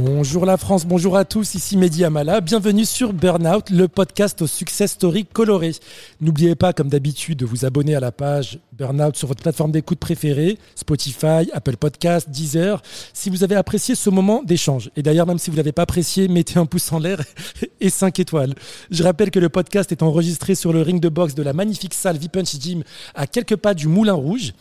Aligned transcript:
Bonjour 0.00 0.46
la 0.46 0.56
France, 0.56 0.86
bonjour 0.86 1.16
à 1.16 1.24
tous, 1.24 1.56
ici 1.56 1.76
Mehdi 1.76 2.04
Amala, 2.04 2.40
bienvenue 2.40 2.84
sur 2.84 3.12
Burnout, 3.12 3.68
le 3.68 3.88
podcast 3.88 4.40
aux 4.40 4.46
success 4.46 4.92
stories 4.92 5.26
colorés. 5.26 5.74
N'oubliez 6.20 6.54
pas, 6.54 6.72
comme 6.72 6.88
d'habitude, 6.88 7.40
de 7.40 7.44
vous 7.44 7.64
abonner 7.64 7.96
à 7.96 8.00
la 8.00 8.12
page 8.12 8.60
Burnout 8.70 9.16
sur 9.16 9.26
votre 9.26 9.42
plateforme 9.42 9.72
d'écoute 9.72 9.98
préférée, 9.98 10.56
Spotify, 10.76 11.50
Apple 11.52 11.76
Podcast, 11.76 12.30
Deezer, 12.30 12.80
si 13.12 13.28
vous 13.28 13.42
avez 13.42 13.56
apprécié 13.56 13.96
ce 13.96 14.08
moment 14.08 14.44
d'échange. 14.44 14.88
Et 14.94 15.02
d'ailleurs, 15.02 15.26
même 15.26 15.38
si 15.38 15.50
vous 15.50 15.56
ne 15.56 15.62
l'avez 15.62 15.72
pas 15.72 15.82
apprécié, 15.82 16.28
mettez 16.28 16.60
un 16.60 16.66
pouce 16.66 16.92
en 16.92 17.00
l'air 17.00 17.20
et 17.80 17.90
5 17.90 18.20
étoiles. 18.20 18.54
Je 18.92 19.02
rappelle 19.02 19.32
que 19.32 19.40
le 19.40 19.48
podcast 19.48 19.90
est 19.90 20.04
enregistré 20.04 20.54
sur 20.54 20.72
le 20.72 20.80
ring 20.80 21.00
de 21.00 21.08
boxe 21.08 21.34
de 21.34 21.42
la 21.42 21.52
magnifique 21.52 21.94
salle 21.94 22.18
V-Punch 22.18 22.60
Gym 22.60 22.84
à 23.16 23.26
quelques 23.26 23.56
pas 23.56 23.74
du 23.74 23.88
Moulin 23.88 24.14
Rouge. 24.14 24.52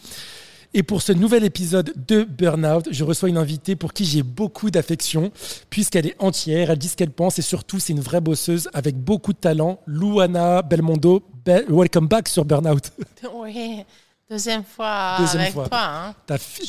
Et 0.78 0.84
pour 0.84 1.02
ce 1.02 1.12
nouvel 1.12 1.44
épisode 1.44 1.92
de 2.08 2.24
Burnout, 2.24 2.88
je 2.92 3.04
reçois 3.04 3.30
une 3.30 3.40
invitée 3.40 3.76
pour 3.76 3.94
qui 3.94 4.06
j'ai 4.06 4.22
beaucoup 4.22 4.70
d'affection, 4.70 5.32
puisqu'elle 5.72 6.06
est 6.06 6.16
entière, 6.20 6.70
elle 6.70 6.78
dit 6.78 6.88
ce 6.88 6.96
qu'elle 6.96 7.10
pense 7.10 7.40
et 7.40 7.42
surtout 7.42 7.80
c'est 7.80 7.94
une 7.94 8.00
vraie 8.00 8.22
bosseuse 8.22 8.70
avec 8.76 8.96
beaucoup 8.96 9.34
de 9.34 9.40
talent. 9.40 9.80
Luana 9.88 10.62
Belmondo, 10.62 11.24
welcome 11.68 12.08
back 12.08 12.28
sur 12.28 12.46
Burnout. 12.46 12.92
Oui, 13.34 13.84
deuxième 14.30 14.64
fois 14.64 15.16
avec 15.16 15.52
toi. 15.52 15.68
Hein. 15.72 16.16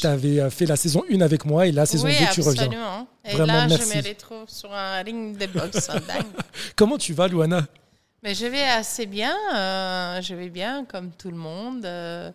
Tu 0.01 0.07
avais 0.07 0.41
euh, 0.41 0.49
fait 0.49 0.65
la 0.65 0.77
saison 0.77 1.05
1 1.13 1.21
avec 1.21 1.45
moi 1.45 1.67
et 1.67 1.73
la 1.73 1.85
saison 1.85 2.09
2 2.09 2.15
tu 2.33 2.41
reviens. 2.41 2.63
Absolument. 2.63 3.07
Et 3.27 3.37
là, 3.37 3.69
je 3.69 3.75
me 3.75 4.09
retrouve 4.09 4.49
sur 4.49 4.73
un 4.73 5.03
ring 5.03 5.37
de 5.37 5.47
boxe. 5.49 5.91
Comment 6.77 6.97
tu 6.97 7.13
vas, 7.13 7.29
Luana? 7.29 7.67
Je 8.35 8.47
vais 8.47 8.65
assez 8.65 9.07
bien, 9.07 9.37
euh, 9.55 10.21
je 10.21 10.35
vais 10.35 10.49
bien 10.49 10.85
comme 10.85 11.11
tout 11.13 11.31
le 11.31 11.37
monde. 11.37 11.85
Euh, 11.85 12.31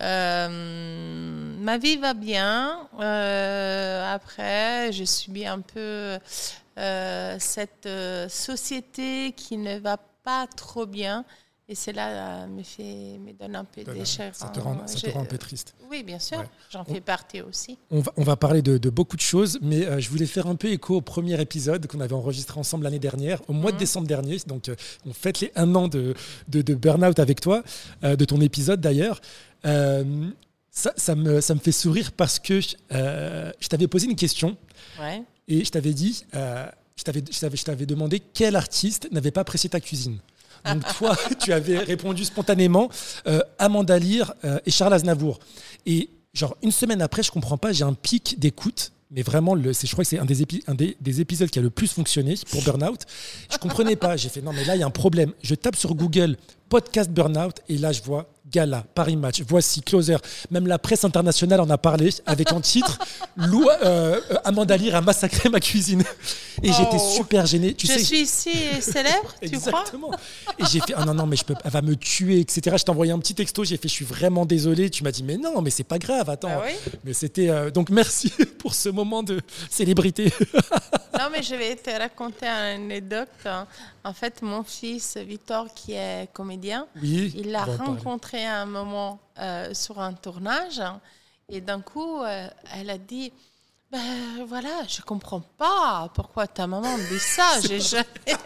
euh, 0.00 1.56
ma 1.58 1.78
vie 1.78 1.96
va 1.96 2.14
bien. 2.14 2.88
après, 2.98 4.92
je 4.92 5.04
subis 5.04 5.46
un 5.46 5.60
peu 5.60 6.18
cette 7.38 7.88
société 8.28 9.32
qui 9.36 9.56
ne 9.56 9.78
va 9.78 9.98
pas 10.24 10.46
trop 10.46 10.86
bien. 10.86 11.24
Et 11.68 11.74
cela 11.74 12.44
euh, 12.44 12.46
me, 12.46 12.62
fait, 12.62 13.18
me 13.18 13.32
donne 13.32 13.56
un 13.56 13.64
peu 13.64 13.82
de 13.82 14.04
chair. 14.04 14.32
Ça, 14.36 14.48
te 14.48 14.60
rend, 14.60 14.86
ça 14.86 15.00
te 15.00 15.10
rend 15.10 15.22
un 15.22 15.24
peu 15.24 15.36
triste. 15.36 15.74
Oui, 15.90 16.04
bien 16.04 16.20
sûr. 16.20 16.44
J'en 16.70 16.84
fais 16.84 17.00
partie 17.00 17.40
aussi. 17.40 17.76
On 17.90 17.98
va, 17.98 18.12
on 18.16 18.22
va 18.22 18.36
parler 18.36 18.62
de, 18.62 18.78
de, 18.78 18.88
beaucoup 18.88 19.16
de 19.16 19.20
choses, 19.20 19.58
mais 19.60 19.84
euh, 19.84 19.98
je 19.98 20.08
voulais 20.08 20.26
faire 20.26 20.46
un 20.46 20.54
peu 20.54 20.68
écho 20.68 20.94
au 20.94 21.00
premier 21.00 21.40
épisode 21.40 21.88
qu'on 21.88 21.98
avait 22.00 22.14
enregistré 22.14 22.60
ensemble 22.60 22.84
l'année 22.84 23.00
dernière, 23.00 23.42
au 23.48 23.52
mois 23.52 23.72
de 23.72 23.76
mhm. 23.76 23.80
décembre 23.80 24.06
dernier. 24.06 24.36
Donc, 24.46 24.68
euh, 24.68 24.76
on 25.06 25.12
fête 25.12 25.40
les 25.40 25.50
un 25.56 25.74
an 25.74 25.88
de, 25.88 26.14
de, 26.46 26.62
de 26.62 26.74
Burnout 26.76 27.18
avec 27.18 27.40
toi, 27.40 27.64
de 28.02 28.24
ton 28.24 28.40
épisode 28.40 28.80
d'ailleurs. 28.80 29.20
Ça, 29.64 30.92
ça, 30.96 31.14
me, 31.16 31.40
ça 31.40 31.54
me 31.54 31.60
fait 31.60 31.72
sourire 31.72 32.12
parce 32.12 32.38
que 32.38 32.60
je 32.60 33.68
t'avais 33.68 33.88
posé 33.88 34.06
une 34.06 34.14
question 34.14 34.56
ouais. 35.00 35.22
et 35.48 35.64
je 35.64 35.70
t'avais 35.70 35.94
dit, 35.94 36.24
je 36.32 37.64
t'avais 37.64 37.86
demandé 37.86 38.20
quel 38.20 38.54
artiste 38.54 39.08
n'avait 39.10 39.32
pas 39.32 39.40
apprécié 39.40 39.68
ta 39.68 39.80
cuisine. 39.80 40.18
Donc 40.72 40.82
toi, 40.96 41.16
tu 41.42 41.52
avais 41.52 41.78
répondu 41.78 42.24
spontanément 42.24 42.88
euh, 43.26 43.40
Amanda 43.58 43.98
Lear 43.98 44.34
euh, 44.44 44.58
et 44.66 44.70
Charles 44.70 44.94
Aznavour. 44.94 45.38
Et 45.86 46.10
genre 46.34 46.56
une 46.62 46.72
semaine 46.72 47.02
après, 47.02 47.22
je 47.22 47.30
comprends 47.30 47.58
pas, 47.58 47.72
j'ai 47.72 47.84
un 47.84 47.94
pic 47.94 48.38
d'écoute. 48.38 48.92
Mais 49.12 49.22
vraiment, 49.22 49.56
je 49.56 49.92
crois 49.92 50.02
que 50.02 50.10
c'est 50.10 50.18
un, 50.18 50.24
des, 50.24 51.20
épisodes 51.20 51.48
qui 51.48 51.58
a 51.60 51.62
le 51.62 51.70
plus 51.70 51.92
fonctionné 51.92 52.34
pour 52.50 52.60
Burnout. 52.62 53.02
Je 53.52 53.56
comprenais 53.56 53.94
pas. 53.94 54.16
J'ai 54.16 54.28
fait 54.28 54.42
non, 54.42 54.52
mais 54.52 54.64
là, 54.64 54.74
il 54.74 54.80
y 54.80 54.82
a 54.82 54.86
un 54.86 54.90
problème. 54.90 55.32
Je 55.42 55.54
tape 55.54 55.76
sur 55.76 55.94
Google 55.94 56.36
podcast 56.68 57.10
Burnout 57.10 57.60
et 57.68 57.78
là, 57.78 57.92
je 57.92 58.02
vois 58.02 58.28
Gala, 58.50 58.84
Paris 58.94 59.16
Match, 59.16 59.42
voici, 59.46 59.82
Closer. 59.82 60.16
Même 60.50 60.66
la 60.66 60.78
presse 60.78 61.04
internationale 61.04 61.60
en 61.60 61.68
a 61.68 61.78
parlé 61.78 62.10
avec 62.26 62.52
un 62.52 62.60
titre 62.60 62.98
Lou, 63.36 63.68
euh, 63.82 64.20
Amanda 64.44 64.76
Lear 64.76 64.94
a 64.96 65.00
massacré 65.00 65.48
ma 65.48 65.58
cuisine. 65.58 66.04
Et 66.62 66.72
j'étais 66.72 66.96
oh. 66.96 67.12
super 67.16 67.44
gêné. 67.44 67.74
Tu 67.74 67.86
je 67.86 67.98
suis 67.98 68.20
ici 68.20 68.50
célèbre, 68.80 69.34
tu 69.40 69.48
Exactement. 69.48 70.10
et 70.58 70.64
j'ai 70.70 70.80
fait 70.80 70.94
ah 70.96 71.04
non, 71.04 71.12
non, 71.12 71.26
mais 71.26 71.36
je 71.36 71.44
peux, 71.44 71.54
elle 71.64 71.70
va 71.70 71.82
me 71.82 71.96
tuer, 71.96 72.40
etc. 72.40 72.76
Je 72.78 72.84
t'ai 72.84 72.90
envoyé 72.90 73.12
un 73.12 73.18
petit 73.18 73.34
texto, 73.34 73.64
j'ai 73.64 73.76
fait 73.76 73.88
je 73.88 73.94
suis 73.94 74.04
vraiment 74.04 74.46
désolé. 74.46 74.90
Tu 74.90 75.02
m'as 75.02 75.10
dit 75.10 75.22
mais 75.22 75.36
non, 75.36 75.60
mais 75.60 75.70
c'est 75.70 75.84
pas 75.84 75.98
grave, 75.98 76.30
attends. 76.30 76.62
Ah 76.62 76.68
mais 77.04 77.12
c'était. 77.12 77.50
Euh, 77.50 77.70
donc 77.70 77.90
merci 77.90 78.30
pour 78.58 78.74
ce 78.74 78.88
moment 78.88 79.22
de 79.22 79.40
célébrité. 79.68 80.32
non, 81.18 81.28
mais 81.32 81.42
je 81.42 81.54
vais 81.56 81.74
te 81.76 81.90
raconter 81.90 82.46
une 82.46 82.84
anecdote. 82.84 83.28
En 84.04 84.12
fait, 84.12 84.40
mon 84.40 84.62
fils 84.62 85.16
Victor, 85.16 85.66
qui 85.74 85.92
est 85.92 86.28
comédien, 86.32 86.55
il 87.02 87.50
l'a 87.50 87.64
rencontré 87.64 88.44
à 88.44 88.62
un 88.62 88.66
moment 88.66 89.20
euh, 89.38 89.74
sur 89.74 90.00
un 90.00 90.12
tournage. 90.12 90.82
Et 91.48 91.60
d'un 91.60 91.80
coup, 91.80 92.22
euh, 92.22 92.48
elle 92.74 92.90
a 92.90 92.98
dit 92.98 93.32
ben 93.90 94.44
voilà, 94.46 94.82
je 94.88 95.00
comprends 95.00 95.40
pas 95.40 96.10
pourquoi 96.14 96.46
ta 96.46 96.66
maman 96.66 96.96
dit 96.98 97.20
ça. 97.20 97.60
J'ai 97.62 97.80
jamais, 97.80 98.06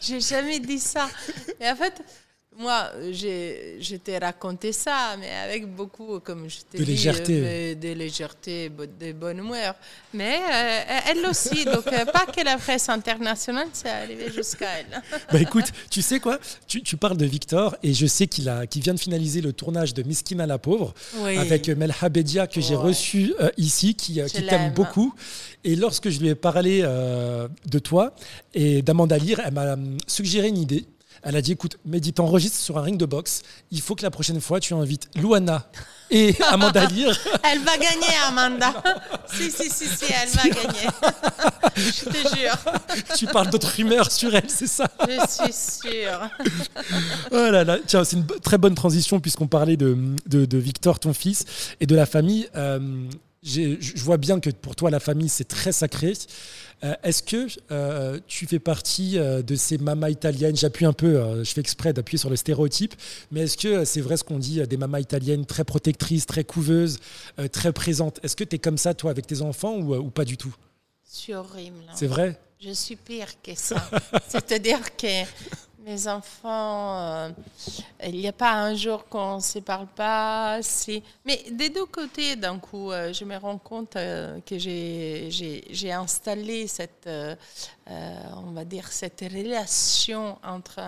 j'ai 0.00 0.20
jamais 0.20 0.60
dit 0.60 0.78
ça. 0.78 1.08
Et 1.58 1.68
en 1.70 1.76
fait, 1.76 2.02
moi, 2.58 2.90
je 3.12 3.96
t'ai 3.96 4.18
raconté 4.18 4.72
ça, 4.72 5.16
mais 5.18 5.30
avec 5.30 5.66
beaucoup, 5.66 6.20
comme 6.20 6.48
je 6.48 6.58
t'ai 6.70 6.78
dit, 6.78 6.84
légèreté. 6.84 7.42
Euh, 7.44 7.74
de 7.74 7.88
légèreté, 7.92 8.70
de 8.70 9.12
bonne 9.12 9.38
humeur. 9.38 9.74
Mais 10.14 10.38
euh, 10.38 10.98
elle 11.10 11.26
aussi, 11.26 11.64
donc 11.64 11.86
euh, 11.86 12.06
pas 12.06 12.24
que 12.26 12.42
la 12.42 12.56
presse 12.56 12.88
internationale, 12.88 13.68
c'est 13.72 13.90
arrivé 13.90 14.32
jusqu'à 14.34 14.68
elle. 14.78 15.02
bah 15.32 15.40
écoute, 15.40 15.66
tu 15.90 16.00
sais 16.00 16.18
quoi? 16.18 16.38
Tu, 16.66 16.82
tu, 16.82 16.96
parles 16.96 17.18
de 17.18 17.26
Victor, 17.26 17.76
et 17.82 17.92
je 17.92 18.06
sais 18.06 18.26
qu'il 18.26 18.50
qu'il 18.70 18.82
vient 18.82 18.94
de 18.94 19.00
finaliser 19.00 19.40
le 19.40 19.52
tournage 19.52 19.92
de 19.92 20.02
Miskina 20.02 20.46
la 20.46 20.58
pauvre, 20.58 20.94
avec 21.24 21.68
Melha 21.68 22.08
Bedia, 22.08 22.46
que 22.46 22.60
j'ai 22.60 22.76
reçu 22.76 23.34
ici, 23.58 23.94
qui, 23.94 24.20
qui 24.24 24.46
t'aime 24.46 24.72
beaucoup. 24.72 25.14
Et 25.64 25.76
lorsque 25.76 26.08
je 26.08 26.20
lui 26.20 26.28
ai 26.28 26.34
parlé 26.34 26.82
de 26.82 27.78
toi 27.78 28.14
et 28.54 28.82
d'Amanda 28.82 29.18
Lear, 29.18 29.40
elle 29.44 29.52
m'a 29.52 29.76
suggéré 30.06 30.48
une 30.48 30.58
idée. 30.58 30.86
Elle 31.28 31.34
a 31.34 31.42
dit 31.42 31.50
écoute, 31.50 31.76
Mehdi, 31.84 32.12
t'enregistres 32.12 32.56
sur 32.56 32.78
un 32.78 32.82
ring 32.82 32.96
de 32.96 33.04
boxe. 33.04 33.42
Il 33.72 33.80
faut 33.80 33.96
que 33.96 34.04
la 34.04 34.12
prochaine 34.12 34.40
fois, 34.40 34.60
tu 34.60 34.74
invites 34.74 35.08
Luana 35.16 35.68
et 36.08 36.36
Amanda 36.50 36.86
Lear. 36.86 37.18
Elle 37.42 37.58
va 37.64 37.76
gagner, 37.76 38.14
Amanda. 38.28 38.72
si, 39.34 39.50
si, 39.50 39.68
si, 39.68 39.86
si, 39.88 40.04
elle 40.04 40.28
va 40.28 40.42
gagner. 40.44 40.88
Je 41.74 42.04
te 42.04 42.36
jure. 42.36 42.56
Tu 43.16 43.26
parles 43.26 43.50
d'autres 43.50 43.74
rumeurs 43.74 44.12
sur 44.12 44.32
elle, 44.36 44.48
c'est 44.48 44.68
ça 44.68 44.88
Je 45.00 45.26
suis 45.28 45.52
sûre. 45.52 46.30
oh 47.32 47.50
là 47.50 47.64
là. 47.64 47.78
Tiens, 47.84 48.04
c'est 48.04 48.14
une 48.18 48.26
très 48.26 48.56
bonne 48.56 48.76
transition 48.76 49.18
puisqu'on 49.18 49.48
parlait 49.48 49.76
de, 49.76 49.98
de, 50.26 50.58
Victor, 50.58 51.00
ton 51.00 51.12
fils, 51.12 51.44
et 51.80 51.86
de 51.86 51.96
la 51.96 52.06
famille. 52.06 52.48
Euh, 52.54 53.08
je 53.42 54.00
vois 54.00 54.16
bien 54.16 54.38
que 54.38 54.50
pour 54.50 54.76
toi, 54.76 54.90
la 54.90 55.00
famille, 55.00 55.28
c'est 55.28 55.48
très 55.48 55.72
sacré. 55.72 56.12
Euh, 56.84 56.94
est-ce 57.02 57.22
que 57.22 57.46
euh, 57.70 58.20
tu 58.26 58.46
fais 58.46 58.58
partie 58.58 59.18
euh, 59.18 59.42
de 59.42 59.56
ces 59.56 59.78
mamas 59.78 60.10
italiennes? 60.10 60.56
J'appuie 60.56 60.84
un 60.84 60.92
peu, 60.92 61.42
je 61.42 61.50
fais 61.50 61.60
exprès 61.60 61.92
d'appuyer 61.92 62.18
sur 62.18 62.30
le 62.30 62.36
stéréotype, 62.36 62.94
mais 63.30 63.42
est-ce 63.42 63.56
que 63.56 63.84
c'est 63.84 64.00
vrai 64.00 64.16
ce 64.16 64.24
qu'on 64.24 64.38
dit 64.38 64.60
des 64.66 64.76
mamas 64.76 65.00
italiennes 65.00 65.46
très 65.46 65.64
protectrices, 65.64 66.26
très 66.26 66.44
couveuses, 66.44 66.98
très 67.52 67.72
présentes? 67.72 68.20
Est-ce 68.22 68.36
que 68.36 68.44
tu 68.44 68.56
es 68.56 68.58
comme 68.58 68.78
ça, 68.78 68.94
toi, 68.94 69.10
avec 69.10 69.26
tes 69.26 69.42
enfants 69.42 69.76
ou, 69.76 70.10
pas 70.10 70.24
du 70.24 70.36
tout? 70.36 70.54
C'est 71.02 71.34
horrible. 71.34 71.76
Hein. 71.88 71.92
C'est 71.94 72.06
vrai? 72.06 72.38
Je 72.60 72.72
suis 72.72 72.96
pire 72.96 73.40
que 73.42 73.54
ça. 73.54 73.88
C'est-à-dire 74.28 74.96
que 74.96 75.24
mes 75.86 76.08
enfants, 76.08 76.98
euh, 76.98 77.30
il 78.04 78.16
n'y 78.16 78.26
a 78.26 78.32
pas 78.32 78.52
un 78.54 78.74
jour 78.74 79.06
qu'on 79.08 79.36
ne 79.36 79.40
se 79.40 79.60
parle 79.60 79.86
pas. 79.86 80.58
Mais 81.24 81.44
des 81.52 81.70
deux 81.70 81.86
côtés, 81.86 82.34
d'un 82.34 82.58
coup, 82.58 82.90
euh, 82.90 83.12
je 83.12 83.24
me 83.24 83.36
rends 83.36 83.58
compte 83.58 83.94
euh, 83.94 84.40
que 84.44 84.58
j'ai 84.58 85.92
installé 85.92 86.66
cette, 86.66 87.08
on 87.86 88.50
va 88.50 88.64
dire, 88.64 88.90
cette 88.90 89.20
relation 89.20 90.38
entre 90.42 90.80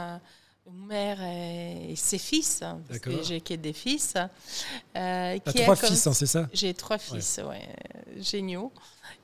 une 0.66 0.87
mère 0.87 1.22
et, 1.22 1.94
ses 1.97 2.19
fils, 2.19 2.62
hein, 2.62 2.81
parce 2.88 3.00
que 3.00 3.22
j'ai 3.22 3.40
que 3.40 3.55
des 3.55 3.72
fils. 3.72 4.14
Euh, 4.96 5.38
qui 5.38 5.62
trois 5.62 5.76
fils, 5.76 6.06
hein, 6.06 6.12
c'est 6.12 6.26
ça? 6.26 6.49
J'ai 6.52 6.75
trois 6.75 6.99
fils, 6.99 7.40
ouais. 7.49 7.69
géniaux. 8.20 8.72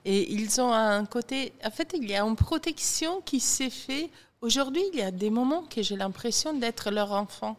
Et 0.04 0.32
ils 0.32 0.60
ont 0.60 0.72
un 0.72 1.04
côté. 1.04 1.52
En 1.64 1.70
fait, 1.70 1.94
il 1.94 2.08
y 2.08 2.14
a 2.14 2.22
une 2.22 2.37
protection 2.37 3.20
qui 3.22 3.40
s'est 3.40 3.70
faite 3.70 4.10
Aujourd'hui, 4.44 4.82
il 4.93 4.99
y 4.99 5.02
a 5.02 5.11
des 5.11 5.31
moments 5.31 5.62
que 5.62 5.81
j'ai 5.81 5.96
l'impression 5.96 6.52
d'être 6.52 6.91
leur 6.91 7.12
enfant. 7.12 7.56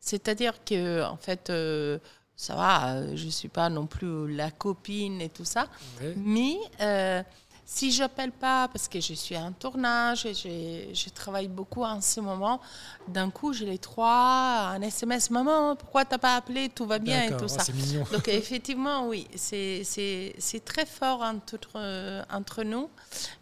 C'est-à-dire 0.00 0.64
que, 0.64 1.04
en 1.04 1.16
fait, 1.16 1.48
euh, 1.48 2.00
ça 2.34 2.56
va, 2.56 2.94
euh, 2.94 3.12
je 3.14 3.26
ne 3.26 3.30
suis 3.30 3.48
pas 3.48 3.68
non 3.68 3.86
plus 3.86 4.34
la 4.34 4.50
copine 4.50 5.20
et 5.20 5.28
tout 5.28 5.44
ça. 5.44 5.68
Mais 6.16 6.56
euh, 6.80 7.22
si 7.64 7.92
je 7.92 8.00
n'appelle 8.00 8.32
pas, 8.32 8.66
parce 8.66 8.88
que 8.88 9.00
je 9.00 9.14
suis 9.14 9.36
en 9.36 9.52
tournage 9.52 10.26
et 10.26 10.34
je, 10.34 11.08
travaille 11.10 11.46
beaucoup 11.46 11.84
en 11.84 12.00
ce 12.00 12.18
moment, 12.18 12.60
d'un 13.06 13.30
coup, 13.30 13.52
j'ai 13.52 13.66
les 13.66 13.78
trois, 13.78 14.72
un 14.74 14.82
SMS, 14.82 15.30
maman, 15.30 15.76
pourquoi 15.76 16.04
tu 16.04 16.10
n'as 16.10 16.18
pas 16.18 16.34
appelé, 16.34 16.68
tout 16.68 16.86
va 16.86 16.98
bien 16.98 17.22
et 17.22 17.36
tout 17.36 17.44
oh, 17.44 17.48
ça. 17.48 17.62
Donc 18.10 18.26
effectivement, 18.26 19.06
oui, 19.06 19.28
c'est 19.36 19.84
très 20.64 20.84
fort 20.84 21.22
entre, 21.22 22.24
entre 22.28 22.64
nous, 22.64 22.90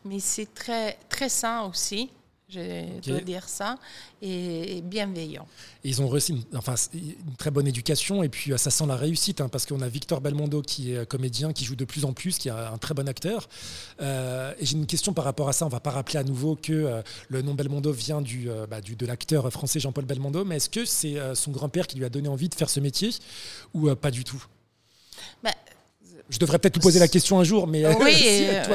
mais 0.05 0.21
c'est 0.21 0.53
très, 0.53 0.99
très 1.09 1.31
sain 1.31 1.63
aussi 1.63 2.11
je 2.53 3.11
dois 3.11 3.21
dire 3.21 3.49
ça, 3.49 3.77
et 4.21 4.81
bienveillant. 4.83 5.47
ils 5.85 6.03
ont 6.03 6.09
reçu 6.09 6.33
une, 6.33 6.43
enfin, 6.57 6.75
une 6.95 7.37
très 7.37 7.51
bonne 7.51 7.67
éducation, 7.67 8.23
et 8.23 8.29
puis 8.29 8.53
ça 8.57 8.71
sent 8.71 8.87
la 8.87 8.97
réussite, 8.97 9.41
hein, 9.41 9.49
parce 9.49 9.67
qu'on 9.67 9.81
a 9.81 9.89
Victor 9.89 10.21
Belmondo 10.21 10.63
qui 10.63 10.95
est 10.95 11.07
comédien, 11.07 11.53
qui 11.53 11.65
joue 11.65 11.77
de 11.77 11.85
plus 11.85 12.05
en 12.05 12.13
plus, 12.13 12.39
qui 12.39 12.49
est 12.49 12.53
un 12.53 12.79
très 12.79 12.95
bon 12.95 13.09
acteur. 13.09 13.49
et 14.01 14.65
j'ai 14.65 14.77
une 14.77 14.87
question 14.87 15.13
par 15.13 15.25
rapport 15.25 15.49
à 15.49 15.53
ça, 15.53 15.65
on 15.65 15.69
ne 15.69 15.73
va 15.73 15.81
pas 15.81 15.91
rappeler 15.91 16.19
à 16.19 16.25
nouveau 16.25 16.57
que 16.57 17.03
le 17.29 17.43
nom 17.43 17.55
Belmondo 17.55 17.93
vient 17.93 18.21
du, 18.21 18.49
bah, 18.71 18.81
du 18.81 18.97
de 18.97 19.07
l'acteur 19.07 19.51
français 19.51 19.81
Jean-Paul 19.81 20.05
Belmondo, 20.05 20.45
mais 20.45 20.57
est-ce 20.57 20.71
que 20.71 20.85
c'est 20.85 21.17
son 21.35 21.51
grand-père 21.51 21.87
qui 21.87 21.97
lui 21.97 22.05
a 22.05 22.11
donné 22.11 22.29
envie 22.29 22.49
de 22.49 22.55
faire 22.55 22.71
ce 22.71 22.81
métier, 22.81 23.11
ou 23.75 23.95
pas 23.95 24.11
du 24.11 24.25
tout? 24.25 24.45
Bah, 25.43 25.51
je 26.33 26.39
devrais 26.39 26.59
peut-être 26.59 26.77
lui 26.77 26.83
poser 26.83 26.99
la 26.99 27.09
question 27.09 27.39
un 27.39 27.45
jour, 27.45 27.67
mais 27.67 27.87
oui, 27.97 28.15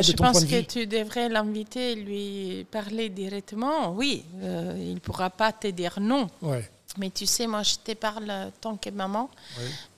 je 0.02 0.14
pense 0.14 0.46
que 0.46 0.62
tu 0.62 0.86
devrais 0.86 1.28
l'inviter, 1.28 1.96
lui 1.96 2.66
parler 2.70 3.10
directement. 3.10 3.94
Oui, 3.94 4.24
euh, 4.42 4.76
il 4.80 4.94
ne 4.94 5.00
pourra 5.00 5.32
pas 5.32 5.52
te 5.52 5.68
dire 5.68 5.98
non. 6.00 6.28
Ouais. 6.44 6.70
Mais 7.00 7.10
tu 7.10 7.26
sais, 7.26 7.48
moi, 7.48 7.64
je 7.64 7.76
te 7.84 7.94
parle 7.94 8.52
tant 8.62 8.78
que 8.78 8.92
maman. 8.92 9.30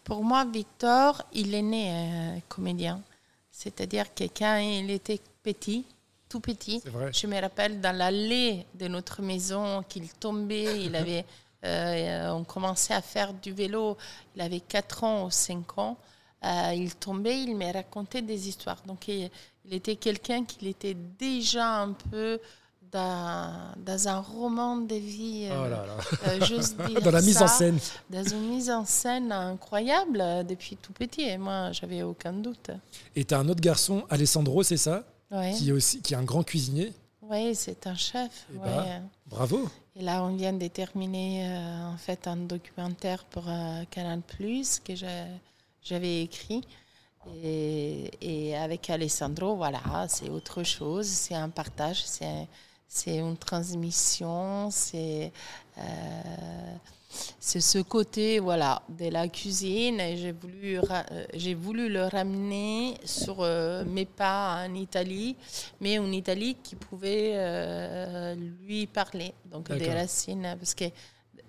Pour 0.06 0.24
moi, 0.24 0.46
Victor, 0.46 1.22
il 1.34 1.54
est 1.54 1.62
né 1.62 1.92
euh, 1.92 2.40
comédien. 2.48 3.02
C'est-à-dire 3.52 4.14
que 4.16 4.24
quand 4.24 4.58
il 4.58 4.90
était 4.90 5.20
petit, 5.44 5.86
tout 6.30 6.40
petit, 6.40 6.82
je 7.12 7.28
me 7.28 7.42
rappelle 7.42 7.82
dans 7.82 7.96
l'allée 7.96 8.66
de 8.74 8.88
notre 8.88 9.22
maison 9.22 9.84
qu'il 9.90 10.08
tombait, 10.14 10.86
il 10.86 10.96
avait, 11.02 11.26
euh, 11.66 12.32
on 12.32 12.46
commençait 12.46 12.94
à 12.94 13.02
faire 13.02 13.34
du 13.34 13.52
vélo, 13.52 13.98
il 14.38 14.42
avait 14.42 14.62
4 14.62 15.04
ans 15.04 15.26
ou 15.26 15.30
5 15.30 15.78
ans. 15.78 15.98
Euh, 16.44 16.74
il 16.74 16.96
tombait, 16.96 17.44
il 17.44 17.56
me 17.56 17.72
racontait 17.72 18.22
des 18.22 18.48
histoires. 18.48 18.82
Donc, 18.86 19.08
il, 19.08 19.30
était 19.72 19.96
quelqu'un 19.96 20.46
qui 20.46 20.70
était 20.70 20.96
déjà 21.20 21.82
un 21.82 21.92
peu 21.92 22.40
dans, 22.92 23.74
dans 23.78 24.08
un 24.08 24.20
roman 24.20 24.78
de 24.78 24.96
vie. 24.96 25.48
Euh, 25.52 25.66
oh 25.66 25.70
là 25.70 25.86
là. 25.86 25.98
Euh, 26.28 26.46
juste 26.46 26.78
dans 27.04 27.12
la 27.12 27.22
mise 27.22 27.42
en 27.42 27.48
scène. 27.48 27.78
Dans 28.10 28.24
une 28.24 28.50
mise 28.50 28.70
en 28.70 28.86
scène 28.86 29.32
incroyable 29.32 30.24
depuis 30.48 30.78
tout 30.78 30.94
petit. 30.94 31.22
Et 31.22 31.38
moi, 31.38 31.72
j'avais 31.74 32.04
aucun 32.04 32.34
doute. 32.34 32.72
Et 33.16 33.26
tu 33.26 33.34
as 33.34 33.40
un 33.40 33.50
autre 33.50 33.62
garçon, 33.62 34.06
Alessandro, 34.10 34.64
c'est 34.64 34.78
ça 34.78 35.04
qui, 35.56 35.70
est 35.70 35.72
aussi, 35.72 36.02
qui 36.02 36.14
est 36.14 36.18
un 36.18 36.24
grand 36.24 36.44
cuisinier. 36.44 36.94
Oui, 37.22 37.54
c'est 37.54 37.86
un 37.86 37.96
chef. 37.96 38.48
Eh 38.56 38.58
ben, 38.58 39.04
bravo. 39.28 39.70
Et 39.96 40.02
là, 40.02 40.24
on 40.24 40.36
vient 40.36 40.54
de 40.54 40.68
terminer 40.68 41.46
en 41.84 41.98
fait 41.98 42.28
un 42.28 42.38
documentaire 42.38 43.26
pour 43.26 43.44
Canal 43.92 44.22
Plus 44.22 44.80
que 44.80 44.96
j'ai 44.96 45.26
j'avais 45.84 46.24
écrit. 46.24 46.64
Et, 47.44 48.56
avec 48.56 48.90
Alessandro, 48.90 49.56
voilà, 49.56 50.08
c'est 50.08 50.30
autre 50.30 50.64
chose, 50.64 51.06
c'est 51.06 51.36
un 51.36 51.50
partage, 51.50 52.04
c'est 52.88 53.18
une 53.18 53.38
transmission, 53.38 54.70
c'est 54.72 55.32
euh, 55.78 55.82
c'est 57.40 57.60
ce 57.60 57.80
côté 57.80 58.40
voilà 58.40 58.82
de 58.90 59.10
la 59.10 59.28
cuisine. 59.28 60.00
Et 60.00 60.18
j'ai 60.18 60.32
voulu 60.32 60.80
euh, 60.80 61.26
j'ai 61.34 61.54
voulu 61.54 61.90
le 61.90 62.06
ramener 62.06 62.96
sur 63.04 63.42
euh, 63.42 63.84
mes 63.86 64.06
pas 64.06 64.66
en 64.66 64.74
Italie 64.74 65.36
mais 65.82 65.96
une 65.96 66.14
Italie 66.14 66.56
qui 66.64 66.76
pouvait 66.76 68.36
lui 68.62 68.88
parler 68.88 69.34
donc 69.46 69.72
des 69.72 69.92
racines 69.92 70.56
parce 70.58 70.74
que 70.74 70.86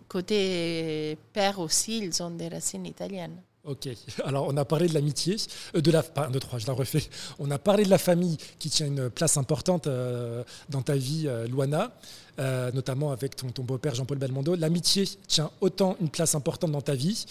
côté 0.09 1.17
père 1.33 1.59
aussi 1.59 1.99
ils 1.99 2.23
ont 2.23 2.31
des 2.31 2.49
racines 2.49 2.87
italiennes 2.87 3.41
Ok, 3.65 3.89
alors 4.25 4.47
on 4.49 4.57
a 4.57 4.65
parlé 4.65 4.89
de 4.89 4.95
l'amitié, 4.95 5.37
euh, 5.75 5.83
de 5.83 5.91
la, 5.91 6.03
trois, 6.03 6.59
je 6.59 6.67
la 6.67 6.73
refais. 6.73 7.03
On 7.39 7.51
a 7.51 7.59
parlé 7.59 7.85
de 7.85 7.91
la 7.91 7.99
famille 7.99 8.39
qui 8.59 8.71
tient 8.71 8.87
une 8.87 9.11
place 9.11 9.37
importante 9.37 9.87
euh, 9.87 10.43
dans 10.71 10.83
ta 10.83 10.97
vie, 10.97 11.25
euh, 11.27 11.47
Luana. 11.47 11.93
Euh, 12.39 12.71
notamment 12.73 13.13
avec 13.13 13.37
ton, 13.37 13.49
beau-père 13.63 13.95
Jean-Paul 13.95 14.17
Belmondo. 14.17 14.55
L'amitié 14.55 15.05
tient 15.29 15.51
autant 15.61 15.97
une 16.01 16.09
place 16.09 16.35
importante 16.35 16.71
dans 16.73 16.81
ta 16.81 16.95
vie. 16.95 17.27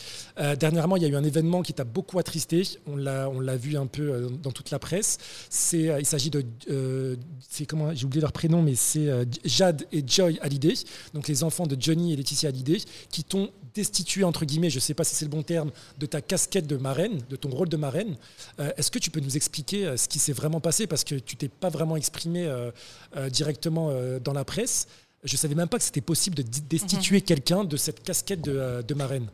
Dernièrement, 0.60 0.98
il 0.98 1.04
y 1.04 1.06
a 1.06 1.10
eu 1.10 1.16
un 1.16 1.24
événement 1.24 1.64
qui 1.64 1.74
t'a 1.74 1.84
beaucoup 1.84 2.20
attristé. 2.20 2.62
On 2.86 2.96
l'a, 2.96 3.28
on 3.28 3.40
l'a 3.40 3.56
vu 3.56 3.76
un 3.76 3.88
peu 3.88 4.30
dans 4.44 4.52
toute 4.52 4.70
la 4.70 4.78
presse. 4.78 5.18
C'est, 5.50 5.90
il 6.00 6.06
s'agit 6.06 6.30
de, 6.30 6.46
c'est 7.40 7.66
comment, 7.66 7.92
j'ai 7.96 8.06
oublié 8.06 8.22
leur 8.22 8.34
prénom, 8.34 8.62
mais 8.62 8.76
c'est 8.76 9.10
Jade 9.46 9.88
et 9.92 10.04
Joy 10.06 10.38
Hallyday, 10.44 10.76
donc 11.16 11.28
les 11.28 11.44
enfants 11.44 11.66
de 11.66 11.78
Johnny 11.80 12.14
et 12.14 12.16
Laetitia 12.16 12.50
Hallyday, 12.50 12.78
qui 13.10 13.24
t'ont 13.24 13.50
destitué 13.74 14.24
entre 14.24 14.46
guillemets, 14.46 14.70
je 14.70 14.78
ne 14.78 14.82
sais 14.82 14.94
pas 14.94 15.04
si 15.04 15.16
c'est 15.16 15.26
le 15.26 15.32
bon 15.32 15.44
terme, 15.44 15.72
de 15.98 16.06
ta 16.06 16.22
casquette 16.22 16.68
de 16.68 16.78
marraine, 16.78 17.20
de 17.30 17.36
ton 17.36 17.50
rôle 17.50 17.70
de 17.70 17.78
marraine. 17.78 18.16
est-ce 18.78 18.92
que 18.92 19.00
tu 19.00 19.12
peux 19.12 19.20
nous 19.20 19.38
expliquer 19.38 19.98
ce 19.98 20.08
qui 20.08 20.20
s'est 20.20 20.34
vraiment 20.34 20.60
passé? 20.60 20.88
Parce 20.88 21.04
que 21.04 21.16
tu 21.16 21.36
t'es 21.36 21.50
pas 21.50 21.70
vraiment 21.70 21.96
exprimé 21.96 22.50
directement 23.30 23.92
dans 24.24 24.34
la 24.34 24.46
presse. 24.46 24.88
Je 25.24 25.34
ne 25.34 25.38
savais 25.38 25.56
même 25.56 25.68
pas 25.68 25.78
que 25.78 25.84
c'était 25.84 26.02
possible 26.02 26.36
de 26.38 26.44
destituer 26.44 27.18
mhm. 27.18 27.24
quelqu'un 27.24 27.64
de 27.66 27.76
cette 27.76 28.04
casquette 28.04 28.42
de, 28.42 28.56
euh, 28.56 28.82
de 28.82 28.94
marraine. 28.94 29.28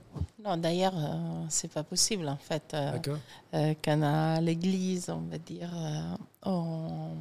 Non, 0.43 0.57
d'ailleurs, 0.57 0.93
ce 0.93 0.97
euh, 0.97 1.45
c'est 1.49 1.71
pas 1.71 1.83
possible 1.83 2.27
en 2.27 2.37
fait. 2.37 2.73
Euh, 2.73 2.97
euh, 3.53 3.73
à 3.85 4.41
l'église, 4.41 5.09
on 5.09 5.21
va 5.21 5.37
dire, 5.37 5.71
on, 6.43 7.11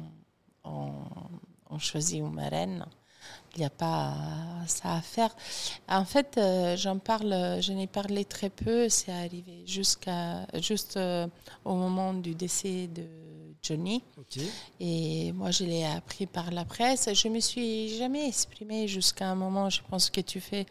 on, 0.63 1.79
choisit 1.79 2.19
une 2.19 2.33
marraine, 2.33 2.85
il 3.55 3.59
n'y 3.59 3.65
a 3.65 3.69
pas 3.69 4.13
ça 4.67 4.95
à 4.95 5.01
faire. 5.01 5.35
En 5.87 6.05
fait, 6.05 6.39
j'en 6.77 6.97
parle, 6.99 7.61
je 7.61 7.71
n'ai 7.71 7.87
parlé 7.87 8.25
très 8.25 8.49
peu. 8.49 8.89
C'est 8.89 9.11
arrivé 9.11 9.63
jusqu'à 9.65 10.45
juste 10.61 10.99
au 11.63 11.75
moment 11.75 12.13
du 12.13 12.35
décès 12.35 12.87
de 12.87 13.03
Johnny. 13.65 14.03
Et 14.79 15.31
moi, 15.31 15.49
je 15.51 15.63
l'ai 15.63 15.85
appris 15.85 16.25
par 16.27 16.51
la 16.51 16.65
presse. 16.65 17.09
Je 17.11 17.27
me 17.29 17.39
suis 17.39 17.97
jamais 17.97 18.27
exprimée 18.27 18.87
jusqu'à 18.87 19.29
un 19.29 19.35
moment. 19.35 19.69
Je 19.69 19.81
pense 19.89 20.09
que 20.09 20.21
tu 20.21 20.39
fais 20.39 20.65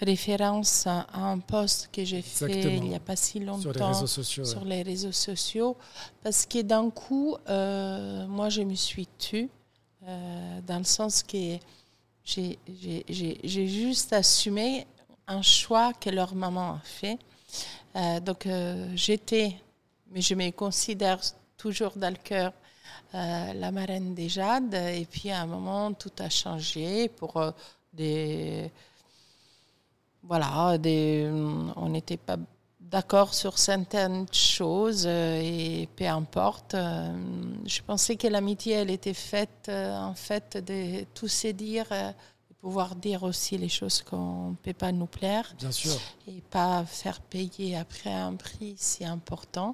référence 0.00 0.86
à 0.86 1.06
un 1.14 1.38
post 1.38 1.88
que 1.92 2.04
j'ai 2.04 2.22
fait 2.22 2.76
il 2.76 2.82
n'y 2.82 2.94
a 2.94 3.00
pas 3.00 3.16
si 3.16 3.40
longtemps 3.40 3.62
sur 3.62 3.72
les 3.72 3.84
réseaux 3.84 4.06
sociaux. 4.06 4.44
Sur 4.44 4.64
les 4.64 4.82
réseaux 4.82 5.12
sociaux 5.12 5.76
parce 6.22 6.46
que 6.46 6.62
d'un 6.62 6.90
coup, 6.90 7.36
euh, 7.48 8.26
moi, 8.26 8.48
je 8.48 8.62
me 8.62 8.74
suis 8.74 9.08
tue 9.18 9.48
euh, 10.06 10.60
dans 10.66 10.78
le 10.78 10.84
sens 10.84 11.22
que 11.22 11.56
j'ai 12.26 13.66
juste 13.68 14.12
assumé 14.12 14.86
un 15.26 15.42
choix 15.42 15.92
que 15.94 16.10
leur 16.10 16.34
maman 16.34 16.72
a 16.72 16.80
fait. 16.84 17.18
Euh, 17.94 18.20
donc, 18.20 18.46
j'étais, 18.94 19.56
mais 20.10 20.20
je 20.20 20.34
me 20.34 20.50
considère 20.50 21.20
toujours 21.56 21.92
dans 21.96 22.10
le 22.10 22.18
cœur 22.22 22.52
euh, 23.14 23.52
la 23.54 23.70
marraine 23.70 24.14
des 24.14 24.28
Jades. 24.28 24.74
Et 24.74 25.06
puis 25.10 25.30
à 25.30 25.42
un 25.42 25.46
moment, 25.46 25.92
tout 25.92 26.12
a 26.18 26.28
changé 26.28 27.08
pour 27.08 27.36
euh, 27.36 27.50
des. 27.92 28.70
Voilà, 30.22 30.76
des, 30.76 31.30
on 31.76 31.88
n'était 31.88 32.16
pas 32.16 32.36
d'accord 32.90 33.34
sur 33.34 33.58
certaines 33.58 34.26
choses 34.32 35.04
euh, 35.06 35.40
et 35.42 35.88
peu 35.96 36.06
importe. 36.06 36.74
je 36.74 37.82
pensais 37.82 38.16
que 38.16 38.28
l'amitié, 38.28 38.74
elle 38.74 38.90
était 38.90 39.14
faite 39.14 39.68
en 39.68 40.14
fait 40.14 40.56
de 40.64 41.04
tous 41.14 41.28
se 41.28 41.48
dire 41.48 41.86
pouvoir 42.66 42.96
dire 42.96 43.22
aussi 43.22 43.56
les 43.56 43.68
choses 43.68 44.02
qu'on 44.02 44.50
ne 44.50 44.54
peut 44.56 44.72
pas 44.72 44.90
nous 44.90 45.06
plaire. 45.06 45.54
Bien 45.56 45.70
sûr. 45.70 45.92
Et 46.26 46.40
pas 46.50 46.84
faire 46.84 47.20
payer 47.20 47.76
après 47.76 48.12
un 48.12 48.34
prix 48.34 48.74
si 48.76 49.04
important. 49.04 49.72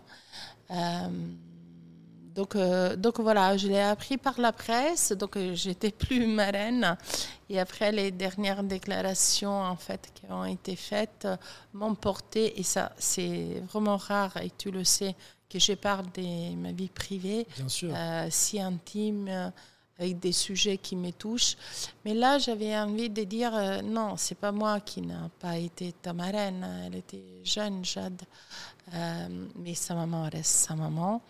Donc, 2.34 2.56
euh, 2.56 2.96
donc 2.96 3.20
voilà, 3.20 3.56
je 3.56 3.68
l'ai 3.68 3.80
appris 3.80 4.16
par 4.16 4.40
la 4.40 4.52
presse, 4.52 5.12
donc 5.12 5.36
euh, 5.36 5.54
j'étais 5.54 5.90
plus 5.90 6.26
marraine. 6.26 6.96
Et 7.50 7.60
après, 7.60 7.92
les 7.92 8.10
dernières 8.10 8.62
déclarations 8.62 9.60
en 9.62 9.76
fait 9.76 10.10
qui 10.14 10.30
ont 10.30 10.44
été 10.44 10.76
faites 10.76 11.24
euh, 11.26 11.36
m'ont 11.74 11.94
porté, 11.94 12.58
et 12.58 12.62
ça 12.62 12.92
c'est 12.98 13.62
vraiment 13.68 13.96
rare, 13.96 14.36
et 14.38 14.50
tu 14.56 14.70
le 14.70 14.84
sais, 14.84 15.14
que 15.50 15.58
je 15.58 15.74
parle 15.74 16.06
de 16.12 16.54
ma 16.54 16.72
vie 16.72 16.88
privée, 16.88 17.46
Bien 17.56 17.68
sûr. 17.68 17.94
si 18.30 18.58
intime, 18.58 19.52
avec 19.98 20.18
des 20.18 20.32
sujets 20.32 20.78
qui 20.78 20.96
me 20.96 21.10
touchent. 21.12 21.56
Mais 22.06 22.14
là, 22.14 22.38
j'avais 22.38 22.74
envie 22.74 23.10
de 23.10 23.22
dire, 23.24 23.52
non, 23.84 24.16
c'est 24.16 24.38
pas 24.38 24.50
moi 24.50 24.80
qui 24.80 25.02
n'a 25.02 25.28
pas 25.38 25.58
été 25.58 25.92
ta 25.92 26.14
marraine, 26.14 26.66
elle 26.86 26.94
était 26.94 27.22
jeune, 27.44 27.84
Jade, 27.84 28.22
mais 29.58 29.74
sa 29.74 29.94
maman 29.94 30.30
reste 30.32 30.68
sa 30.68 30.74
maman. 30.74 31.20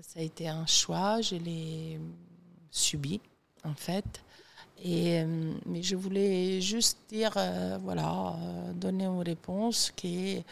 Ça 0.00 0.20
a 0.20 0.22
été 0.22 0.48
un 0.48 0.66
choix, 0.66 1.20
je 1.20 1.36
l'ai 1.36 2.00
subi 2.70 3.20
en 3.64 3.74
fait. 3.74 4.22
Et, 4.84 5.20
euh, 5.20 5.52
mais 5.66 5.82
je 5.82 5.94
voulais 5.94 6.60
juste 6.60 6.98
dire, 7.08 7.32
euh, 7.36 7.78
voilà, 7.82 8.34
euh, 8.36 8.72
donner 8.72 9.04
une 9.04 9.22
réponse 9.22 9.92
qui, 9.94 10.42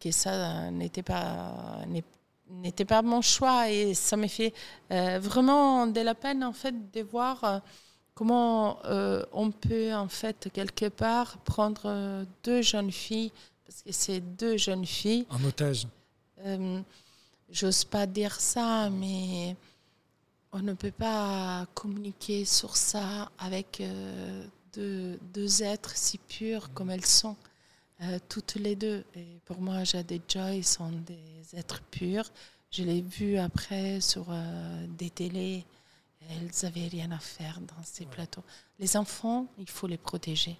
que 0.00 0.10
ça 0.10 0.70
n'était 0.70 1.02
pas, 1.02 1.84
n'était 2.50 2.84
pas 2.84 3.02
mon 3.02 3.20
choix. 3.20 3.70
Et 3.70 3.94
ça 3.94 4.16
m'a 4.16 4.28
fait 4.28 4.52
vraiment 4.90 5.86
de 5.86 6.00
la 6.00 6.14
peine, 6.14 6.42
en 6.42 6.52
fait, 6.52 6.74
de 6.92 7.02
voir 7.02 7.62
comment 8.14 8.78
on 9.32 9.50
peut, 9.50 9.94
en 9.94 10.08
fait, 10.08 10.48
quelque 10.52 10.88
part, 10.88 11.38
prendre 11.38 12.24
deux 12.42 12.62
jeunes 12.62 12.90
filles, 12.90 13.30
parce 13.66 13.82
que 13.82 13.92
c'est 13.92 14.20
deux 14.20 14.56
jeunes 14.56 14.86
filles. 14.86 15.26
En 15.30 15.44
otage 15.44 15.86
j'ose 17.50 17.84
pas 17.84 18.06
dire 18.06 18.40
ça, 18.40 18.90
mais 18.90 19.56
on 20.52 20.60
ne 20.60 20.72
peut 20.74 20.90
pas 20.90 21.66
communiquer 21.74 22.44
sur 22.44 22.76
ça 22.76 23.30
avec 23.38 23.82
deux, 24.72 25.18
deux, 25.34 25.62
êtres 25.62 25.96
si 25.96 26.18
purs 26.18 26.72
comme 26.72 26.90
elles 26.90 27.06
sont, 27.06 27.36
toutes 28.28 28.54
les 28.54 28.76
deux. 28.76 29.04
Et 29.14 29.40
pour 29.44 29.60
moi, 29.60 29.84
Jade 29.84 30.10
et 30.12 30.22
Joy 30.28 30.62
sont 30.62 30.90
des 30.90 31.56
êtres 31.56 31.82
purs. 31.90 32.30
Je 32.70 32.82
l'ai 32.82 33.02
vu 33.02 33.38
après 33.38 34.00
sur 34.00 34.26
des 34.98 35.10
télés. 35.10 35.64
Elles 36.30 36.50
n'avaient 36.62 36.88
rien 36.88 37.10
à 37.12 37.18
faire 37.18 37.60
dans 37.60 37.82
ces 37.82 38.04
plateaux. 38.04 38.44
Les 38.78 38.96
enfants, 38.96 39.46
il 39.58 39.68
faut 39.68 39.86
les 39.86 39.96
protéger. 39.96 40.58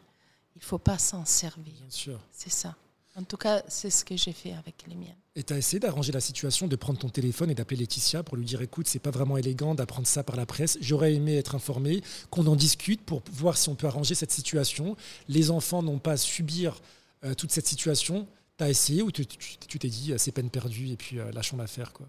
Il 0.57 0.61
ne 0.61 0.65
faut 0.65 0.79
pas 0.79 0.99
s'en 0.99 1.25
servir. 1.25 1.73
Bien 1.73 1.91
sûr. 1.91 2.21
C'est 2.33 2.51
ça. 2.51 2.75
En 3.19 3.25
tout 3.25 3.37
cas, 3.37 3.63
c'est 3.69 3.91
ce 3.91 4.05
que 4.05 4.17
j'ai 4.17 4.33
fait 4.33 4.53
avec 4.53 4.85
les 4.87 4.95
miennes. 4.95 5.17
Et 5.35 5.43
tu 5.43 5.53
as 5.53 5.59
essayé 5.59 5.81
d'arranger 5.81 6.13
la 6.13 6.21
situation, 6.21 6.69
de 6.69 6.77
prendre 6.77 6.99
ton 6.99 7.09
téléphone 7.09 7.51
et 7.51 7.55
d'appeler 7.55 7.81
Laetitia 7.81 8.23
pour 8.23 8.37
lui 8.37 8.45
dire 8.45 8.63
écoute, 8.63 8.87
c'est 8.87 8.99
pas 8.99 9.11
vraiment 9.11 9.37
élégant 9.37 9.75
d'apprendre 9.75 10.07
ça 10.07 10.23
par 10.23 10.37
la 10.37 10.47
presse. 10.47 10.79
J'aurais 10.81 11.15
aimé 11.15 11.37
être 11.37 11.55
informé, 11.55 12.03
qu'on 12.31 12.47
en 12.47 12.57
discute 12.57 13.03
pour 13.03 13.23
voir 13.33 13.57
si 13.57 13.69
on 13.69 13.75
peut 13.75 13.87
arranger 13.87 14.15
cette 14.15 14.31
situation. 14.31 14.97
Les 15.29 15.51
enfants 15.51 15.83
n'ont 15.83 15.99
pas 15.99 16.13
à 16.13 16.17
subir 16.17 16.81
euh, 17.25 17.35
toute 17.35 17.51
cette 17.51 17.67
situation. 17.67 18.29
Tu 18.57 18.65
as 18.65 18.71
essayé 18.71 19.03
ou 19.03 19.11
tu 19.11 19.27
t'es 19.27 19.89
dit 19.89 20.15
c'est 20.17 20.33
peine 20.33 20.51
perdue 20.51 20.89
et 20.89 20.97
puis 20.97 21.19
euh, 21.19 21.31
lâchons 21.33 21.57
l'affaire 21.57 21.93
quoi? 21.93 22.09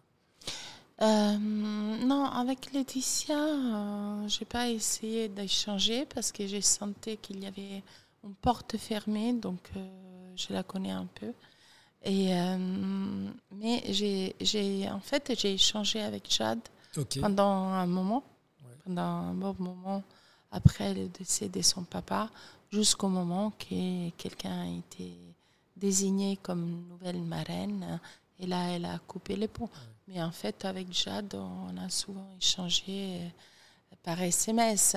Euh, 1.01 1.38
non, 1.38 2.25
avec 2.25 2.74
Laetitia, 2.74 3.38
euh, 3.38 4.28
je 4.28 4.39
n'ai 4.39 4.46
pas 4.46 4.70
essayé 4.70 5.30
d'échanger 5.30 6.06
parce 6.13 6.34
que 6.34 6.46
j'ai 6.46 6.62
senti 6.62 7.16
qu'il 7.18 7.42
y 7.42 7.48
avait 7.48 7.84
une 8.25 8.36
porte 8.36 8.75
fermée, 8.75 9.32
donc 9.32 9.70
euh, 9.78 9.88
je 10.39 10.53
la 10.53 10.63
connais 10.63 10.91
un 10.91 11.05
peu. 11.05 11.34
Et, 12.03 12.31
mais 13.51 13.84
j'ai, 13.89 14.89
en 14.89 15.01
fait, 15.01 15.34
j'ai 15.38 15.53
échangé 15.53 16.01
avec 16.01 16.31
Jade 16.31 16.62
pendant 17.19 17.67
un 17.74 17.86
moment, 17.88 18.24
pendant 18.86 19.01
un 19.01 19.34
bon 19.34 19.55
moment 19.60 20.03
après 20.51 20.93
le 20.93 21.08
décès 21.10 21.50
de 21.50 21.62
son 21.62 21.84
papa, 21.84 22.29
jusqu'au 22.72 23.10
moment 23.10 23.51
que 23.51 24.10
quelqu'un 24.12 24.62
a 24.62 24.67
été 24.67 25.13
désigné 25.75 26.38
comme 26.41 26.88
nouvelle 26.88 27.22
marraine. 27.22 28.00
Et 28.39 28.48
là, 28.48 28.69
elle 28.69 28.86
a 28.86 29.00
coupé 29.00 29.36
les 29.36 29.48
ponts. 29.48 29.69
Mais 30.08 30.22
en 30.24 30.31
fait, 30.31 30.65
avec 30.65 30.91
Jade, 30.91 31.36
on 31.36 31.77
a 31.77 31.89
souvent 31.89 32.27
échangé 32.39 33.19
euh, 33.22 33.29
par 34.03 34.22
SMS. 34.22 34.96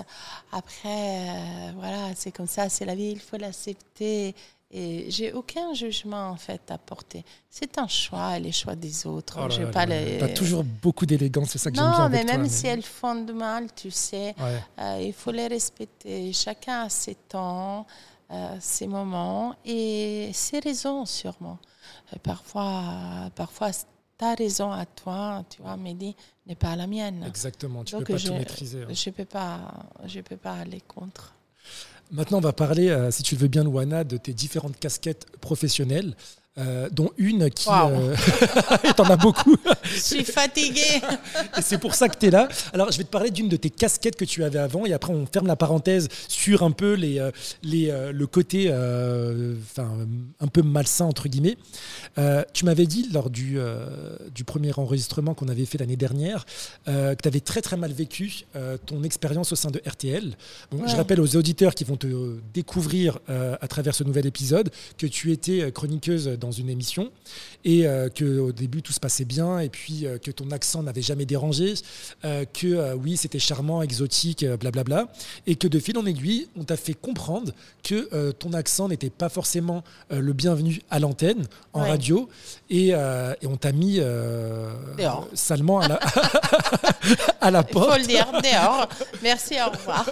Après, 0.53 1.29
euh, 1.29 1.73
voilà, 1.77 2.15
c'est 2.15 2.33
comme 2.33 2.47
ça, 2.47 2.69
c'est 2.69 2.85
la 2.85 2.95
vie, 2.95 3.11
il 3.11 3.21
faut 3.21 3.37
l'accepter. 3.37 4.35
Et 4.75 5.11
j'ai 5.11 5.35
aucun 5.35 5.75
jugement 5.75 6.31
en 6.31 6.37
fait 6.37 6.71
à 6.71 6.79
porter. 6.79 7.27
C'est 7.51 7.77
un 7.77 7.89
choix, 7.89 8.39
les 8.39 8.53
choix 8.53 8.75
des 8.75 9.07
autres. 9.07 9.39
Oh 9.39 9.51
j'ai 9.51 9.67
pas 9.67 9.85
les... 9.85 10.33
toujours 10.33 10.65
beaucoup 10.65 11.05
d'élégance, 11.05 11.51
c'est 11.51 11.59
ça 11.59 11.71
que 11.71 11.77
j'aime 11.77 11.91
bien. 11.91 11.99
Non, 11.99 12.09
mais 12.09 12.25
même 12.25 12.49
si 12.49 12.67
elles 12.67 12.83
font 12.83 13.17
de 13.17 13.35
mal, 13.35 13.67
tu 13.75 13.91
sais, 13.91 14.35
euh, 14.41 14.99
il 15.03 15.13
faut 15.13 15.31
les 15.31 15.47
respecter. 15.47 16.33
Chacun 16.33 16.85
a 16.85 16.89
ses 16.89 17.17
temps, 17.17 17.87
ses 18.61 18.87
moments 18.87 19.55
et 19.63 20.31
ses 20.33 20.61
raisons 20.61 21.05
sûrement. 21.05 21.59
parfois, 22.23 23.31
parfois 23.35 23.73
ta 24.23 24.37
raison 24.37 24.71
à 24.71 24.87
toi, 24.87 25.45
tu 25.51 25.61
vois, 25.63 25.77
Mehdi, 25.77 26.15
n'est 26.47 26.55
pas 26.55 26.77
la 26.77 26.87
mienne. 26.87 27.25
Exactement, 27.27 27.83
tu 27.83 27.97
ne 27.97 28.05
peux 28.05 28.15
pas 28.15 28.21
tout 28.21 28.33
maîtriser. 28.35 28.83
Hein. 28.83 28.95
Je 28.95 29.11
ne 29.11 29.15
peux, 29.15 29.25
pas, 29.25 29.59
peux 30.25 30.37
pas 30.37 30.53
aller 30.53 30.81
contre. 30.87 31.35
Maintenant, 32.13 32.39
on 32.39 32.43
va 32.43 32.53
parler, 32.53 32.89
euh, 32.89 33.11
si 33.11 33.25
tu 33.25 33.35
le 33.35 33.41
veux 33.41 33.49
bien, 33.49 33.65
Louana, 33.65 34.05
de 34.05 34.17
tes 34.17 34.33
différentes 34.33 34.79
casquettes 34.79 35.27
professionnelles. 35.41 36.15
Euh, 36.59 36.91
dont 36.93 37.09
une 37.17 37.49
qui... 37.49 37.67
Euh, 37.71 38.15
t'en 38.97 39.05
as 39.05 39.17
beaucoup. 39.17 39.57
Je 39.85 39.99
suis 39.99 40.23
fatiguée. 40.23 41.01
et 41.57 41.63
c'est 41.63 41.79
pour 41.79 41.95
ça 41.95 42.11
que 42.11 42.19
tu 42.19 42.27
es 42.27 42.31
là. 42.31 42.47
Alors, 42.75 42.93
je 42.93 42.99
vais 42.99 43.05
te 43.05 43.09
parler 43.09 43.31
d'une 43.31 43.49
de 43.49 43.57
tes 43.57 43.71
casquettes 43.71 44.17
que 44.17 44.27
tu 44.27 44.45
avais 44.45 44.59
avant, 44.59 44.85
et 44.85 44.93
après, 44.93 45.15
on 45.15 45.25
ferme 45.25 45.47
la 45.47 45.57
parenthèse 45.57 46.09
sur 46.29 46.63
un 46.63 46.71
peu 46.71 46.93
les, 46.93 47.19
euh, 47.21 47.31
les, 47.63 47.91
le 48.13 48.27
côté 48.27 48.71
un 48.71 50.47
peu 50.53 50.61
malsain, 50.61 51.07
entre 51.07 51.27
guillemets. 51.29 51.57
tu 52.53 52.67
m'avais 52.67 52.87
dit, 52.87 53.09
lors 53.15 53.31
du, 53.31 53.59
du 54.35 54.45
premier 54.45 54.73
enregistrement 54.79 55.33
qu'on 55.33 55.49
avait 55.49 55.65
fait 55.65 55.79
l'année 55.79 55.97
dernière, 55.97 56.45
que 56.85 57.15
tu 57.15 57.29
avais 57.29 57.41
très, 57.41 57.63
très 57.63 57.79
mal 57.79 57.93
vécu 57.93 58.45
ton 58.85 59.05
expérience 59.05 59.53
au 59.53 59.57
sein 59.57 59.71
de 59.71 59.81
RTL. 59.87 60.37
Bon, 60.71 60.87
Je 60.87 60.97
rappelle 60.97 61.21
aux 61.21 61.37
auditeurs 61.37 61.75
qui 61.75 61.85
vont 61.85 61.97
te 61.97 62.39
découvrir 62.53 63.21
à 63.29 63.69
travers 63.69 63.95
ce 63.95 64.05
nouvel 64.05 64.27
épisode 64.27 64.71
que 64.99 65.07
tu 65.07 65.33
étais 65.33 65.73
chroniqueuse 65.73 66.37
dans 66.43 66.51
une 66.51 66.69
émission 66.69 67.11
et 67.65 67.87
euh, 67.87 68.09
que 68.09 68.39
au 68.41 68.53
début 68.53 68.83
tout 68.83 68.93
se 68.93 69.01
passait 69.01 69.25
bien 69.25 69.61
et 69.61 69.69
puis 69.69 70.07
euh, 70.07 70.19
que 70.19 70.31
ton 70.31 70.51
accent 70.51 70.83
n'avait 70.83 71.03
jamais 71.03 71.25
dérangé, 71.25 71.75
euh, 72.25 72.45
que 72.45 72.95
oui 72.95 73.17
c'était 73.17 73.39
charmant, 73.39 73.83
exotique, 73.83 74.45
blablabla, 74.45 75.09
et 75.47 75.57
que 75.57 75.69
de 75.69 75.79
fil 75.79 75.97
en 75.97 76.05
aiguille 76.05 76.49
on 76.57 76.65
t'a 76.65 76.77
fait 76.77 76.95
comprendre 76.95 77.53
que 77.83 78.33
ton 78.33 78.53
accent 78.53 78.89
n'était 78.89 79.11
pas 79.11 79.29
forcément 79.29 79.83
le 80.11 80.33
bienvenu 80.33 80.83
à 80.91 80.99
l'antenne, 80.99 81.47
en 81.73 81.81
radio, 81.81 82.29
et, 82.71 82.89
et, 82.89 83.47
on 83.47 83.57
t'a 83.57 83.73
mis 83.73 84.01
salement 85.35 85.81
à 85.81 85.89
la, 85.89 86.01
à 87.43 87.51
la 87.51 87.63
porte. 87.63 87.89
Il 87.89 87.93
faut 87.93 88.01
le 88.01 88.07
dire, 88.07 88.33
dehors. 88.33 88.89
Merci, 89.23 89.57
au 89.61 89.71
revoir. 89.71 90.09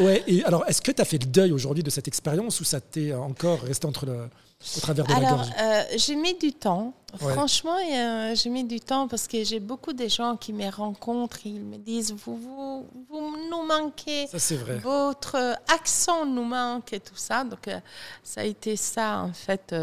ouais, 0.00 0.22
et 0.26 0.44
alors 0.44 0.64
est-ce 0.68 0.82
que 0.82 0.92
tu 0.92 1.00
as 1.00 1.04
fait 1.04 1.18
le 1.18 1.30
deuil 1.30 1.52
aujourd'hui 1.52 1.82
de 1.82 1.90
cette 1.90 2.08
expérience 2.08 2.60
ou 2.60 2.64
ça 2.64 2.80
t'est 2.80 3.12
encore 3.14 3.60
resté 3.60 3.86
entre 3.86 4.06
le 4.06 4.28
au 4.76 4.80
travers 4.80 5.06
de 5.06 5.12
Alors, 5.12 5.44
la 5.56 5.80
euh, 5.80 5.82
j'ai 5.96 6.14
mis 6.14 6.34
du 6.34 6.52
temps. 6.52 6.94
Franchement, 7.16 7.76
euh, 7.76 8.34
j'ai 8.34 8.48
mis 8.48 8.64
du 8.64 8.80
temps 8.80 9.06
parce 9.08 9.26
que 9.26 9.44
j'ai 9.44 9.60
beaucoup 9.60 9.92
de 9.92 10.08
gens 10.08 10.36
qui 10.36 10.52
me 10.52 10.70
rencontrent. 10.70 11.40
Ils 11.44 11.60
me 11.60 11.76
disent 11.76 12.12
Vous, 12.12 12.36
vous, 12.36 12.86
vous 13.10 13.36
nous 13.50 13.66
manquez. 13.66 14.26
Ça, 14.28 14.38
c'est 14.38 14.56
vrai. 14.56 14.78
Votre 14.78 15.56
accent 15.68 16.24
nous 16.24 16.44
manque 16.44 16.92
et 16.92 17.00
tout 17.00 17.16
ça. 17.16 17.44
Donc, 17.44 17.68
euh, 17.68 17.80
ça 18.22 18.42
a 18.42 18.44
été 18.44 18.76
ça, 18.76 19.24
en 19.28 19.32
fait, 19.32 19.74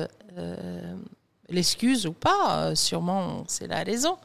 l'excuse 1.52 2.06
ou 2.06 2.14
pas, 2.14 2.68
euh, 2.68 2.76
sûrement 2.76 3.44
c'est 3.48 3.68
la 3.68 3.84
raison. 3.84 4.18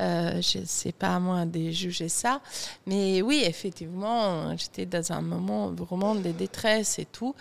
Euh, 0.00 0.40
je 0.40 0.64
sais 0.64 0.92
pas 0.92 1.16
à 1.16 1.20
moi 1.20 1.44
de 1.44 1.70
juger 1.70 2.08
ça. 2.08 2.40
Mais 2.86 3.20
oui, 3.20 3.42
effectivement, 3.44 4.56
j'étais 4.56 4.86
dans 4.86 5.12
un 5.12 5.20
moment 5.20 5.70
vraiment 5.72 6.14
de 6.14 6.30
détresse 6.30 6.98
et 6.98 7.04
tout. 7.04 7.34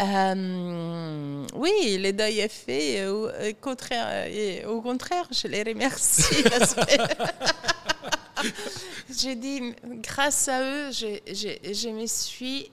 Euh, 0.00 1.44
oui, 1.54 1.98
le 1.98 2.12
deuil 2.12 2.38
est 2.38 2.48
fait. 2.48 3.06
Au, 3.06 3.28
contraire, 3.60 4.26
et 4.26 4.64
au 4.64 4.80
contraire, 4.80 5.26
je 5.30 5.48
les 5.48 5.64
remercie. 5.64 6.44
J'ai 9.18 9.34
dit, 9.34 9.74
grâce 10.02 10.48
à 10.48 10.62
eux, 10.62 10.90
je, 10.92 11.18
je, 11.26 11.72
je 11.72 11.88
me 11.88 12.06
suis 12.06 12.70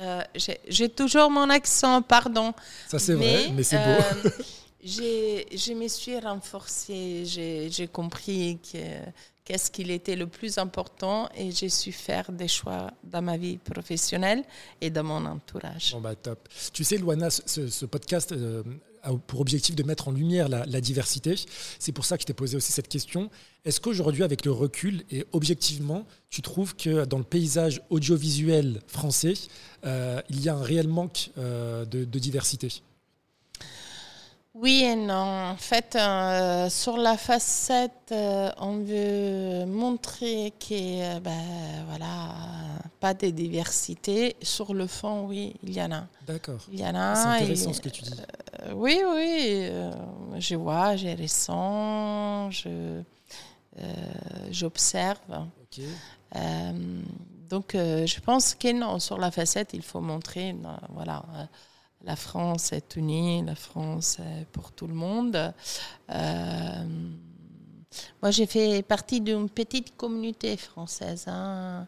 euh, 0.00 0.22
j'ai 0.68 0.88
toujours 0.88 1.28
mon 1.28 1.50
accent, 1.50 2.02
pardon. 2.02 2.54
Ça 2.88 3.00
c'est 3.00 3.14
vrai, 3.14 3.48
mais 3.52 3.64
c'est 3.64 3.78
beau. 3.78 4.30
Je 4.84 5.72
me 5.72 5.88
suis 5.88 6.18
renforcée, 6.18 7.24
j'ai 7.24 7.88
compris 7.88 8.58
qu'est-ce 9.44 9.70
qu'il 9.70 9.90
était 9.90 10.14
le 10.14 10.28
plus 10.28 10.58
important 10.58 11.28
et 11.34 11.50
j'ai 11.50 11.68
su 11.68 11.90
faire 11.90 12.30
des 12.30 12.46
choix 12.46 12.92
dans 13.02 13.22
ma 13.22 13.36
vie 13.36 13.58
professionnelle 13.58 14.44
et 14.80 14.90
dans 14.90 15.02
mon 15.02 15.24
entourage. 15.26 15.92
Bon 15.92 16.00
bah 16.00 16.14
top. 16.14 16.48
Tu 16.72 16.84
sais, 16.84 16.96
Luana, 16.96 17.28
ce, 17.30 17.86
podcast 17.86 18.30
euh, 18.30 18.62
a 19.02 19.12
pour 19.14 19.40
objectif 19.40 19.74
de 19.74 19.82
mettre 19.82 20.06
en 20.06 20.12
lumière 20.12 20.48
la, 20.48 20.80
diversité. 20.80 21.34
C'est 21.80 21.92
pour 21.92 22.04
ça 22.04 22.16
que 22.16 22.22
je 22.22 22.26
t'ai 22.26 22.34
posé 22.34 22.56
aussi 22.56 22.70
cette 22.70 22.88
question. 22.88 23.30
Est-ce 23.64 23.80
qu'aujourd'hui, 23.80 24.22
avec 24.22 24.44
le 24.44 24.52
recul 24.52 25.02
et 25.10 25.26
objectivement, 25.32 26.06
tu 26.30 26.40
trouves 26.40 26.76
que 26.76 27.04
dans 27.04 27.18
le 27.18 27.24
paysage 27.24 27.82
audiovisuel 27.90 28.80
français, 28.86 29.34
euh, 29.84 30.22
il 30.30 30.40
y 30.40 30.48
a 30.48 30.54
un 30.54 30.62
réel 30.62 30.86
manque 30.86 31.30
euh, 31.36 31.84
de 31.84 32.18
diversité? 32.20 32.82
Oui 34.54 34.82
et 34.84 34.96
non. 34.96 35.50
En 35.52 35.56
fait, 35.56 35.94
euh, 35.96 36.68
sur 36.68 36.96
la 36.96 37.16
facette, 37.16 38.10
euh, 38.12 38.50
on 38.58 38.78
veut 38.78 39.66
montrer 39.66 40.52
qu'il 40.58 40.96
n'y 40.96 41.02
a 41.02 41.20
ben, 41.20 41.84
voilà, 41.88 42.34
pas 42.98 43.14
de 43.14 43.28
diversité. 43.28 44.36
Sur 44.42 44.74
le 44.74 44.86
fond, 44.86 45.26
oui, 45.26 45.54
il 45.62 45.74
y 45.74 45.82
en 45.82 45.92
a. 45.92 46.06
D'accord. 46.26 46.60
Il 46.72 46.80
y 46.80 46.84
en 46.84 46.94
a. 46.94 47.14
C'est 47.14 47.42
intéressant 47.42 47.72
ce 47.72 47.80
que 47.80 47.88
tu 47.88 48.02
dis. 48.02 48.12
Euh, 48.62 48.72
oui, 48.74 49.00
oui. 49.14 50.40
je 50.40 50.56
vois, 50.56 50.90
ressens, 50.90 52.50
je, 52.50 53.02
j'observe. 54.50 55.18
Ok. 55.30 55.84
donc, 57.48 57.70
je 57.74 58.20
pense 58.20 58.54
que 58.54 58.72
non, 58.72 58.98
sur 58.98 59.18
la 59.18 59.30
facette, 59.30 59.70
il 59.74 59.82
faut 59.82 60.00
montrer, 60.00 60.56
voilà 60.90 61.22
la 62.04 62.16
France 62.16 62.72
est 62.72 62.96
unie, 62.96 63.42
la 63.44 63.54
France 63.54 64.18
est 64.18 64.46
pour 64.52 64.72
tout 64.72 64.86
le 64.86 64.94
monde. 64.94 65.52
Euh, 66.10 66.84
moi, 68.22 68.30
j'ai 68.30 68.46
fait 68.46 68.82
partie 68.82 69.20
d'une 69.20 69.48
petite 69.48 69.96
communauté 69.96 70.56
française. 70.56 71.24
Hein. 71.26 71.86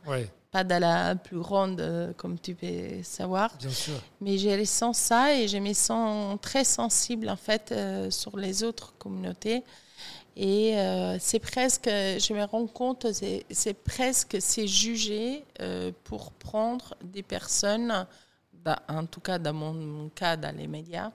Pas 0.50 0.64
de 0.64 0.74
la 0.74 1.14
plus 1.14 1.38
grande, 1.38 2.12
comme 2.16 2.38
tu 2.38 2.54
peux 2.54 3.02
savoir. 3.04 3.56
Bien 3.58 3.70
sûr. 3.70 3.94
Mais 4.20 4.36
j'ai 4.36 4.56
ressens 4.56 4.94
ça 4.94 5.34
et 5.36 5.46
je 5.46 5.58
me 5.58 5.72
sens 5.72 6.38
très 6.40 6.64
sensible, 6.64 7.28
en 7.28 7.36
fait, 7.36 7.70
euh, 7.70 8.10
sur 8.10 8.36
les 8.36 8.64
autres 8.64 8.92
communautés. 8.98 9.62
Et 10.36 10.78
euh, 10.78 11.18
c'est 11.18 11.38
presque, 11.38 11.88
je 11.88 12.32
me 12.32 12.44
rends 12.44 12.66
compte, 12.66 13.06
c'est 13.12 13.74
presque, 13.74 14.38
c'est 14.40 14.66
jugé 14.66 15.44
euh, 15.60 15.92
pour 16.04 16.32
prendre 16.32 16.94
des 17.02 17.22
personnes, 17.22 18.06
en 18.88 19.06
tout 19.06 19.20
cas 19.20 19.38
dans 19.38 19.52
mon 19.52 20.08
cas, 20.10 20.36
dans 20.36 20.56
les 20.56 20.66
médias, 20.66 21.10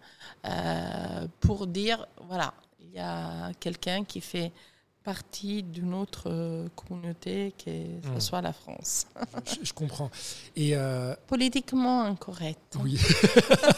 euh, 0.45 1.27
pour 1.39 1.67
dire, 1.67 2.05
voilà, 2.27 2.53
il 2.79 2.91
y 2.91 2.99
a 2.99 3.51
quelqu'un 3.59 4.03
qui 4.03 4.21
fait 4.21 4.51
partie 5.03 5.61
d'une 5.61 5.93
autre 5.93 6.67
communauté, 6.75 7.53
que 7.63 7.71
ce 8.03 8.09
hmm. 8.09 8.19
soit 8.19 8.41
la 8.41 8.53
France. 8.53 9.05
je, 9.61 9.71
comprends. 9.71 10.09
Et 10.55 10.73
Politiquement 11.27 12.03
incorrect. 12.03 12.77
Oui, 12.81 12.99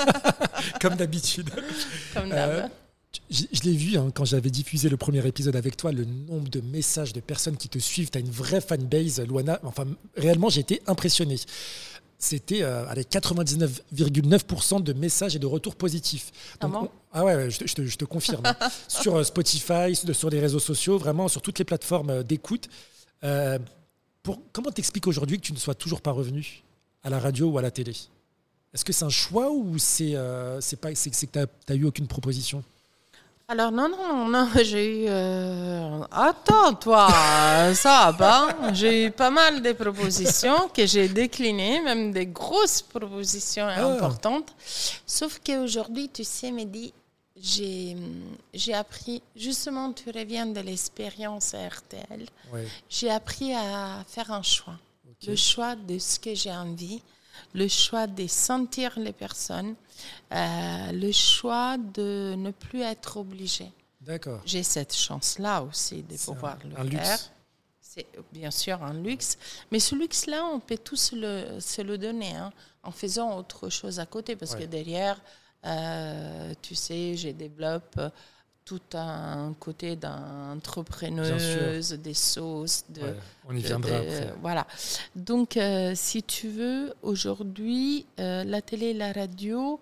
comme 0.82 0.96
d'habitude. 0.96 1.50
Comme 2.14 2.30
d'habitude. 2.30 2.72
Je, 3.30 3.64
l'ai 3.64 3.76
vu 3.76 3.98
hein, 3.98 4.10
quand 4.14 4.26
j'avais 4.26 4.50
diffusé 4.50 4.90
le 4.90 4.98
premier 4.98 5.26
épisode 5.26 5.56
avec 5.56 5.76
toi, 5.76 5.92
le 5.92 6.06
nombre 6.06 6.50
de 6.50 6.62
messages 6.62 7.14
de 7.14 7.20
personnes 7.20 7.58
qui 7.58 7.68
te 7.68 7.80
suivent. 7.80 8.10
Tu 8.10 8.18
as 8.18 8.22
une 8.22 8.30
vraie 8.30 8.62
fanbase, 8.62 9.22
Luana. 9.22 9.60
Enfin, 9.64 9.86
réellement, 10.16 10.50
j'ai 10.50 10.62
été 10.62 10.82
impressionné. 10.88 11.36
C'était 12.20 12.64
euh, 12.64 12.88
avec 12.88 13.12
99,9% 13.12 14.82
de 14.82 14.94
messages 14.94 15.36
et 15.36 15.40
de 15.40 15.46
retours 15.46 15.76
positifs. 15.76 16.32
ah, 16.62 16.68
ah 17.14 17.24
ouais, 17.24 17.50
je, 17.52 17.64
te, 17.64 18.06
confirme. 18.06 18.44
sur 18.88 19.16
euh, 19.16 19.24
Spotify, 19.24 19.96
sur 19.96 20.30
les 20.32 20.40
réseaux 20.40 20.60
sociaux, 20.60 20.98
vraiment 20.98 21.28
sur 21.28 21.44
toutes 21.44 21.60
les 21.60 21.66
plateformes 21.66 22.10
euh, 22.10 22.24
d'écoute. 22.24 22.70
pour, 24.24 24.42
comment 24.52 24.72
t'expliques 24.72 25.06
aujourd'hui 25.06 25.38
que 25.38 25.46
tu 25.46 25.54
ne 25.54 25.60
sois 25.60 25.76
toujours 25.76 26.02
pas 26.02 26.12
revenu 26.12 26.64
à 27.04 27.12
la 27.12 27.20
radio 27.20 27.50
ou 27.50 27.58
à 27.60 27.62
la 27.62 27.70
télé? 27.70 27.94
Est-ce 28.74 28.84
que 28.84 28.94
c'est 28.94 29.06
un 29.06 29.10
choix 29.10 29.52
ou 29.52 29.78
c'est 29.78 30.16
c'est 30.60 30.76
pas 30.76 30.94
c'est 30.94 31.10
que 31.10 31.16
tu 31.16 31.40
n'as 31.70 31.76
eu 31.76 31.86
aucune 31.86 32.08
proposition? 32.08 32.64
Alors 33.50 33.72
non, 33.72 33.88
non, 33.88 34.28
non, 34.28 34.50
j'ai 34.62 35.04
eu... 35.04 35.06
Euh, 35.08 36.04
attends, 36.12 36.74
toi, 36.74 37.08
ça 37.74 38.12
va. 38.12 38.74
J'ai 38.74 39.06
eu 39.06 39.12
pas 39.12 39.30
mal 39.30 39.62
de 39.62 39.72
propositions 39.72 40.68
que 40.68 40.86
j'ai 40.86 41.08
déclinées, 41.08 41.82
même 41.82 42.12
des 42.12 42.26
grosses 42.26 42.82
propositions 42.82 43.68
ah. 43.68 43.86
importantes. 43.86 44.54
Sauf 45.06 45.40
qu'aujourd'hui, 45.40 46.10
tu 46.10 46.26
sais, 46.26 46.52
Mehdi, 46.52 46.94
j'ai, 47.38 47.96
j'ai 48.54 48.74
appris, 48.74 49.22
justement, 49.34 49.94
tu 49.94 50.10
reviens 50.10 50.48
de 50.48 50.60
l'expérience 50.60 51.54
à 51.54 51.70
RTL, 51.70 52.26
j'ai 52.90 53.10
appris 53.10 53.54
à 53.54 54.04
faire 54.10 54.30
un 54.32 54.44
choix. 54.44 54.76
Le 55.26 55.38
choix 55.38 55.76
de 55.76 55.98
ce 56.00 56.20
que 56.20 56.36
j'ai 56.36 56.52
envie, 56.52 57.02
le 57.54 57.68
choix 57.68 58.08
de 58.08 58.28
sentir 58.28 58.98
les 58.98 59.14
personnes, 59.14 59.76
euh, 60.32 60.92
le 60.92 61.12
choix 61.12 61.78
de 61.78 62.36
ne 62.38 62.52
plus 62.52 62.82
être 62.82 63.18
obligé. 63.18 63.72
D'accord. 64.02 64.42
J'ai 64.46 64.64
cette 64.64 64.96
chance-là 64.96 65.64
aussi 65.64 66.04
de 66.04 66.16
pouvoir 66.18 66.58
le 66.64 66.90
faire. 66.90 67.20
C'est 67.82 68.08
bien 68.32 68.52
sûr 68.52 68.84
un 68.84 68.94
luxe, 68.94 69.38
mais 69.72 69.80
ce 69.80 69.96
luxe-là, 69.96 70.46
on 70.46 70.60
peut 70.60 70.78
tous 70.78 71.14
le, 71.14 71.60
se 71.60 71.82
le 71.82 71.98
donner 71.98 72.36
hein, 72.36 72.52
en 72.84 72.92
faisant 72.92 73.38
autre 73.38 73.70
chose 73.70 74.00
à 74.00 74.06
côté, 74.06 74.36
parce 74.36 74.56
que 74.56 74.64
derrière, 74.64 75.20
euh, 75.66 76.54
tu 76.62 76.76
sais, 76.76 77.18
je 77.18 77.30
développe 77.30 78.00
tout 78.68 78.82
un 78.96 79.54
côté 79.62 79.96
d'entrepreneuse, 79.96 81.94
des 81.94 82.14
sauces. 82.14 82.84
De, 82.90 83.16
on 83.48 83.56
y 83.56 83.62
viendra. 83.62 84.02
voilà. 84.42 84.68
Donc, 85.16 85.56
euh, 85.56 85.94
si 85.96 86.22
tu 86.22 86.50
veux, 86.50 86.94
aujourd'hui, 87.02 88.06
euh, 88.20 88.44
la 88.44 88.62
télé 88.62 88.88
et 88.88 88.94
la 88.94 89.14
radio, 89.14 89.80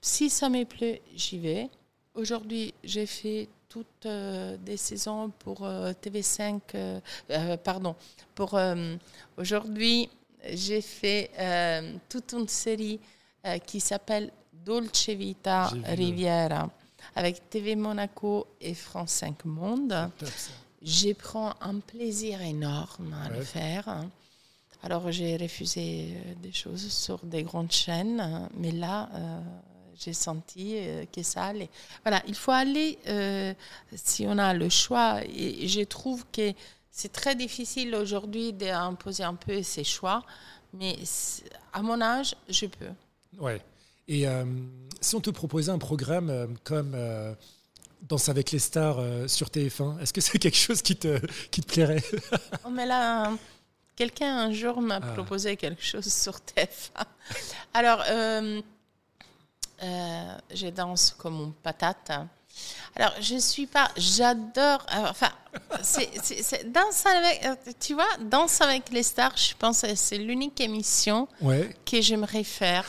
si 0.00 0.28
ça 0.30 0.48
me 0.48 0.64
plaît, 0.64 1.00
j'y 1.14 1.38
vais. 1.38 1.70
Aujourd'hui, 2.14 2.74
j'ai 2.82 3.06
fait 3.06 3.48
toutes 3.68 4.06
euh, 4.06 4.56
des 4.56 4.76
saisons 4.76 5.30
pour 5.38 5.60
TV5. 5.60 6.60
pardon. 7.62 7.94
Pour 8.34 8.58
aujourd'hui, 9.36 10.10
j'ai 10.50 10.80
fait 10.80 11.30
toute 12.08 12.32
une 12.32 12.48
série 12.48 12.98
qui 13.64 13.78
s'appelle 13.78 14.32
Dolce 14.52 15.10
Vita 15.10 15.70
Riviera 15.84 16.68
avec 17.14 17.48
TV 17.50 17.76
Monaco 17.76 18.46
et 18.60 18.74
France 18.74 19.12
5 19.12 19.44
Monde. 19.44 20.10
J'ai 20.82 21.14
pris 21.14 21.38
un 21.60 21.78
plaisir 21.78 22.42
énorme 22.42 23.14
à 23.24 23.28
le 23.28 23.42
faire. 23.42 24.04
Alors 24.82 25.12
j'ai 25.12 25.36
refusé 25.36 26.08
euh, 26.10 26.34
des 26.42 26.52
choses 26.52 26.88
sur 26.92 27.18
des 27.24 27.44
grandes 27.44 27.70
chaînes, 27.70 28.48
mais 28.56 28.72
là, 28.72 29.08
euh, 29.14 29.40
j'ai 29.96 30.12
senti 30.12 30.74
euh, 30.76 31.04
que 31.12 31.22
ça 31.22 31.44
allait. 31.44 31.70
Voilà, 32.04 32.20
il 32.26 32.34
faut 32.34 32.50
aller, 32.50 32.98
si 33.94 34.26
on 34.26 34.38
a 34.38 34.52
le 34.54 34.68
choix, 34.68 35.20
et 35.24 35.68
je 35.68 35.82
trouve 35.82 36.24
que 36.32 36.52
c'est 36.90 37.12
très 37.12 37.36
difficile 37.36 37.94
aujourd'hui 37.94 38.52
d'imposer 38.52 39.22
un 39.22 39.34
peu 39.34 39.62
ses 39.62 39.84
choix, 39.84 40.24
mais 40.74 40.98
à 41.72 41.80
mon 41.80 42.00
âge, 42.00 42.34
je 42.48 42.66
peux. 42.66 42.90
Ouais. 43.38 43.62
Et 44.08 44.26
euh, 44.26 44.44
si 45.00 45.14
on 45.14 45.20
te 45.20 45.30
proposait 45.30 45.70
un 45.70 45.78
programme 45.78 46.30
euh, 46.30 46.46
comme 46.64 46.92
euh, 46.94 47.34
Danse 48.02 48.28
avec 48.28 48.50
les 48.50 48.58
stars 48.58 49.00
sur 49.28 49.48
TF1, 49.48 50.00
est-ce 50.00 50.12
que 50.12 50.20
c'est 50.20 50.38
quelque 50.40 50.56
chose 50.56 50.82
qui 50.82 50.96
te, 50.96 51.24
qui 51.50 51.60
te 51.60 51.72
plairait? 51.72 52.02
Oh, 52.64 52.70
mais 52.70 52.84
là, 52.84 53.32
quelqu'un 53.94 54.38
un 54.38 54.52
jour 54.52 54.80
m'a 54.80 54.96
ah. 54.96 55.12
proposé 55.12 55.56
quelque 55.56 55.84
chose 55.84 56.12
sur 56.12 56.34
TF1. 56.34 57.04
Alors, 57.74 58.02
je 59.80 60.68
danse 60.70 61.14
comme 61.16 61.34
une 61.34 61.52
patate. 61.52 62.10
Alors, 62.96 63.14
je 63.20 63.36
suis 63.36 63.66
pas. 63.66 63.90
J'adore. 63.96 64.84
enfin, 64.90 65.30
c'est, 65.82 66.72
danse 66.72 67.06
avec. 67.06 67.78
Tu 67.78 67.94
vois, 67.94 68.16
Danse 68.20 68.60
avec 68.60 68.90
les 68.90 69.04
stars, 69.04 69.36
je 69.36 69.54
pense 69.56 69.82
que 69.82 69.94
c'est 69.94 70.18
l'unique 70.18 70.60
émission 70.60 71.28
que 71.40 72.00
j'aimerais 72.00 72.44
faire. 72.44 72.84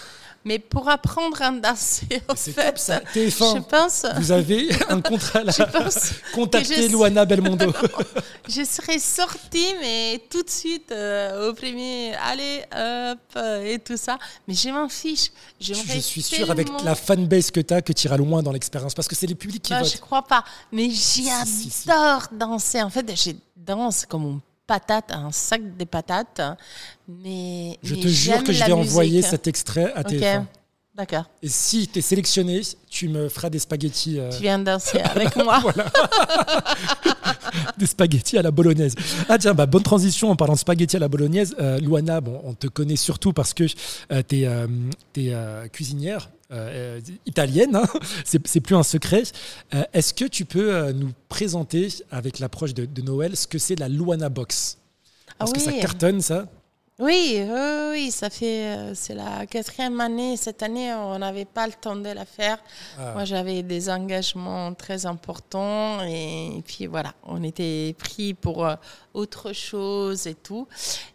Mais 0.45 0.59
pour 0.59 0.89
apprendre 0.89 1.41
à 1.41 1.51
danser, 1.51 2.21
en 2.27 2.35
fait, 2.35 2.77
ça. 2.77 2.99
TF1, 3.13 3.55
je 3.55 3.61
pense, 3.61 4.05
vous 4.17 4.31
avez 4.31 4.69
un 4.89 4.99
contrat 4.99 5.43
là. 5.43 5.53
Contactez 6.33 6.89
Luana 6.89 7.23
Belmondo. 7.23 7.71
je 8.49 8.63
serais 8.63 8.99
sortie, 8.99 9.73
mais 9.79 10.21
tout 10.29 10.43
de 10.43 10.49
suite 10.49 10.91
euh, 10.91 11.49
au 11.49 11.53
premier, 11.53 12.13
allez, 12.15 12.59
hop, 12.71 13.19
euh, 13.37 13.73
et 13.73 13.79
tout 13.79 13.97
ça. 13.97 14.17
Mais 14.47 14.53
je 14.53 14.69
m'en 14.69 14.89
fiche. 14.89 15.31
Je 15.61 15.73
suis 15.73 16.21
sûre, 16.21 16.51
avec 16.51 16.67
la 16.83 16.95
fanbase 16.95 17.49
que 17.49 17.61
tu 17.61 17.73
as, 17.73 17.81
que 17.81 17.93
tu 17.93 18.07
iras 18.07 18.17
loin 18.17 18.43
dans 18.43 18.51
l'expérience, 18.51 18.93
parce 18.93 19.07
que 19.07 19.15
c'est 19.15 19.27
les 19.27 19.35
publics 19.35 19.63
qui 19.63 19.71
bah, 19.71 19.79
votent. 19.79 19.93
Je 19.93 20.01
crois 20.01 20.23
pas. 20.23 20.43
Mais 20.71 20.89
j'adore 20.89 22.27
danser. 22.31 22.81
En 22.81 22.89
fait, 22.89 23.09
je 23.15 23.31
danse 23.55 24.05
comme 24.05 24.25
un 24.25 24.41
patate, 24.73 25.11
un 25.11 25.31
sac 25.31 25.61
de 25.77 25.83
patates. 25.83 26.41
Mais, 27.07 27.77
je 27.83 27.95
te 27.95 28.07
jure 28.07 28.43
que 28.43 28.51
je 28.51 28.63
vais 28.63 28.71
envoyer 28.71 29.21
cet 29.21 29.47
extrait 29.47 29.91
à 29.93 30.03
tes 30.03 30.17
okay. 30.17 30.39
D'accord. 30.95 31.27
Et 31.41 31.47
si 31.47 31.87
tu 31.87 31.97
es 31.97 32.01
sélectionné, 32.03 32.61
tu 32.87 33.09
me 33.09 33.27
feras 33.27 33.49
des 33.49 33.57
spaghettis. 33.57 34.19
Euh, 34.19 34.29
tu 34.29 34.43
viens 34.43 34.59
danser 34.59 34.99
avec 34.99 35.35
moi. 35.37 35.59
des 37.79 37.87
spaghettis 37.87 38.37
à 38.37 38.43
la 38.43 38.51
bolognaise. 38.51 38.93
Ah 39.27 39.39
tiens, 39.39 39.55
bah, 39.55 39.65
bonne 39.65 39.81
transition 39.81 40.29
en 40.29 40.35
parlant 40.35 40.53
de 40.53 40.59
spaghettis 40.59 40.95
à 40.95 40.99
la 40.99 41.07
bolognaise. 41.07 41.55
Euh, 41.59 41.79
Luana, 41.79 42.21
bon, 42.21 42.39
on 42.43 42.53
te 42.53 42.67
connaît 42.67 42.95
surtout 42.95 43.33
parce 43.33 43.55
que 43.55 43.63
euh, 44.11 44.21
tu 44.27 45.23
es, 45.23 45.69
cuisinière 45.69 46.29
italienne. 47.25 47.75
Hein 47.75 47.87
C'est 48.23 48.61
plus 48.61 48.75
un 48.75 48.83
secret. 48.83 49.23
Est-ce 49.93 50.13
que 50.13 50.25
tu 50.25 50.45
peux 50.45 50.91
nous 50.91 51.11
présenter, 51.27 51.87
avec 52.11 52.37
l'approche 52.37 52.75
de, 52.75 53.01
Noël, 53.01 53.35
ce 53.35 53.47
que 53.47 53.57
c'est 53.57 53.79
la 53.79 53.89
Luana 53.89 54.29
Box? 54.29 54.77
Parce 55.39 55.49
ah 55.49 55.53
que 55.55 55.59
ça 55.59 55.73
cartonne, 55.73 56.21
ça. 56.21 56.45
Oui, 56.99 57.43
oui, 57.89 58.11
ça 58.11 58.29
fait, 58.29 58.77
euh, 58.77 58.93
c'est 58.93 59.15
la 59.15 59.47
quatrième 59.47 59.99
année. 59.99 60.37
Cette 60.37 60.61
année, 60.61 60.93
on 60.93 61.17
n'avait 61.17 61.45
pas 61.45 61.65
le 61.65 61.73
temps 61.73 61.95
de 61.95 62.09
la 62.09 62.23
faire. 62.23 62.59
Ah. 62.99 63.13
Moi, 63.13 63.25
j'avais 63.25 63.63
des 63.63 63.89
engagements 63.89 64.71
très 64.75 65.07
importants 65.07 66.03
et, 66.03 66.61
puis 66.63 66.85
voilà, 66.85 67.15
on 67.23 67.41
était 67.41 67.95
pris 67.97 68.35
pour 68.35 68.63
euh, 68.63 68.75
autre 69.15 69.53
chose 69.53 70.27
et 70.27 70.35
tout. 70.35 70.67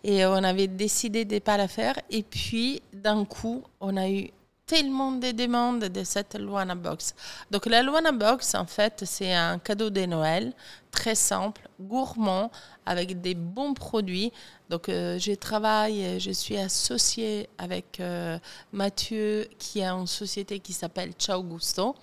Et 0.03 0.27
on 0.27 0.43
avait 0.43 0.67
décidé 0.67 1.25
de 1.25 1.35
ne 1.37 1.39
pas 1.39 1.57
la 1.57 1.69
faire. 1.69 1.95
Et 2.11 2.25
puis, 2.25 2.83
d'un 2.93 3.25
coup, 3.25 3.63
on 3.81 3.97
a 3.97 4.09
eu 4.09 4.33
tellement 4.69 5.13
de 5.13 5.31
demandes 5.31 5.85
de 5.85 6.05
cette 6.05 6.39
Luana 6.39 6.75
Box. 6.75 7.15
Donc 7.51 7.67
la 7.67 7.83
Luana 7.83 8.13
Box, 8.13 8.55
en 8.55 8.67
fait, 8.67 9.03
c'est 9.07 9.33
un 9.35 9.59
cadeau 9.59 9.91
de 9.91 10.05
Noël 10.05 10.53
très 10.91 11.15
simple, 11.15 11.69
gourmand, 11.81 12.51
avec 12.85 13.21
des 13.21 13.35
bons 13.35 13.73
produits. 13.73 14.31
Donc 14.69 14.89
euh, 14.89 15.19
je 15.19 15.33
travaille, 15.33 16.21
je 16.21 16.31
suis 16.31 16.57
associée 16.57 17.49
avec 17.57 18.01
euh, 18.01 18.39
Mathieu 18.73 19.49
qui 19.59 19.83
a 19.83 19.93
une 19.93 20.07
société 20.07 20.61
qui 20.61 20.73
s'appelle 20.73 21.13
Ciao 21.19 21.43
Gusto. 21.43 21.97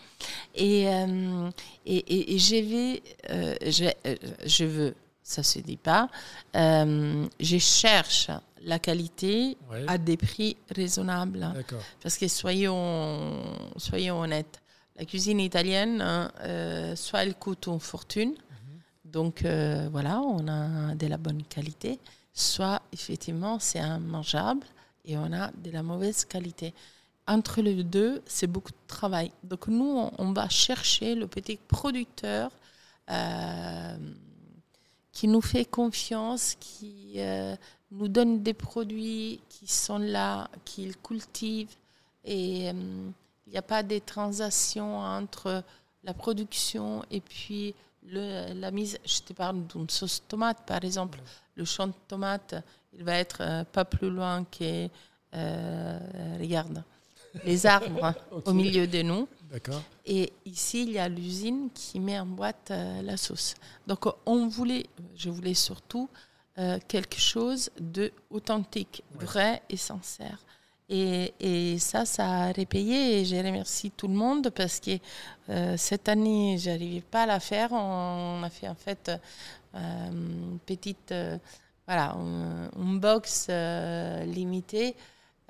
Et, 0.56 0.88
euh, 0.88 1.50
et, 1.86 2.36
et, 2.36 2.40
je, 2.40 2.56
vais, 2.56 3.04
je, 3.70 3.92
je 4.46 4.66
veux 4.66 4.96
ça 5.26 5.42
se 5.42 5.60
dit 5.60 5.76
pas. 5.76 6.08
Euh, 6.56 7.26
je 7.40 7.58
cherche 7.58 8.30
la 8.62 8.80
qualité 8.80 9.58
à 9.88 9.98
des 9.98 10.18
prix 10.18 10.56
raisonnables. 10.70 11.52
Parce 12.02 12.18
que 12.18 12.28
soyons, 12.28 13.44
soyons 13.76 14.22
honnêtes, 14.22 14.62
la 14.98 15.04
cuisine 15.04 15.40
italienne, 15.40 16.00
hein, 16.00 16.32
euh, 16.42 16.96
soit 16.96 17.24
elle 17.24 17.36
coûte 17.36 17.68
une 17.68 17.80
fortune, 17.80 18.30
mhm. 18.30 19.12
Donc 19.12 19.44
euh, 19.44 19.90
voilà, 19.92 20.22
on 20.22 20.48
a 20.48 20.94
de 20.94 21.08
la 21.08 21.18
bonne 21.18 21.44
qualité. 21.44 22.00
Soit 22.36 22.82
effectivement 22.92 23.60
c'est 23.60 23.80
un 23.80 23.98
mangeable 23.98 24.68
et 25.06 25.18
on 25.18 25.32
a 25.32 25.52
de 25.52 25.72
la 25.72 25.84
mauvaise 25.84 26.26
qualité. 26.26 26.74
Entre 27.28 27.62
les 27.62 27.84
deux, 27.84 28.22
c'est 28.28 28.46
beaucoup 28.46 28.72
de 28.72 28.88
travail. 28.88 29.32
Donc 29.44 29.68
nous, 29.68 30.10
on, 30.18 30.32
va 30.34 30.48
chercher 30.48 31.16
le 31.16 31.28
petit 31.28 31.58
producteur 31.58 32.52
euh, 33.10 33.98
qui 35.12 35.28
nous 35.28 35.42
fait 35.42 35.66
confiance, 35.66 36.56
qui 36.60 37.14
euh, 37.18 37.56
nous 37.90 38.08
donne 38.10 38.44
des 38.44 38.54
produits 38.54 39.40
qui 39.50 39.68
sont 39.68 39.98
là, 39.98 40.50
qu'il 40.66 40.96
cultive. 40.98 41.70
Et 42.24 42.70
euh, 42.70 42.74
il 43.48 43.52
n'y 43.52 43.58
a 43.58 43.64
pas 43.64 43.82
des 43.82 44.02
transactions 44.02 45.00
entre 45.00 45.64
la 46.04 46.14
production 46.14 47.04
et 47.10 47.22
puis 47.22 47.74
la 48.04 48.70
mise. 48.70 49.00
Je 49.04 49.22
te 49.22 49.34
parle 49.34 49.66
d'une 49.66 49.90
sauce 49.90 50.22
tomate, 50.28 50.64
par 50.68 50.84
exemple. 50.84 51.20
Le 51.56 51.66
champ 51.66 51.88
de 51.88 51.94
tomate, 52.08 52.56
il 52.94 53.04
va 53.04 53.18
être 53.18 53.42
euh, 53.42 53.64
pas 53.64 53.86
plus 53.86 54.10
loin 54.10 54.46
que, 54.46 54.88
euh, 55.34 56.00
regarde, 56.40 56.84
les 57.44 57.66
arbres 57.66 58.14
au 58.46 58.54
milieu 58.54 58.88
de 58.88 59.02
nous. 59.02 59.28
Et 60.06 60.34
ici, 60.46 60.84
il 60.84 60.92
y 60.92 61.00
a 61.00 61.08
l'usine 61.08 61.70
qui 61.74 62.00
met 62.00 62.20
en 62.20 62.26
boîte 62.26 62.72
euh, 62.72 63.02
la 63.02 63.18
sauce. 63.18 63.56
Donc, 63.88 64.06
on 64.26 64.48
voulait, 64.48 64.86
je 65.16 65.30
voulais 65.30 65.54
surtout 65.54 66.10
quelque 66.88 67.20
chose 67.20 67.70
de 67.82 68.14
authentique, 68.30 69.04
vrai 69.20 69.62
et 69.70 69.76
sincère. 69.76 70.40
Et, 70.88 71.34
et 71.40 71.80
ça, 71.80 72.06
ça 72.06 72.26
a 72.26 72.52
répayé 72.52 73.20
et 73.20 73.26
je 73.26 73.36
remercie 73.36 73.90
tout 73.90 74.08
le 74.08 74.14
monde 74.14 74.52
parce 74.52 74.80
que 74.80 74.92
euh, 75.50 75.76
cette 75.78 76.08
année, 76.08 76.58
j'arrivais 76.60 77.02
pas 77.02 77.24
à 77.24 77.26
la 77.26 77.40
faire. 77.40 77.72
On 77.72 78.44
a 78.44 78.50
fait 78.52 78.68
en 78.68 78.76
fait 78.76 79.12
petite, 80.66 81.12
euh, 81.12 81.38
voilà, 81.88 82.12
un- 82.14 82.70
une 82.82 83.00
box 83.00 83.48
euh, 83.50 84.24
limitée 84.26 84.96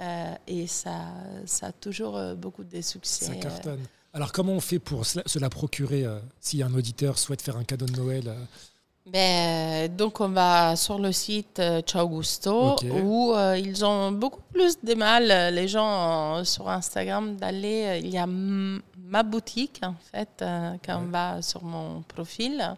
euh, 0.02 0.34
et 0.48 0.68
ça, 0.68 1.06
ça 1.46 1.68
a 1.68 1.72
toujours 1.72 2.18
euh, 2.18 2.36
beaucoup 2.36 2.64
de 2.64 2.82
succès. 2.82 3.26
Ça 3.26 3.32
euh, 3.32 3.36
cartonne. 3.40 3.80
Alors, 4.14 4.32
comment 4.32 4.54
on 4.54 4.60
fait 4.62 4.80
pour 4.80 5.06
se 5.06 5.40
la, 5.40 5.50
procurer 5.50 6.06
euh, 6.06 6.20
si 6.40 6.64
un 6.64 6.74
auditeur 6.74 7.18
souhaite 7.20 7.42
faire 7.42 7.58
un 7.58 7.64
cadeau 7.66 7.86
de 7.86 7.98
Noël 7.98 8.24
euh, 8.28 8.36
Ben, 9.12 9.94
donc 9.96 10.20
on 10.22 10.30
va 10.30 10.76
sur 10.76 10.98
le 11.00 11.12
site 11.12 11.60
euh, 11.60 11.82
Ciao 11.82 12.08
Gusto 12.08 12.76
où 13.04 13.34
euh, 13.34 13.58
ils 13.58 13.86
ont 13.86 14.12
beaucoup 14.12 14.42
plus 14.54 14.78
de 14.82 14.96
mal, 14.96 15.30
euh, 15.30 15.52
les 15.52 15.68
gens 15.68 16.38
euh, 16.38 16.44
sur 16.44 16.68
Instagram, 16.70 17.36
d'aller. 17.36 17.84
euh, 17.86 17.98
il 17.98 18.10
y 18.10 18.18
a 18.18 18.26
ma 18.26 19.22
boutique 19.24 19.82
en 19.84 19.96
fait, 20.12 20.30
euh, 20.42 20.76
quand 20.84 21.02
on 21.04 21.10
va 21.12 21.42
sur 21.42 21.64
mon 21.64 22.02
profil. 22.02 22.76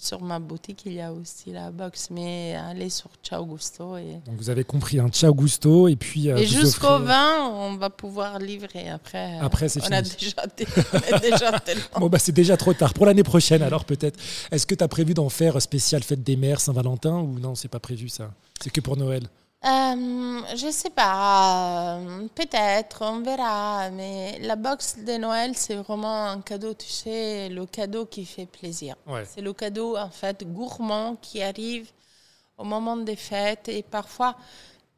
Sur 0.00 0.22
ma 0.22 0.38
boutique, 0.38 0.82
il 0.86 0.92
y 0.94 1.00
a 1.00 1.12
aussi 1.12 1.50
la 1.52 1.70
box. 1.70 2.08
Mais 2.10 2.54
allez 2.56 2.88
sur 2.90 3.10
Ciao 3.22 3.44
Gusto. 3.44 3.96
Et, 3.96 4.20
Donc, 4.26 4.36
vous 4.36 4.50
avez 4.50 4.64
compris, 4.64 4.98
un 5.00 5.08
Ciao 5.08 5.34
Gusto. 5.34 5.88
Et 5.88 5.96
puis, 5.96 6.30
euh, 6.30 6.36
et 6.36 6.46
jusqu'au 6.46 6.86
offrez- 6.86 7.04
20, 7.06 7.50
on 7.50 7.76
va 7.76 7.90
pouvoir 7.90 8.38
livrer. 8.38 8.88
Après, 8.88 9.36
euh, 9.36 9.40
Après, 9.44 9.68
c'est 9.68 9.80
a 9.92 10.02
fini. 10.02 10.16
déjà, 10.20 10.42
on 10.92 11.14
a 11.14 11.18
déjà 11.18 11.60
tellement. 11.64 11.82
Bon, 12.00 12.08
bah, 12.08 12.18
c'est 12.18 12.32
déjà 12.32 12.56
trop 12.56 12.74
tard. 12.74 12.94
Pour 12.94 13.06
l'année 13.06 13.22
prochaine, 13.24 13.62
alors 13.62 13.84
peut-être. 13.84 14.18
Est-ce 14.50 14.66
que 14.66 14.74
tu 14.74 14.84
as 14.84 14.88
prévu 14.88 15.14
d'en 15.14 15.28
faire 15.28 15.60
spécial 15.60 16.02
fête 16.02 16.22
des 16.22 16.36
mères, 16.36 16.60
Saint-Valentin 16.60 17.16
ou 17.20 17.38
non, 17.38 17.54
c'est 17.54 17.68
pas 17.68 17.80
prévu 17.80 18.08
ça? 18.08 18.30
C'est 18.62 18.70
que 18.70 18.80
pour 18.80 18.96
Noël. 18.96 19.22
Euh, 19.64 20.40
je 20.54 20.70
sais 20.70 20.90
pas, 20.90 21.96
euh, 21.98 22.28
peut-être, 22.32 23.02
on 23.02 23.22
verra, 23.22 23.90
mais 23.90 24.38
la 24.38 24.54
box 24.54 24.98
de 25.04 25.16
Noël, 25.18 25.56
c'est 25.56 25.74
vraiment 25.74 26.26
un 26.26 26.40
cadeau, 26.40 26.74
tu 26.74 26.86
sais, 26.86 27.48
le 27.48 27.66
cadeau 27.66 28.06
qui 28.06 28.24
fait 28.24 28.46
plaisir. 28.46 28.94
Ouais. 29.04 29.24
C'est 29.24 29.40
le 29.40 29.52
cadeau, 29.52 29.96
en 29.96 30.10
fait, 30.10 30.44
gourmand 30.46 31.16
qui 31.16 31.42
arrive 31.42 31.90
au 32.56 32.62
moment 32.62 32.96
des 32.96 33.16
fêtes 33.16 33.68
et 33.68 33.82
parfois. 33.82 34.36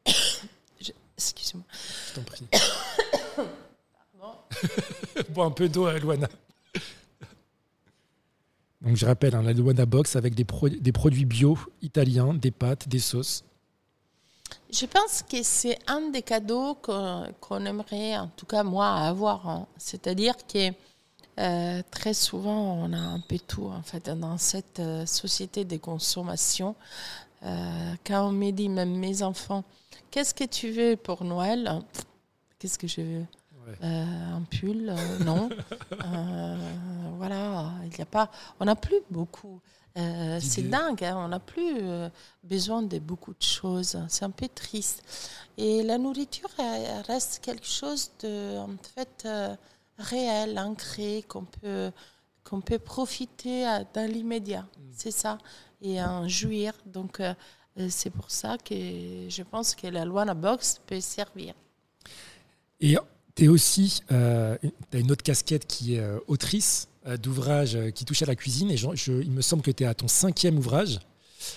Je- 0.79 0.91
Excuse-moi. 1.17 1.63
Je 2.09 2.13
t'en 2.15 2.23
prie. 2.23 2.45
Bois 5.29 5.45
un 5.45 5.51
peu 5.51 5.67
d'eau 5.69 5.85
à 5.87 5.97
Luana. 5.97 6.27
Donc 8.81 8.95
je 8.95 9.05
rappelle, 9.05 9.35
hein, 9.35 9.41
la 9.43 9.53
Luana 9.53 9.85
Box 9.85 10.15
avec 10.15 10.33
des, 10.35 10.45
pro- 10.45 10.69
des 10.69 10.91
produits 10.91 11.25
bio 11.25 11.57
italiens, 11.81 12.33
des 12.33 12.51
pâtes, 12.51 12.87
des 12.87 12.99
sauces. 12.99 13.43
Je 14.71 14.85
pense 14.85 15.21
que 15.23 15.43
c'est 15.43 15.77
un 15.87 16.09
des 16.11 16.21
cadeaux 16.21 16.75
qu'on 16.75 17.27
qu'on 17.41 17.65
aimerait, 17.65 18.17
en 18.17 18.27
tout 18.37 18.45
cas 18.45 18.63
moi, 18.63 18.87
avoir. 18.95 19.47
hein. 19.49 19.67
C'est-à-dire 19.77 20.35
que 20.47 20.71
euh, 21.39 21.81
très 21.91 22.13
souvent, 22.13 22.73
on 22.75 22.93
a 22.93 22.97
un 22.97 23.19
peu 23.19 23.37
tout 23.39 23.65
en 23.65 23.81
fait 23.81 24.09
dans 24.09 24.37
cette 24.37 24.79
euh, 24.79 25.05
société 25.05 25.65
de 25.65 25.77
consommation. 25.77 26.75
Euh, 27.43 27.93
quand 28.05 28.27
on 28.27 28.31
me 28.31 28.51
dit, 28.51 28.69
même 28.69 28.95
mes 28.97 29.23
enfants, 29.23 29.63
qu'est-ce 30.11 30.33
que 30.33 30.43
tu 30.43 30.71
veux 30.71 30.95
pour 30.95 31.23
Noël? 31.23 31.81
Qu'est-ce 32.59 32.77
que 32.77 32.87
je 32.87 33.01
veux? 33.01 33.25
Ouais. 33.67 33.77
Euh, 34.63 35.17
pull 35.17 35.25
Non. 35.25 35.49
Euh, 36.05 36.55
voilà, 37.17 37.71
il 37.85 37.97
y 37.97 38.01
a 38.01 38.05
pas. 38.05 38.29
On 38.59 38.65
n'a 38.65 38.75
plus 38.75 39.01
beaucoup. 39.09 39.59
Euh, 39.97 40.39
c'est 40.41 40.63
dingue, 40.63 41.03
hein, 41.03 41.15
on 41.17 41.27
n'a 41.27 41.39
plus 41.39 41.77
euh, 41.81 42.09
besoin 42.43 42.81
de 42.81 42.97
beaucoup 42.97 43.33
de 43.33 43.41
choses. 43.43 43.99
C'est 44.07 44.23
un 44.25 44.29
peu 44.31 44.47
triste. 44.47 45.03
Et 45.57 45.83
la 45.83 45.97
nourriture 45.97 46.49
elle- 46.57 47.01
reste 47.07 47.39
quelque 47.43 47.65
chose 47.67 48.11
de 48.21 48.57
en 48.57 48.69
fait 48.95 49.23
euh, 49.25 49.55
réel, 49.97 50.57
ancré, 50.57 51.23
qu'on 51.27 51.43
peut 51.45 51.91
qu'on 52.43 52.61
peut 52.61 52.79
profiter 52.79 53.65
à- 53.65 53.83
dans 53.83 54.09
l'immédiat. 54.09 54.65
C'est 54.93 55.11
ça 55.11 55.37
et 55.81 56.01
en 56.01 56.27
jouir. 56.27 56.73
Donc 56.85 57.21
c'est 57.89 58.09
pour 58.11 58.31
ça 58.31 58.57
que 58.57 58.75
je 59.29 59.43
pense 59.43 59.75
que 59.75 59.87
la 59.87 60.05
Luana 60.05 60.33
Box 60.33 60.81
peut 60.87 61.01
servir. 61.01 61.53
Et 62.79 62.97
tu 63.35 63.45
es 63.45 63.47
aussi, 63.47 64.01
euh, 64.11 64.57
tu 64.91 64.97
as 64.97 64.99
une 64.99 65.11
autre 65.11 65.23
casquette 65.23 65.65
qui 65.67 65.95
est 65.95 65.99
euh, 65.99 66.17
autrice 66.27 66.87
euh, 67.07 67.17
d'ouvrages 67.17 67.75
euh, 67.75 67.89
qui 67.91 68.05
touchent 68.05 68.21
à 68.23 68.25
la 68.27 68.35
cuisine. 68.35 68.69
Et 68.71 68.77
je- 68.77 68.87
je- 68.95 69.11
il 69.21 69.31
me 69.31 69.41
semble 69.41 69.63
que 69.63 69.71
tu 69.71 69.83
es 69.83 69.87
à 69.87 69.93
ton 69.93 70.07
cinquième 70.07 70.57
ouvrage, 70.57 70.99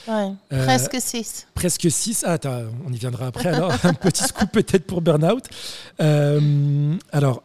Ouais, 0.09 0.33
Euh, 0.51 0.65
presque 0.65 0.97
six. 0.99 1.47
presque 1.55 1.91
six. 1.91 2.25
Ah, 2.27 2.39
on 2.87 2.93
y 2.93 2.97
viendra 2.97 3.27
après 3.27 3.51
alors. 3.51 3.71
un 3.85 3.93
petit 3.93 4.25
scoop 4.25 4.51
peut-être 4.51 4.87
pour 4.87 5.03
Burnout. 5.03 5.45
Euh, 6.01 6.97
alors, 7.13 7.43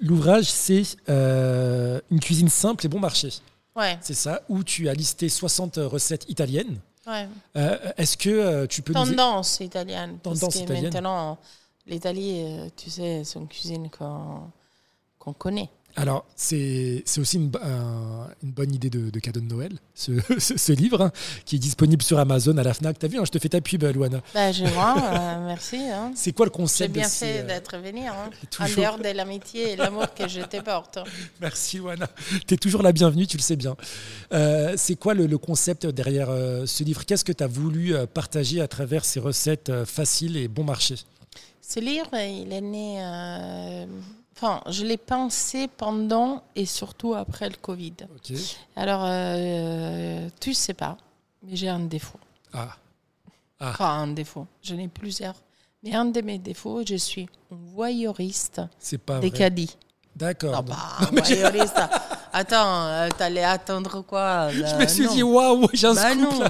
l'ouvrage, 0.00 0.46
c'est 0.46 0.82
euh, 1.08 2.00
une 2.10 2.20
cuisine 2.20 2.48
simple 2.48 2.86
et 2.86 2.88
bon 2.88 2.98
marché. 3.00 3.28
Ouais, 3.76 3.98
C'est 4.00 4.14
ça, 4.14 4.42
où 4.48 4.62
tu 4.64 4.88
as 4.88 4.94
listé 4.94 5.28
60 5.28 5.76
recettes 5.82 6.24
italiennes. 6.30 6.78
ouais. 7.06 7.28
Est-ce 7.98 8.16
que 8.16 8.66
tu 8.66 8.82
peux 8.82 8.92
nous... 8.94 9.04
Tendance 9.14 9.60
italienne. 9.60 10.16
Parce 10.22 10.40
Tendance 10.40 10.54
que 10.54 10.60
italienne. 10.60 10.84
maintenant, 10.92 11.38
l'Italie, 11.86 12.42
euh, 12.44 12.68
tu 12.76 12.90
sais, 12.90 13.22
c'est 13.24 13.38
une 13.38 13.48
cuisine 13.48 13.88
qu'on 13.90 15.32
connaît. 15.32 15.70
Alors, 15.96 16.26
c'est 16.34 17.04
aussi 17.18 17.36
une, 17.36 17.52
un- 17.62 18.26
une 18.42 18.50
bonne 18.50 18.74
idée 18.74 18.90
de, 18.90 19.10
de 19.10 19.18
cadeau 19.20 19.38
de 19.38 19.46
Noël, 19.46 19.78
ce, 19.94 20.10
ce- 20.40 20.58
ce 20.58 20.72
livre, 20.72 21.00
hein, 21.00 21.12
qui 21.44 21.54
est 21.54 21.58
disponible 21.60 22.02
sur 22.02 22.18
Amazon 22.18 22.56
à 22.58 22.64
la 22.64 22.74
FNAC. 22.74 22.98
T'as 22.98 23.06
vu, 23.06 23.16
hein, 23.16 23.22
je 23.24 23.30
te 23.30 23.38
fais 23.38 23.48
ta 23.48 23.60
pub, 23.60 23.84
Luana. 23.84 24.20
Ben, 24.34 24.52
je 24.52 24.64
vois, 24.64 24.96
euh, 24.98 25.46
merci. 25.46 25.76
hein. 25.76 26.10
C'est 26.16 26.32
quoi 26.32 26.46
le 26.46 26.50
J'ai 26.52 26.56
concept 26.56 26.92
bien 26.94 27.06
de 27.06 27.12
ces, 27.12 27.26
fait 27.26 27.38
euh, 27.42 27.46
d'être 27.46 27.76
venu, 27.78 28.00
hein, 28.08 28.28
en 28.58 28.66
dehors 28.76 28.98
de 28.98 29.08
l'amitié 29.16 29.70
et 29.70 29.76
l'amour 29.76 30.12
que 30.14 30.26
je 30.26 30.40
te 30.40 30.60
porte. 30.62 30.98
Merci, 31.40 31.76
Luana. 31.76 32.08
Tu 32.48 32.54
es 32.54 32.56
toujours 32.56 32.82
la 32.82 32.90
bienvenue, 32.90 33.28
tu 33.28 33.36
le 33.36 33.42
sais 33.42 33.54
bien. 33.54 33.76
Euh, 34.32 34.74
c'est 34.76 34.96
quoi 34.96 35.14
le, 35.14 35.26
le 35.28 35.38
concept 35.38 35.86
derrière 35.86 36.28
euh, 36.28 36.66
ce 36.66 36.82
livre? 36.82 37.04
Qu'est-ce 37.06 37.24
que 37.24 37.30
tu 37.32 37.44
as 37.44 37.46
voulu 37.46 37.94
euh, 37.94 38.04
partager 38.06 38.60
à 38.60 38.66
travers 38.66 39.04
ces 39.04 39.20
recettes 39.20 39.68
euh, 39.68 39.86
faciles 39.86 40.36
et 40.36 40.48
bon 40.48 40.64
marché? 40.64 40.96
Ce 41.66 41.80
livre, 41.80 42.14
il 42.14 42.52
est 42.52 42.60
né. 42.60 42.96
euh, 43.00 43.86
Enfin, 44.36 44.60
je 44.68 44.84
l'ai 44.84 44.96
pensé 44.96 45.68
pendant 45.68 46.42
et 46.56 46.66
surtout 46.66 47.14
après 47.14 47.48
le 47.48 47.54
Covid. 47.54 47.94
Ok. 48.16 48.36
Alors, 48.74 49.02
euh, 49.04 50.28
tu 50.40 50.52
sais 50.54 50.74
pas, 50.74 50.96
mais 51.42 51.54
j'ai 51.54 51.68
un 51.68 51.78
défaut. 51.80 52.18
Ah, 52.52 52.76
Enfin, 53.60 53.90
un 54.02 54.08
défaut. 54.08 54.46
Je 54.60 54.74
n'ai 54.74 54.88
plusieurs. 54.88 55.36
Mais 55.84 55.94
un 55.94 56.06
de 56.06 56.20
mes 56.20 56.38
défauts, 56.38 56.82
je 56.86 56.96
suis 56.96 57.28
un 57.52 57.56
voyeuriste 57.74 58.60
pas 59.06 59.20
des 59.20 59.28
vrai. 59.28 59.38
caddies. 59.38 59.76
D'accord. 60.16 60.52
Non, 60.52 60.58
donc- 60.62 60.76
pas 60.76 60.96
un 61.00 61.10
voyeuriste. 61.20 61.80
Attends, 62.32 62.86
euh, 62.86 63.08
t'allais 63.16 63.44
attendre 63.44 64.02
quoi 64.02 64.48
Je 64.52 64.60
là 64.62 64.78
me 64.78 64.86
suis 64.88 65.04
non. 65.06 65.14
dit, 65.14 65.22
waouh, 65.22 65.68
j'ai 65.72 65.86
un 65.86 65.94
Bah 65.94 66.10
scoop 66.10 66.20
non. 66.40 66.44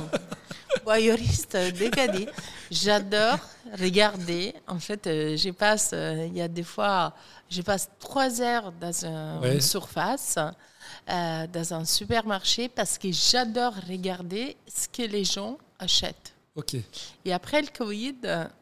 Voyeuriste 0.84 1.56
caddies. 1.90 2.26
J'adore 2.70 3.38
regarder. 3.78 4.54
En 4.66 4.78
fait, 4.78 5.06
euh, 5.06 5.36
je 5.36 5.50
passe, 5.50 5.90
euh, 5.92 6.26
il 6.26 6.36
y 6.36 6.40
a 6.40 6.48
des 6.48 6.62
fois, 6.62 7.14
je 7.48 7.62
passe 7.62 7.88
trois 7.98 8.40
heures 8.40 8.72
dans 8.72 9.04
un- 9.06 9.40
Ouais. 9.40 9.54
une 9.54 9.60
surface, 9.60 10.36
euh, 11.08 11.46
dans 11.46 11.74
un 11.74 11.84
supermarché, 11.84 12.68
parce 12.68 12.98
que 12.98 13.08
j'adore 13.12 13.74
regarder 13.88 14.56
ce 14.66 14.88
que 14.88 15.02
les 15.02 15.24
gens 15.24 15.58
achètent. 15.78 16.34
Ok. 16.56 16.76
Et 17.24 17.32
après 17.32 17.60
le 17.62 17.68
Covid, 17.68 18.16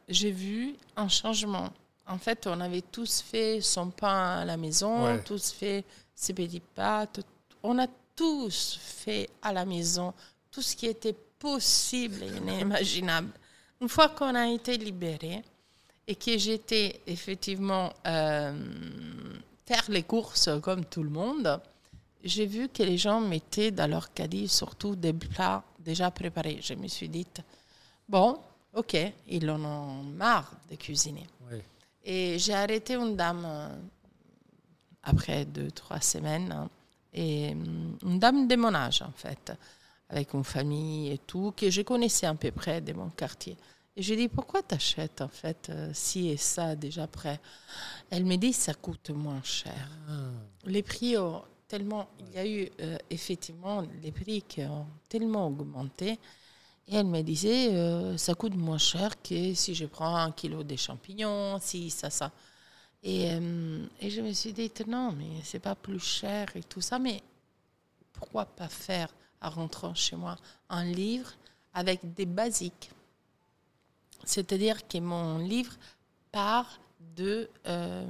j'ai 0.09 0.31
vu 0.31 0.75
un 0.96 1.09
changement. 1.09 1.70
En 2.07 2.18
fait, 2.18 2.46
on 2.46 2.61
avait 2.61 2.83
tous 2.83 3.20
fait 3.22 3.61
son 3.61 3.90
pain 3.90 4.40
à 4.40 4.44
la 4.44 4.57
maison, 4.57 5.05
Ouais. 5.05 5.22
tous 5.22 5.51
fait 5.53 5.85
ses 6.14 6.33
petits 6.35 6.61
pâtes. 6.75 7.20
On 7.62 7.79
a 7.79 7.87
tous 8.16 8.79
fait 8.81 9.29
à 9.40 9.53
la 9.53 9.64
maison 9.64 10.12
tout 10.51 10.62
ce 10.62 10.75
qui 10.77 10.87
était 10.87 11.14
possible 11.42 12.22
et 12.22 12.37
inimaginable. 12.37 13.33
Une 13.81 13.88
fois 13.88 14.11
qu'on 14.11 14.35
a 14.37 14.46
été 14.48 14.78
libéré 14.78 15.42
et 16.07 16.14
que 16.14 16.38
j'étais 16.38 17.00
effectivement 17.05 17.92
euh, 18.07 18.55
faire 19.66 19.87
les 19.88 20.05
courses 20.05 20.48
comme 20.62 20.85
tout 20.85 21.02
le 21.02 21.11
monde, 21.11 21.61
j'ai 22.22 22.46
vu 22.46 22.68
que 22.68 22.85
les 22.85 22.96
gens 22.96 23.20
mettaient 23.20 23.72
dans 23.72 23.90
leur 23.90 24.14
caddie 24.14 24.46
surtout 24.46 24.94
des 24.94 25.12
plats 25.12 25.64
déjà 25.81 26.12
préparés. 26.12 26.61
Je 26.62 26.74
me 26.74 26.87
suis 26.87 27.09
dit, 27.09 27.26
bon, 28.09 28.38
ok, 28.72 28.96
ils 29.28 29.50
en 29.50 29.64
ont 29.64 30.02
marre 30.05 30.52
de 30.70 30.76
cuisiner. 30.76 31.26
Et 32.05 32.38
j'ai 32.38 32.55
arrêté 32.55 32.94
une 32.94 33.16
dame 33.16 33.44
euh, 33.44 33.68
après 35.02 35.44
deux, 35.44 35.70
trois 35.70 36.00
semaines, 36.00 36.50
hein, 36.52 36.68
et 37.12 37.50
hum, 37.52 37.96
une 38.05 38.18
dame 38.18 38.48
de 38.48 38.57
mon 38.57 38.74
âge 38.74 39.02
en 39.02 39.12
fait, 39.12 39.52
avec 40.12 40.35
une 40.35 40.44
famille 40.44 41.11
et 41.11 41.18
tout, 41.18 41.53
que 41.57 41.70
je 41.70 41.83
connaissais 41.83 42.27
à 42.27 42.35
peu 42.35 42.53
près 42.53 42.81
de 42.81 42.92
mon 42.92 43.11
quartier. 43.11 43.57
Et 43.96 44.03
je 44.03 44.14
lui 44.14 44.22
ai 44.22 44.27
dit, 44.27 44.29
pourquoi 44.29 44.62
t'achètes 44.62 45.20
en 45.20 45.29
fait 45.29 45.68
euh, 45.70 45.90
ci 45.92 46.29
et 46.29 46.37
ça 46.37 46.77
déjà 46.77 47.07
prêt 47.07 47.40
Elle 48.11 48.25
me 48.25 48.37
dit, 48.37 48.53
ça 48.53 48.75
coûte 48.75 49.11
moins 49.11 49.42
cher. 49.42 49.88
Ah. 50.09 50.12
Les 50.64 50.83
prix 50.83 51.18
ont 51.18 51.42
tellement, 51.66 52.09
il 52.20 52.35
y 52.35 52.38
a 52.38 52.46
eu 52.46 52.70
euh, 52.81 52.96
effectivement 53.11 53.83
les 54.03 54.12
prix 54.12 54.42
qui 54.42 54.62
ont 54.62 54.87
tellement 55.09 55.46
augmenté 55.48 56.18
et 56.88 56.96
elle 56.96 57.07
me 57.07 57.22
disait, 57.22 57.72
euh, 57.72 58.16
ça 58.16 58.35
coûte 58.35 58.55
moins 58.55 58.79
cher 58.79 59.20
que 59.22 59.55
si 59.55 59.75
je 59.75 59.87
prends 59.87 60.16
un 60.16 60.33
kilo 60.33 60.62
de 60.64 60.77
champignons, 60.77 61.59
si, 61.61 61.90
ça, 61.90 62.11
ça. 62.11 62.33
Et, 63.03 63.31
euh, 63.31 63.87
et 64.01 64.11
je 64.11 64.20
me 64.20 64.33
suis 64.33 64.53
dit, 64.53 64.70
non, 64.87 65.12
mais 65.12 65.40
c'est 65.44 65.59
pas 65.59 65.75
plus 65.75 66.01
cher 66.01 66.48
et 66.55 66.62
tout 66.62 66.81
ça, 66.81 66.98
mais 66.98 67.22
pourquoi 68.12 68.44
pas 68.44 68.68
faire, 68.68 69.09
en 69.42 69.50
rentrant 69.50 69.94
chez 69.94 70.16
moi, 70.16 70.37
un 70.68 70.85
livre 70.85 71.33
avec 71.74 72.14
des 72.14 72.26
basiques 72.26 72.90
C'est-à-dire 74.24 74.87
que 74.87 74.98
mon 74.98 75.38
livre 75.38 75.74
part 76.31 76.78
de, 77.16 77.48
euh, 77.66 78.07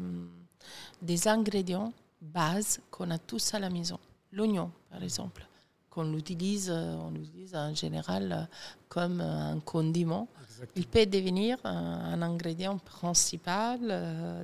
des 1.00 1.28
ingrédients 1.28 1.92
bases 2.20 2.80
qu'on 2.90 3.10
a 3.10 3.18
tous 3.18 3.54
à 3.54 3.58
la 3.58 3.70
maison. 3.70 3.98
L'oignon, 4.32 4.70
par 4.90 5.02
exemple 5.02 5.46
qu'on 5.90 6.14
utilise, 6.14 6.70
euh, 6.70 6.96
on 6.96 7.14
utilise 7.14 7.54
en 7.54 7.74
général 7.74 8.32
euh, 8.32 8.44
comme 8.88 9.20
un 9.20 9.60
condiment. 9.60 10.28
Il 10.76 10.86
peut 10.86 11.04
devenir 11.04 11.58
un, 11.64 12.22
ingrédient 12.22 12.78
principal 12.78 13.80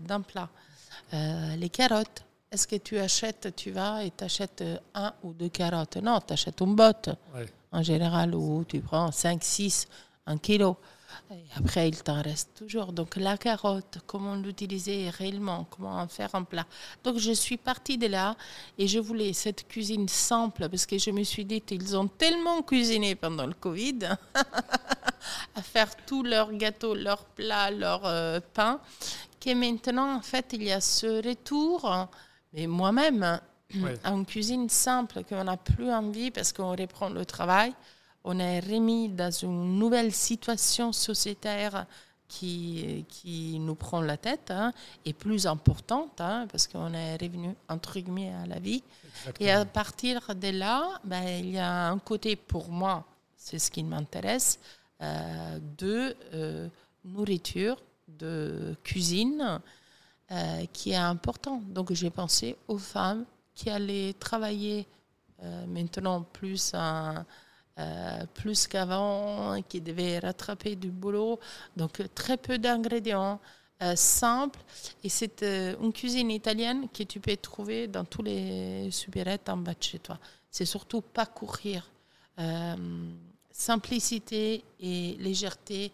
d'un 0.05 0.21
plat. 0.21 0.49
les 1.13 1.69
carottes. 1.69 2.25
Est-ce 2.51 2.67
que 2.67 2.77
tu 2.77 2.99
achètes, 2.99 3.55
tu 3.55 3.71
vas 3.71 4.05
et 4.05 4.11
tu 4.11 4.25
achètes 4.25 4.65
un 4.95 5.13
ou 5.23 5.35
deux 5.35 5.51
carottes? 5.51 5.99
Non, 5.99 6.21
tu 6.27 6.33
achètes 6.33 6.61
une 6.61 6.75
botte 6.75 7.11
en 7.73 7.83
général 7.83 8.35
où 8.35 8.65
tu 8.65 8.81
prends 8.81 9.13
5, 9.13 9.43
6, 9.45 9.87
un 10.27 10.39
kilo. 10.39 10.79
Et 11.31 11.45
après, 11.57 11.89
il 11.89 12.03
t'en 12.03 12.23
reste 12.23 12.51
toujours. 12.55 12.93
Donc, 12.93 13.17
la 13.17 13.37
carotte, 13.37 13.99
comment 14.07 14.35
l'utiliser 14.35 15.11
réellement, 15.11 15.67
comment 15.69 15.97
en 15.97 16.09
faire 16.09 16.35
un 16.35 16.45
plat? 16.45 16.67
Donc, 17.05 17.19
je 17.19 17.33
suis 17.33 17.59
partie 17.59 17.99
de 17.99 18.07
là 18.07 18.35
et 18.79 18.87
je 18.89 18.99
voulais 18.99 19.33
cette 19.35 19.69
cuisine 19.69 20.09
simple 20.09 20.69
parce 20.69 20.87
que 20.87 20.99
je 20.99 21.11
me 21.11 21.25
suis 21.25 21.45
dit, 21.45 21.63
ils 21.71 21.97
ont 21.97 22.09
tellement 22.09 22.63
cuisiné 22.63 23.15
pendant 23.15 23.47
le 23.47 23.55
Covid 23.55 23.99
à 25.55 25.63
faire 25.63 25.95
tous 26.07 26.23
leurs 26.23 26.53
gâteaux, 26.53 26.95
leurs 26.95 27.25
plats, 27.25 27.71
leurs 27.71 28.07
euh, 28.07 28.41
pains, 28.55 28.81
que 29.41 29.53
maintenant, 29.55 30.17
en 30.17 30.23
fait, 30.23 30.47
il 30.53 30.63
y 30.63 30.73
a 30.73 30.81
ce 30.81 31.27
retour. 31.27 32.09
Mais 32.53 32.67
moi-même, 32.67 33.41
à 34.05 34.11
une 34.11 34.27
cuisine 34.27 34.69
simple 34.69 35.23
qu'on 35.25 35.45
n'a 35.45 35.57
plus 35.57 35.91
envie 35.93 36.31
parce 36.31 36.53
qu'on 36.53 36.71
reprend 36.71 37.09
le 37.11 37.25
travail 37.25 37.75
on 38.25 38.39
est 38.39 38.61
remis 38.61 39.09
dans 39.09 39.31
une 39.31 39.79
nouvelle 39.79 40.13
situation 40.13 40.93
sociétaire 40.93 41.87
qui, 42.29 43.07
qui 43.09 43.59
nous 43.59 43.75
prend 43.75 44.03
la 44.03 44.19
tête 44.19 44.51
hein, 44.51 44.73
et 45.07 45.15
plus 45.15 45.47
importante 45.47 46.21
hein, 46.21 46.47
parce 46.51 46.67
qu'on 46.67 46.93
est 46.93 47.17
revenu 47.17 47.55
entre 47.69 47.99
guillemets 47.99 48.35
à 48.35 48.47
la 48.47 48.59
vie. 48.59 48.83
Et 49.41 49.51
à 49.51 49.65
partir 49.65 50.35
de 50.35 50.49
là, 50.51 51.01
ben, 51.05 51.27
il 51.27 51.53
y 51.53 51.59
a 51.59 51.89
un 51.89 51.99
côté 51.99 52.37
pour 52.37 52.69
moi, 52.69 53.05
c'est 53.35 53.59
ce 53.59 53.71
qui 53.71 53.83
m'intéresse, 53.83 54.61
euh, 55.01 55.59
de 55.79 56.15
euh, 56.35 56.69
nourriture, 57.05 57.83
de 58.09 58.77
cuisine 58.85 59.61
euh, 60.31 60.65
qui 60.73 60.93
est 60.93 60.97
important. 60.97 61.63
Donc 61.69 61.93
j'ai 61.93 62.11
pensé 62.11 62.57
aux 62.69 62.79
femmes 62.79 63.25
qui 63.55 63.71
allaient 63.71 64.15
travailler 64.15 64.87
maintenant 65.69 66.23
plus 66.23 66.75
euh, 67.79 68.27
plus 68.35 68.67
qu'avant, 68.67 69.63
qui 69.69 69.81
devait 69.81 70.19
rattraper 70.19 70.75
du 70.75 70.91
boulot. 70.91 71.39
Donc 71.77 72.03
très 72.13 72.37
peu 72.37 72.59
d'ingrédients, 72.59 73.39
euh, 73.83 73.95
simples. 73.95 74.59
Et 75.05 75.09
c'est 75.09 75.45
euh, 75.45 75.77
une 75.81 75.93
cuisine 75.93 76.33
italienne 76.33 76.89
que 76.89 77.05
tu 77.05 77.21
peux 77.21 77.37
trouver 77.37 77.87
dans 77.87 78.05
tous 78.05 78.23
les 78.23 78.91
supérettes 78.91 79.49
en 79.49 79.59
bas 79.59 79.75
de 79.75 79.83
chez 79.83 80.01
toi. 80.01 80.19
C'est 80.51 80.65
surtout 80.65 81.03
pas 81.03 81.27
courir. 81.27 81.89
simplicité 83.51 84.65
et 84.81 85.17
légèreté 85.19 85.93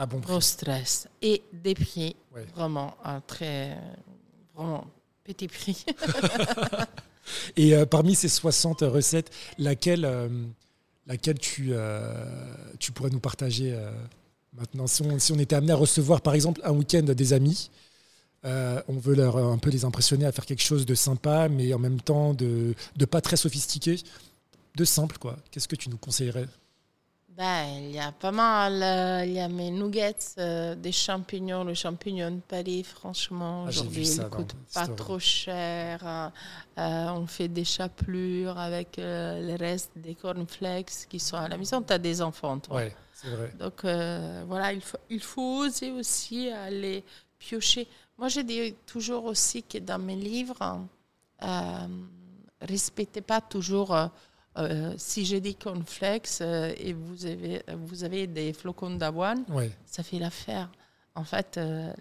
à 0.00 0.06
bon 0.06 0.20
au 0.28 0.40
stress. 0.40 1.08
Et 1.22 1.42
des 1.52 1.74
prix 1.74 2.16
vraiment 2.54 2.96
à 3.04 3.20
très 3.20 3.76
vraiment 4.54 4.86
petit 5.24 5.48
prix. 5.48 5.84
et 7.56 7.74
parmi 7.86 8.14
ces 8.14 8.28
60 8.28 8.80
recettes, 8.82 9.30
laquelle 9.58 10.04
laquelle 11.10 11.38
tu, 11.38 11.70
euh, 11.72 12.24
tu 12.78 12.92
pourrais 12.92 13.10
nous 13.10 13.20
partager 13.20 13.72
euh, 13.74 13.90
maintenant? 14.54 14.86
Si 14.86 15.02
on, 15.02 15.18
si 15.18 15.32
on, 15.32 15.38
était 15.38 15.56
amené 15.56 15.72
à 15.72 15.76
recevoir 15.76 16.20
par 16.20 16.34
exemple 16.34 16.60
un 16.64 16.72
week-end 16.72 17.02
des 17.02 17.32
amis, 17.32 17.70
euh, 18.44 18.80
on 18.88 18.94
veut 18.94 19.16
leur 19.16 19.36
un 19.36 19.58
peu 19.58 19.70
les 19.70 19.84
impressionner 19.84 20.24
à 20.24 20.32
faire 20.32 20.46
quelque 20.46 20.62
chose 20.62 20.86
de 20.86 20.94
sympa, 20.94 21.48
mais 21.48 21.74
en 21.74 21.78
même 21.78 22.00
temps 22.00 22.32
de, 22.32 22.74
de 22.96 23.04
pas 23.04 23.20
très 23.20 23.36
sophistiqué, 23.36 23.96
de 24.76 24.84
simple 24.84 25.18
quoi. 25.18 25.36
Qu'est-ce 25.50 25.68
que 25.68 25.76
tu 25.76 25.90
nous 25.90 25.98
conseillerais? 25.98 26.46
Ben, 27.36 27.64
il 27.78 27.92
y 27.92 27.98
a 27.98 28.12
pas 28.12 28.32
mal. 28.32 28.82
Euh, 28.82 29.24
il 29.24 29.32
y 29.32 29.40
a 29.40 29.48
mes 29.48 29.70
nuggets, 29.70 30.34
euh, 30.38 30.74
des 30.74 30.92
champignons, 30.92 31.64
le 31.64 31.74
champignon 31.74 32.30
de 32.32 32.40
Paris, 32.40 32.82
franchement, 32.82 33.64
ah, 33.64 33.68
aujourd'hui, 33.68 34.08
il 34.08 34.20
ne 34.20 34.28
coûte 34.28 34.54
pas 34.74 34.88
trop 34.88 35.18
cher. 35.18 36.04
Hein. 36.04 36.32
Euh, 36.78 37.08
on 37.10 37.26
fait 37.26 37.48
des 37.48 37.64
chapelures 37.64 38.58
avec 38.58 38.96
les 38.96 39.56
restes 39.56 39.92
des 39.96 40.14
cornflakes 40.14 41.06
qui 41.08 41.20
sont 41.20 41.36
à 41.36 41.48
la 41.48 41.56
maison. 41.56 41.82
Tu 41.82 41.92
as 41.92 41.98
des 41.98 42.20
enfants, 42.20 42.58
toi. 42.58 42.82
Oui, 42.82 42.90
c'est 43.12 43.28
vrai. 43.28 43.52
Donc, 43.58 43.84
voilà, 44.46 44.72
il 44.72 44.80
faut, 44.80 44.98
il 45.08 45.20
faut 45.20 45.64
oser 45.64 45.92
aussi 45.92 46.50
aller 46.50 47.04
piocher. 47.38 47.86
Moi, 48.18 48.28
je 48.28 48.40
dis 48.40 48.74
toujours 48.86 49.24
aussi 49.24 49.62
que 49.62 49.78
dans 49.78 49.98
mes 49.98 50.16
livres, 50.16 50.84
respectez 52.60 53.20
pas 53.20 53.40
toujours 53.40 53.96
euh, 54.58 54.92
si 54.96 55.24
j'ai 55.24 55.40
des 55.40 55.54
cornflakes 55.54 56.40
euh, 56.40 56.72
et 56.76 56.92
vous 56.92 57.24
avez, 57.24 57.62
vous 57.86 58.02
avez 58.02 58.26
des 58.26 58.52
flocons 58.52 58.90
d'avoine, 58.90 59.44
ça 59.86 60.02
fait 60.02 60.18
l'affaire. 60.18 60.68
En 61.16 61.24
fait, 61.24 61.56
euh, 61.58 61.92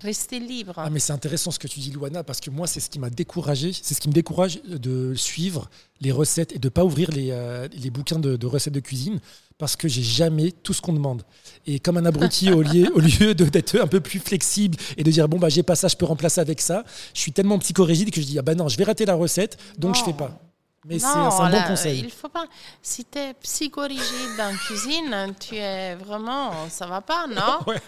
rester 0.00 0.40
libre. 0.40 0.74
Ah, 0.76 0.88
mais 0.90 0.98
c'est 0.98 1.12
intéressant 1.12 1.50
ce 1.50 1.58
que 1.58 1.68
tu 1.68 1.80
dis, 1.80 1.90
Luana, 1.90 2.24
parce 2.24 2.40
que 2.40 2.50
moi, 2.50 2.66
c'est 2.66 2.80
ce 2.80 2.88
qui 2.88 2.98
m'a 2.98 3.10
découragé. 3.10 3.72
C'est 3.72 3.94
ce 3.94 4.00
qui 4.00 4.08
me 4.08 4.14
décourage 4.14 4.62
de 4.62 5.14
suivre 5.14 5.68
les 6.00 6.10
recettes 6.10 6.52
et 6.52 6.58
de 6.58 6.66
ne 6.66 6.70
pas 6.70 6.84
ouvrir 6.84 7.10
les, 7.10 7.32
les 7.72 7.90
bouquins 7.90 8.18
de, 8.18 8.46
recettes 8.46 8.72
de 8.72 8.80
cuisine 8.80 9.20
parce 9.58 9.76
que 9.76 9.86
j'ai 9.86 10.02
jamais 10.02 10.50
tout 10.50 10.72
ce 10.72 10.80
qu'on 10.80 10.92
demande. 10.92 11.22
Et 11.66 11.78
comme 11.78 11.98
un 11.98 12.06
abruti, 12.06 12.50
au 12.50 12.62
lieu, 12.62 12.90
au 12.94 13.00
lieu 13.00 13.34
d'être 13.34 13.78
un 13.78 13.86
peu 13.86 14.00
plus 14.00 14.18
flexible 14.18 14.76
et 14.96 15.04
de 15.04 15.10
dire 15.10 15.28
bon, 15.28 15.38
bah, 15.38 15.48
j'ai 15.48 15.62
pas 15.62 15.76
ça, 15.76 15.88
je 15.88 15.96
peux 15.96 16.06
remplacer 16.06 16.40
avec 16.40 16.60
ça, 16.60 16.84
je 17.12 17.20
suis 17.20 17.32
tellement 17.32 17.58
psychorigide 17.58 18.10
que 18.10 18.20
je 18.20 18.26
dis 18.26 18.38
ah 18.38 18.42
bah 18.42 18.54
non, 18.54 18.68
je 18.68 18.78
vais 18.78 18.84
rater 18.84 19.04
la 19.04 19.14
recette, 19.14 19.58
donc 19.78 19.94
je 19.94 20.02
fais 20.02 20.14
pas. 20.14 20.47
Mais 20.84 20.98
c'est 20.98 21.06
un 21.06 21.50
bon 21.50 21.62
conseil. 21.66 22.00
Il 22.00 22.10
faut 22.10 22.28
pas. 22.28 22.46
Si 22.80 23.04
tu 23.04 23.18
es 23.18 23.34
psychorigide 23.34 24.36
la 24.36 24.52
cuisine, 24.52 25.34
tu 25.38 25.56
es 25.56 25.94
vraiment. 25.96 26.68
Ça 26.70 26.86
va 26.86 27.00
pas, 27.00 27.26
non? 27.26 27.58
Ouais. 27.66 27.80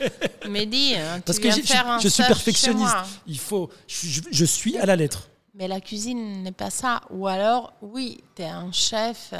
Mais 0.48 0.66
dis, 0.66 0.94
tu 0.94 1.22
Parce 1.22 1.38
que 1.38 1.50
faire 1.50 1.88
un 1.88 1.98
je 1.98 2.08
suis 2.08 2.24
perfectionniste. 2.24 2.96
Il 3.26 3.38
faut. 3.38 3.70
Je, 3.86 4.44
suis 4.44 4.76
à 4.78 4.86
la 4.86 4.96
lettre. 4.96 5.28
Mais 5.54 5.68
la 5.68 5.80
cuisine 5.80 6.42
n'est 6.42 6.52
pas 6.52 6.70
ça. 6.70 7.02
Ou 7.10 7.26
alors, 7.26 7.72
oui, 7.80 8.22
tu 8.34 8.42
es 8.42 8.46
un 8.46 8.72
chef 8.72 9.34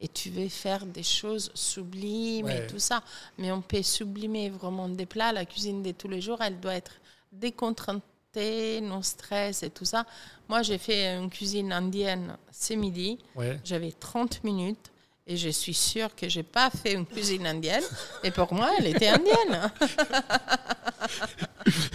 et 0.00 0.08
tu 0.08 0.30
veux 0.30 0.48
faire 0.48 0.84
des 0.84 1.02
choses 1.02 1.50
sublimes 1.54 2.48
et 2.48 2.66
tout 2.66 2.78
ça. 2.78 3.02
Mais 3.38 3.52
on 3.52 3.62
peut 3.62 3.82
sublimer 3.82 4.50
vraiment 4.50 4.88
des 4.88 5.06
plats. 5.06 5.32
La 5.32 5.44
cuisine 5.44 5.82
de 5.82 5.92
tous 5.92 6.08
les 6.08 6.20
jours, 6.20 6.38
elle 6.42 6.58
doit 6.60 6.74
être 6.74 6.92
décontractée 7.32 8.02
nos 8.82 9.02
stress 9.02 9.62
et 9.62 9.70
tout 9.70 9.84
ça. 9.84 10.04
Moi, 10.48 10.62
j'ai 10.62 10.78
fait 10.78 11.16
une 11.16 11.30
cuisine 11.30 11.72
indienne 11.72 12.36
ce 12.52 12.74
midi. 12.74 13.18
J'avais 13.64 13.92
30 13.92 14.44
minutes. 14.44 14.90
Et 15.28 15.36
je 15.36 15.48
suis 15.48 15.74
sûre 15.74 16.14
que 16.14 16.28
j'ai 16.28 16.44
pas 16.44 16.70
fait 16.70 16.92
une 16.92 17.04
cuisine 17.04 17.48
indienne. 17.48 17.82
Et 18.22 18.30
pour 18.30 18.54
moi, 18.54 18.70
elle 18.78 18.86
était 18.86 19.08
indienne. 19.08 19.72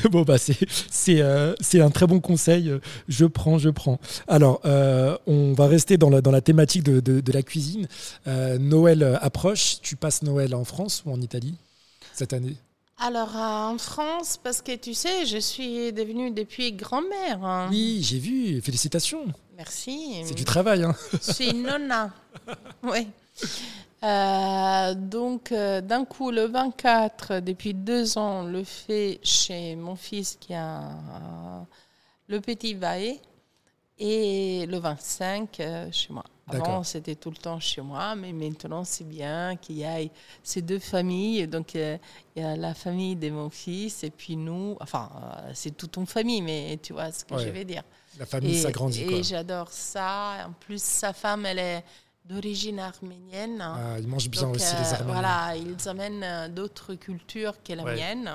bon, 0.12 0.23
bah, 0.23 0.38
c'est, 0.38 0.58
c'est, 0.89 1.21
euh, 1.21 1.54
c'est 1.62 1.80
un 1.80 1.91
très 1.91 2.08
bon 2.08 2.19
conseil. 2.19 2.73
Je 3.08 3.25
prends, 3.25 3.58
je 3.58 3.69
prends. 3.69 4.01
Alors, 4.27 4.60
euh, 4.65 5.17
on 5.27 5.54
va 5.54 5.67
rester 5.67 5.95
dans 5.95 6.10
la, 6.10 6.19
dans 6.19 6.32
la 6.32 6.41
thématique 6.41 6.84
de, 6.84 6.99
de, 6.99 7.21
de 7.21 7.32
la 7.32 7.41
cuisine. 7.41 7.88
Euh, 8.27 8.58
Noël 8.58 9.17
approche. 9.21 9.80
Tu 9.82 9.95
passes 9.95 10.23
Noël 10.23 10.54
en 10.54 10.65
France 10.65 11.04
ou 11.06 11.13
en 11.13 11.21
Italie 11.21 11.56
cette 12.13 12.34
année? 12.34 12.58
Alors, 13.04 13.36
euh, 13.36 13.74
en 13.74 13.78
France, 13.80 14.40
parce 14.44 14.62
que 14.62 14.76
tu 14.76 14.94
sais, 14.94 15.26
je 15.26 15.40
suis 15.40 15.92
devenue 15.92 16.30
depuis 16.30 16.72
grand-mère. 16.72 17.44
hein. 17.44 17.68
Oui, 17.72 18.02
j'ai 18.04 18.20
vu. 18.20 18.62
Félicitations. 18.62 19.26
Merci. 19.58 20.22
C'est 20.24 20.36
du 20.36 20.46
travail. 20.46 20.84
Hein. 20.84 20.96
Je 21.14 21.34
suis 21.34 21.52
nonna. 21.54 22.14
oui. 22.84 23.08
Euh, 24.04 24.94
donc, 24.94 25.52
euh, 25.52 25.82
d'un 25.82 26.06
coup, 26.06 26.30
le 26.30 26.46
24, 26.46 27.40
depuis 27.40 27.74
deux 27.74 28.20
ans, 28.20 28.42
on 28.42 28.44
le 28.44 28.64
fait 28.64 29.20
chez 29.24 29.76
mon 29.76 29.96
fils 29.96 30.38
qui 30.40 30.54
a 30.54 30.82
le 32.28 32.40
petit 32.40 32.76
Vaé. 32.76 33.20
Et 33.98 34.66
le 34.68 34.78
25, 34.78 35.60
euh, 35.60 35.88
chez 35.92 36.14
moi. 36.14 36.24
Avant, 36.56 36.84
c'était 36.84 37.16
tout 37.16 37.30
le 37.30 37.38
temps 37.38 37.60
chez 37.60 37.82
moi, 37.82 38.16
mais 38.16 38.34
maintenant, 38.34 38.84
c'est 38.84 39.04
bien 39.04 39.56
qu'il 39.56 39.78
y 39.78 39.84
ait 39.84 40.12
ces 40.44 40.62
deux 40.62 40.80
familles. 40.80 41.48
Donc, 41.48 41.76
euh, 41.76 41.98
il 42.36 42.42
y 42.42 42.46
a 42.46 42.56
la 42.56 42.74
famille 42.74 43.16
de 43.16 43.30
mon 43.30 43.50
fils 43.50 44.04
et 44.04 44.10
puis 44.10 44.36
nous. 44.36 44.76
Enfin, 44.80 45.10
euh, 45.16 45.52
c'est 45.54 45.76
toute 45.78 45.96
une 45.98 46.06
famille, 46.08 46.42
mais 46.42 46.80
tu 46.82 46.94
vois 46.94 47.12
ce 47.12 47.24
que 47.26 47.34
Ouais. 47.36 47.46
je 47.46 47.50
veux 47.50 47.64
dire. 47.66 47.84
La 48.20 48.26
famille 48.26 48.56
Et- 48.58 48.62
s'agrandit. 48.62 49.04
Et 49.04 49.08
quoi. 49.08 49.22
j'adore 49.22 49.72
ça. 49.72 50.46
En 50.48 50.52
plus, 50.54 50.82
sa 50.82 51.14
femme, 51.14 51.46
elle 51.46 51.60
est 51.60 51.84
d'origine 52.26 52.80
arménienne. 52.80 53.60
Ah, 53.62 53.98
ils 54.00 54.08
mangent 54.08 54.30
bien 54.30 54.44
Donc, 54.44 54.56
aussi, 54.56 54.76
euh, 54.76 54.80
les 54.80 54.94
Arméniens. 54.94 55.14
Voilà, 55.14 55.56
ils 55.56 55.88
amènent 55.90 56.24
euh, 56.24 56.48
d'autres 56.50 56.94
cultures 56.96 57.62
que 57.64 57.74
la 57.74 57.84
Ouais. 57.84 57.96
mienne. 57.96 58.30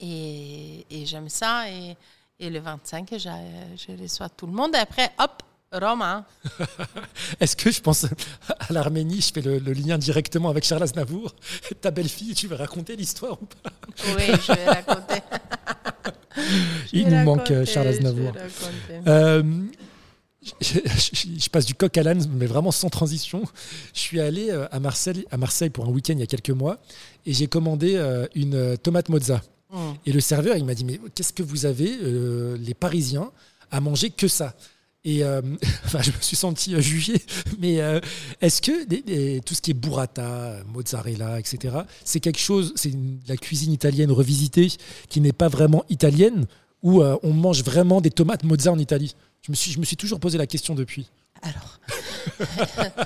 Et, 0.00 0.84
et 0.90 1.06
j'aime 1.06 1.28
ça. 1.28 1.70
Et, 1.70 1.96
et 2.40 2.50
le 2.50 2.58
25, 2.58 3.08
je, 3.12 3.28
je 3.76 4.02
reçois 4.02 4.28
tout 4.28 4.46
le 4.46 4.52
monde. 4.52 4.74
Et 4.74 4.78
après, 4.78 5.10
hop, 5.18 5.42
Rome. 5.74 6.02
hein. 6.02 6.24
Est-ce 7.40 7.56
que 7.56 7.70
je 7.70 7.80
pense 7.80 8.04
à 8.48 8.72
l'Arménie, 8.72 9.20
je 9.20 9.32
fais 9.32 9.42
le, 9.42 9.58
le 9.58 9.72
lien 9.72 9.98
directement 9.98 10.48
avec 10.50 10.64
Charles 10.64 10.82
Aznavour 10.82 11.34
Ta 11.80 11.90
belle-fille, 11.90 12.34
tu 12.34 12.46
veux 12.46 12.56
raconter 12.56 12.96
l'histoire 12.96 13.40
ou 13.40 13.46
pas? 13.46 13.70
Oui, 14.16 14.24
je 14.46 14.52
vais 14.52 14.64
raconter. 14.70 15.20
Je 16.36 16.98
Il 16.98 17.04
vais 17.04 17.10
nous 17.10 17.24
manque, 17.24 17.38
raconter, 17.48 17.54
euh, 17.54 17.64
Charles 17.64 17.86
Aznavour. 17.86 18.32
Euh, 19.06 19.42
je, 20.60 21.48
passe 21.48 21.64
du 21.64 21.74
coq 21.74 21.96
à 21.96 22.02
l'âne, 22.02 22.26
mais 22.32 22.46
vraiment 22.46 22.72
sans 22.72 22.90
transition. 22.90 23.44
Je 23.94 24.00
suis 24.00 24.20
allé 24.20 24.50
euh, 24.50 24.66
à 24.72 24.80
Marseille, 24.80 25.24
à 25.30 25.36
Marseille 25.36 25.70
pour 25.70 25.84
un 25.84 25.90
week-end 25.90 26.14
il 26.14 26.20
y 26.20 26.24
a 26.24 26.26
quelques 26.26 26.50
mois 26.50 26.82
et 27.24 27.32
j'ai 27.32 27.46
commandé 27.46 27.96
une 28.34 28.76
tomate 28.78 29.08
mozza. 29.10 29.42
Mm. 29.74 29.92
Et 30.06 30.12
le 30.12 30.20
serveur, 30.20 30.56
il 30.56 30.64
m'a 30.64 30.74
dit, 30.74 30.84
mais 30.84 31.00
qu'est-ce 31.14 31.32
que 31.32 31.42
vous 31.42 31.66
avez, 31.66 31.98
euh, 32.02 32.56
les 32.58 32.74
Parisiens, 32.74 33.30
à 33.70 33.80
manger 33.80 34.10
que 34.10 34.28
ça? 34.28 34.54
Et 35.04 35.22
euh, 35.24 35.40
enfin, 35.84 36.00
je 36.02 36.10
me 36.10 36.16
suis 36.20 36.36
senti 36.36 36.74
euh, 36.74 36.80
jugé, 36.80 37.14
mais 37.58 37.80
euh, 37.80 38.00
est-ce 38.40 38.62
que 38.62 38.84
des- 38.86 39.02
des- 39.02 39.40
tout 39.44 39.54
ce 39.54 39.60
qui 39.62 39.70
est 39.72 39.74
burrata, 39.74 40.56
mozzarella, 40.72 41.38
etc., 41.38 41.76
c'est 42.04 42.20
quelque 42.20 42.40
chose, 42.40 42.72
c'est 42.76 42.92
la 43.28 43.36
cuisine 43.36 43.72
italienne 43.72 44.10
revisitée 44.10 44.68
qui 45.08 45.20
n'est 45.20 45.32
pas 45.32 45.48
vraiment 45.48 45.84
italienne, 45.88 46.46
euh, 46.84 47.16
on 47.22 47.32
mange 47.32 47.62
vraiment 47.64 48.00
des 48.00 48.10
tomates 48.10 48.44
mozza 48.44 48.70
en 48.72 48.78
Italie? 48.78 49.14
Je 49.42 49.50
me, 49.52 49.56
suis, 49.56 49.72
je 49.72 49.78
me 49.78 49.84
suis 49.84 49.96
toujours 49.96 50.20
posé 50.20 50.38
la 50.38 50.46
question 50.46 50.74
depuis. 50.74 51.10
Alors, 51.42 51.78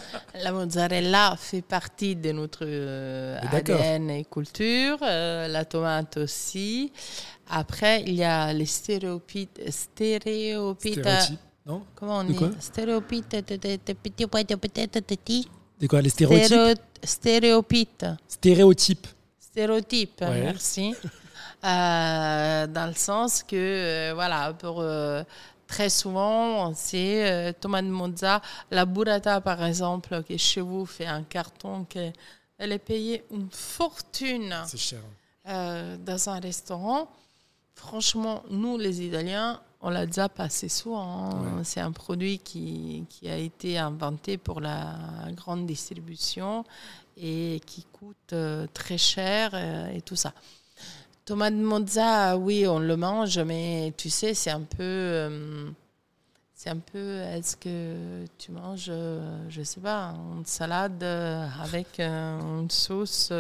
la 0.42 0.52
mozzarella 0.52 1.36
fait 1.38 1.62
partie 1.62 2.14
de 2.14 2.30
notre 2.32 2.60
euh. 2.62 3.38
ADN 3.50 4.10
et 4.10 4.24
culture, 4.24 4.98
euh, 5.02 5.48
la 5.48 5.64
tomate 5.64 6.16
aussi. 6.18 6.92
Après, 7.50 8.02
il 8.06 8.14
y 8.14 8.22
a 8.24 8.52
les 8.52 8.66
stéréotypes. 8.66 9.58
Stéréotypes. 9.68 11.00
Stéréotype, 11.68 11.82
non 11.82 11.82
Comment 11.94 12.18
on 12.18 12.24
De 12.24 12.32
dit 12.32 12.36
Stéréotypes. 12.60 13.30
de- 13.30 13.56
de- 13.56 13.78
de 13.86 13.94
de 15.80 15.86
quoi, 15.86 16.00
les 16.02 16.08
stéréotypes 16.10 16.46
Stéréo- 16.48 16.74
Stéréotypes. 17.04 18.04
Stéréotypes. 18.28 19.06
Stéréotype, 19.38 20.20
Ouais. 20.22 20.42
merci. 20.42 20.94
Euh, 21.64 22.66
dans 22.68 22.86
le 22.86 22.94
sens 22.94 23.42
que, 23.42 23.56
euh, 23.56 24.12
voilà, 24.14 24.52
pour, 24.54 24.80
euh, 24.80 25.22
très 25.66 25.88
souvent, 25.88 26.72
c'est 26.74 27.30
euh, 27.30 27.52
tomate 27.52 27.84
mozza. 27.84 28.40
La 28.70 28.84
burrata, 28.84 29.40
par 29.40 29.62
exemple, 29.64 30.22
qui 30.24 30.38
chez 30.38 30.60
vous 30.60 30.86
fait 30.86 31.06
un 31.06 31.22
carton, 31.24 31.84
que, 31.84 32.10
elle 32.58 32.72
est 32.72 32.78
payée 32.78 33.24
une 33.32 33.48
fortune 33.50 34.54
cher. 34.76 35.00
euh, 35.48 35.96
dans 35.96 36.28
un 36.28 36.38
restaurant. 36.40 37.08
Franchement, 37.74 38.42
nous, 38.50 38.76
les 38.78 39.02
Italiens, 39.02 39.60
on 39.80 39.90
l'a 39.90 40.06
déjà 40.06 40.28
passé 40.28 40.68
souvent. 40.68 41.30
hein. 41.30 41.56
Ouais. 41.58 41.64
C'est 41.64 41.80
un 41.80 41.92
produit 41.92 42.38
qui, 42.38 43.04
qui 43.08 43.28
a 43.28 43.36
été 43.36 43.78
inventé 43.78 44.36
pour 44.36 44.60
la 44.60 44.94
grande 45.36 45.66
distribution 45.66 46.64
et 47.16 47.60
qui 47.66 47.84
coûte 47.92 48.32
euh, 48.32 48.66
très 48.72 48.98
cher 48.98 49.50
euh, 49.54 49.88
et 49.92 50.00
tout 50.00 50.16
ça. 50.16 50.32
Tomate 51.24 51.54
mozza, 51.54 52.36
oui, 52.38 52.66
on 52.66 52.78
le 52.78 52.96
mange, 52.96 53.38
mais 53.38 53.92
tu 53.96 54.08
sais, 54.10 54.34
c'est 54.34 54.50
un 54.50 54.62
peu... 54.62 55.70
c'est 56.58 56.70
un 56.70 56.78
peu, 56.78 57.20
est-ce 57.20 57.56
que 57.56 58.24
tu 58.36 58.50
manges, 58.50 58.88
euh, 58.88 59.48
je 59.48 59.62
sais 59.62 59.78
pas, 59.80 60.12
une 60.36 60.44
salade 60.44 61.00
euh, 61.04 61.46
avec 61.62 62.00
euh, 62.00 62.60
une 62.62 62.68
sauce 62.68 63.32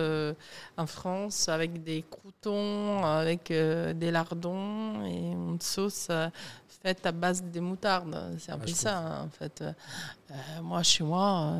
en 0.76 0.86
France, 0.86 1.48
avec 1.48 1.82
des 1.82 2.04
croutons, 2.08 3.04
avec 3.04 3.48
des 3.48 4.10
lardons 4.12 5.04
et 5.04 5.32
une 5.32 5.60
sauce 5.60 6.08
faite 6.80 7.04
à 7.06 7.10
base 7.10 7.42
de 7.42 7.58
moutarde. 7.58 8.36
C'est 8.38 8.52
un 8.52 8.54
Ah, 8.54 8.64
peu 8.64 8.68
ça, 8.68 8.98
hein, 8.98 9.24
en 9.24 9.30
fait. 9.30 9.62
Euh, 9.62 10.32
moi, 10.62 10.84
chez 10.84 11.02
moi, 11.02 11.54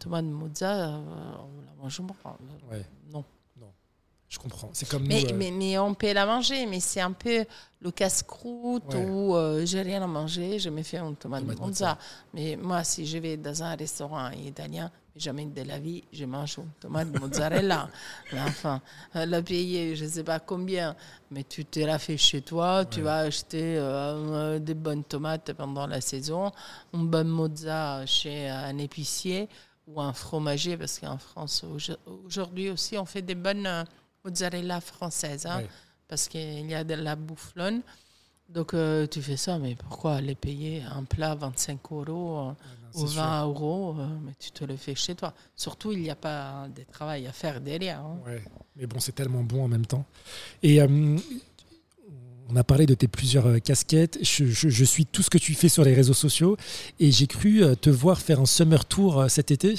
tomate 0.00 0.24
mozza, 0.24 0.98
on 0.98 1.60
la 1.64 1.80
mange 1.80 2.02
pas. 2.22 2.36
Ouais. 2.72 2.84
Je 4.34 4.38
comprends. 4.40 4.68
C'est 4.72 4.88
comme 4.88 5.06
Mais, 5.06 5.22
nous. 5.22 5.28
euh, 5.30 5.34
mais, 5.36 5.50
mais 5.52 5.78
on 5.78 5.94
peut 5.94 6.12
la 6.12 6.26
manger, 6.26 6.66
mais 6.66 6.80
c'est 6.80 7.00
un 7.00 7.12
peu 7.12 7.44
le 7.80 7.90
casse-croûte 7.92 8.92
Ouais. 8.94 9.06
où 9.06 9.36
euh, 9.36 9.64
j'ai 9.64 9.80
rien 9.82 10.02
à 10.02 10.08
manger, 10.08 10.58
je 10.58 10.70
me 10.70 10.82
fais 10.82 10.98
une 10.98 11.14
tomate 11.14 11.44
mozza. 11.44 11.96
Mais 12.32 12.56
moi, 12.56 12.82
si 12.82 13.06
je 13.06 13.18
vais 13.18 13.36
dans 13.36 13.62
un 13.62 13.76
restaurant 13.76 14.30
italien, 14.32 14.90
jamais 15.14 15.44
de 15.46 15.62
la 15.62 15.78
vie, 15.78 16.02
je 16.12 16.24
mange 16.24 16.58
une 16.58 16.68
tomate 16.80 17.08
mozzarella. 17.20 17.88
enfin, 18.32 18.80
euh, 19.14 19.24
la 19.24 19.40
payer, 19.40 19.94
je 19.94 20.04
ne 20.04 20.10
sais 20.10 20.24
pas 20.24 20.40
combien, 20.40 20.96
mais 21.30 21.44
tu 21.44 21.64
te 21.64 21.78
la 21.78 22.00
fais 22.00 22.16
chez 22.16 22.42
toi, 22.42 22.84
tu 22.86 23.02
vas 23.02 23.18
acheter 23.18 23.76
euh, 23.78 24.58
des 24.58 24.74
bonnes 24.74 25.04
tomates 25.04 25.52
pendant 25.52 25.86
la 25.86 26.00
saison, 26.00 26.50
une 26.92 27.06
bonne 27.06 27.28
mozza 27.28 28.04
chez 28.06 28.48
un 28.48 28.76
épicier 28.78 29.48
ou 29.86 30.00
un 30.00 30.12
fromager, 30.14 30.76
parce 30.76 30.98
qu'en 30.98 31.18
France, 31.18 31.62
aujo- 31.62 31.98
aujourd'hui 32.26 32.70
aussi, 32.70 32.98
on 32.98 33.04
fait 33.04 33.22
des 33.22 33.34
bonnes 33.36 33.84
mozzarella 34.34 34.80
françaises, 34.80 35.46
hein, 35.46 35.62
parce 36.08 36.28
qu'il 36.28 36.68
y 36.68 36.74
a 36.74 36.82
de 36.84 36.94
la 36.94 37.16
bouffelonne. 37.16 37.82
Donc 38.48 38.74
euh, 38.74 39.06
tu 39.06 39.22
fais 39.22 39.36
ça, 39.38 39.58
mais 39.58 39.74
pourquoi 39.74 40.16
aller 40.16 40.34
payer 40.34 40.82
un 40.82 41.04
plat 41.04 41.34
25 41.34 41.78
euros 41.92 42.38
euh, 42.50 42.52
c'est 42.92 43.00
ou 43.02 43.06
sûr. 43.08 43.22
20 43.22 43.44
euros 43.46 43.96
euh, 43.98 44.06
Mais 44.24 44.32
tu 44.38 44.50
te 44.50 44.64
le 44.64 44.76
fais 44.76 44.94
chez 44.94 45.14
toi. 45.14 45.32
Surtout, 45.56 45.92
il 45.92 46.00
n'y 46.00 46.10
a 46.10 46.14
pas 46.14 46.66
de 46.74 46.82
travail 46.92 47.26
à 47.26 47.32
faire 47.32 47.60
derrière. 47.60 48.00
hein. 48.00 48.18
Ouais, 48.26 48.44
mais 48.76 48.86
bon, 48.86 49.00
c'est 49.00 49.12
tellement 49.14 49.42
bon 49.42 49.64
en 49.64 49.68
même 49.68 49.86
temps. 49.86 50.04
Et 50.62 50.78
on 50.82 52.56
a 52.56 52.62
parlé 52.64 52.84
de 52.84 52.92
tes 52.94 53.08
plusieurs 53.08 53.60
casquettes. 53.62 54.18
Je, 54.22 54.44
je- 54.44 54.68
je 54.68 54.84
suis 54.84 55.06
tout 55.06 55.22
ce 55.22 55.30
que 55.30 55.38
tu 55.38 55.54
fais 55.54 55.70
sur 55.70 55.82
les 55.82 55.94
réseaux 55.94 56.12
sociaux 56.14 56.58
et 57.00 57.10
j'ai 57.10 57.26
cru 57.26 57.62
te 57.80 57.88
voir 57.88 58.20
faire 58.20 58.40
un 58.40 58.46
summer 58.46 58.84
tour 58.84 59.24
cet 59.30 59.50
été. 59.52 59.74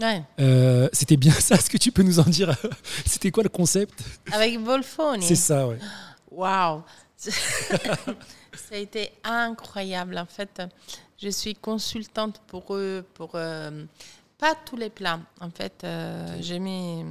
Ouais. 0.00 0.22
Euh, 0.40 0.88
C'était 0.92 1.16
bien 1.16 1.32
ça. 1.38 1.56
Est-ce 1.56 1.70
que 1.70 1.78
tu 1.78 1.92
peux 1.92 2.02
nous 2.02 2.18
en 2.20 2.24
dire 2.24 2.54
C'était 3.06 3.30
quoi 3.30 3.42
le 3.42 3.48
concept? 3.48 4.02
Avec 4.32 4.58
Volfoni. 4.58 5.24
C'est 5.24 5.36
ça, 5.36 5.66
ouais. 5.68 5.78
Waouh 6.30 6.82
Ça 7.16 8.74
a 8.74 8.76
été 8.76 9.12
incroyable. 9.24 10.16
En 10.18 10.26
fait, 10.26 10.62
je 11.18 11.28
suis 11.28 11.54
consultante 11.54 12.40
pour 12.46 12.74
eux, 12.74 13.04
pour 13.14 13.32
euh, 13.34 13.84
pas 14.38 14.54
tous 14.54 14.76
les 14.76 14.88
plats. 14.90 15.20
En 15.40 15.50
fait, 15.50 15.82
euh, 15.84 16.38
j'ai 16.40 16.58
mis, 16.58 17.04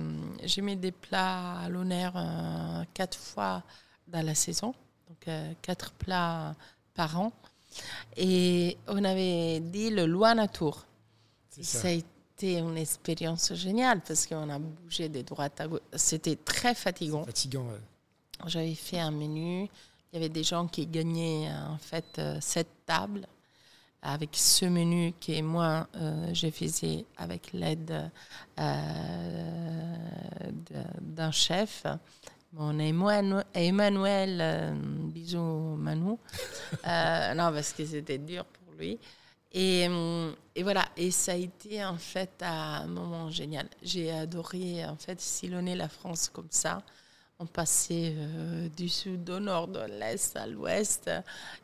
j'ai 0.44 0.62
mis 0.62 0.76
des 0.76 0.92
plats 0.92 1.60
à 1.60 1.70
l'honneur 1.70 2.14
euh, 2.16 2.84
quatre 2.94 3.18
fois 3.18 3.62
dans 4.08 4.26
la 4.26 4.34
saison, 4.34 4.74
donc 5.08 5.28
euh, 5.28 5.54
quatre 5.62 5.92
plats 5.92 6.56
par 6.96 7.20
an. 7.20 7.32
Et 8.18 8.78
on 8.88 9.04
avait 9.04 9.60
dit 9.60 9.92
le 9.92 10.08
Luana 10.08 10.48
Tour. 10.48 10.86
Ça. 11.52 11.64
ça 11.82 11.88
a 11.90 11.92
été 11.92 12.08
une 12.44 12.78
expérience 12.78 13.54
géniale 13.54 14.02
parce 14.02 14.26
qu'on 14.28 14.50
a 14.50 14.60
bougé 14.60 15.10
de 15.10 15.22
droite 15.22 15.60
à 15.62 15.68
gauche. 15.68 15.82
C'était 15.96 16.36
très 16.38 16.74
fatigant. 16.76 17.24
Fatigant. 17.26 17.64
ouais. 17.64 18.48
J'avais 18.48 18.76
fait 18.76 19.00
un 19.00 19.12
menu. 19.12 19.70
Il 20.12 20.16
y 20.16 20.18
avait 20.18 20.30
des 20.30 20.44
gens 20.44 20.68
qui 20.68 20.88
gagnaient 20.88 21.50
en 21.52 21.78
fait 21.78 22.06
euh, 22.18 22.38
cette 22.42 22.86
table 22.86 23.28
avec 24.02 24.30
ce 24.34 24.66
menu 24.66 25.14
que 25.20 25.42
moi 25.42 25.88
euh, 25.96 26.34
je 26.34 26.50
faisais 26.50 27.06
avec 27.18 27.52
l'aide 27.54 28.10
euh, 28.60 28.82
d'un 31.02 31.32
chef 31.32 31.86
Mon 32.54 32.80
Emmanuel, 32.80 33.46
Emmanuel 33.54 34.40
euh, 34.42 34.72
bisous 35.14 35.76
Manu. 35.78 36.16
Euh, 36.88 37.34
non, 37.34 37.52
parce 37.52 37.74
que 37.74 37.86
c'était 37.86 38.18
dur 38.20 38.46
pour 38.46 38.74
lui. 38.74 38.98
Et, 39.52 39.88
euh, 39.90 40.32
et, 40.56 40.64
voilà, 40.64 40.86
et 40.96 41.12
ça 41.12 41.32
a 41.32 41.36
été 41.36 41.84
en 41.84 41.98
fait 41.98 42.32
un 42.42 42.86
moment 42.88 43.30
génial. 43.30 43.68
J'ai 43.82 44.12
adoré 44.12 44.86
en 44.86 44.96
fait 44.96 45.20
sillonner 45.20 45.76
la 45.76 45.90
France 45.90 46.30
comme 46.30 46.50
ça. 46.52 46.82
On 47.40 47.46
passait 47.46 48.16
du 48.76 48.90
sud 48.90 49.30
au 49.30 49.40
nord, 49.40 49.70
de 49.70 49.80
l'est 49.80 50.36
à 50.36 50.46
l'ouest. 50.46 51.10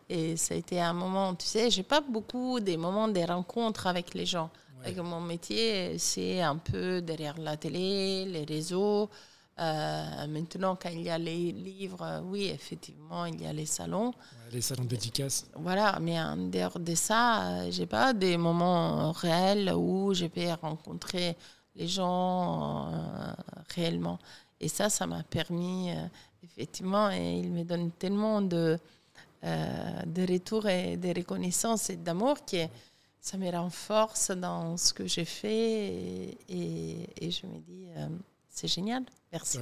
Et 0.07 0.37
ça 0.37 0.53
a 0.53 0.57
été 0.57 0.79
un 0.79 0.93
moment, 0.93 1.35
tu 1.35 1.45
sais, 1.45 1.69
j'ai 1.69 1.83
pas 1.83 1.99
beaucoup 1.99 2.61
des 2.61 2.77
moments 2.77 3.09
des 3.09 3.25
rencontres 3.25 3.85
avec 3.85 4.13
les 4.13 4.25
gens. 4.25 4.49
Avec 4.85 4.97
mon 4.97 5.19
métier, 5.19 5.97
c'est 5.97 6.41
un 6.41 6.57
peu 6.57 7.01
derrière 7.01 7.37
la 7.39 7.57
télé, 7.57 8.23
les 8.25 8.45
réseaux. 8.45 9.09
Euh, 9.57 10.27
maintenant, 10.27 10.75
quand 10.75 10.89
il 10.89 11.03
y 11.03 11.09
a 11.09 11.17
les 11.17 11.53
livres, 11.53 12.21
oui, 12.25 12.47
effectivement, 12.47 13.25
il 13.25 13.41
y 13.41 13.45
a 13.45 13.53
les 13.53 13.65
salons. 13.65 14.13
les 14.51 14.59
salons 14.59 14.83
dédicaces. 14.83 15.45
Voilà, 15.55 15.97
mais 16.01 16.19
en 16.19 16.35
dehors 16.35 16.77
de 16.77 16.93
ça, 16.93 17.41
euh, 17.41 17.71
j'ai 17.71 17.85
pas 17.85 18.11
des 18.11 18.35
moments 18.35 19.13
réels 19.13 19.71
où 19.73 20.13
je 20.13 20.25
peux 20.25 20.51
rencontrer 20.61 21.37
les 21.73 21.87
gens 21.87 22.91
euh, 22.91 23.33
réellement. 23.75 24.19
Et 24.59 24.67
ça, 24.67 24.89
ça 24.89 25.07
m'a 25.07 25.23
permis, 25.23 25.89
effectivement, 26.43 27.09
et 27.11 27.39
il 27.39 27.51
me 27.51 27.63
donne 27.63 27.91
tellement 27.91 28.41
de, 28.41 28.77
de 29.43 30.31
retours 30.31 30.67
et 30.67 30.97
de 30.97 31.09
reconnaissance 31.09 31.89
et 31.89 31.97
d'amour 31.97 32.45
que 32.45 32.65
ça 33.19 33.37
me 33.37 33.49
renforce 33.51 34.31
dans 34.31 34.77
ce 34.77 34.93
que 34.93 35.07
j'ai 35.07 35.25
fait 35.25 36.37
et, 36.47 37.09
et, 37.17 37.31
je 37.31 37.45
me 37.45 37.59
dis, 37.59 37.89
c'est 38.55 38.69
génial. 38.69 39.03
Merci. 39.33 39.59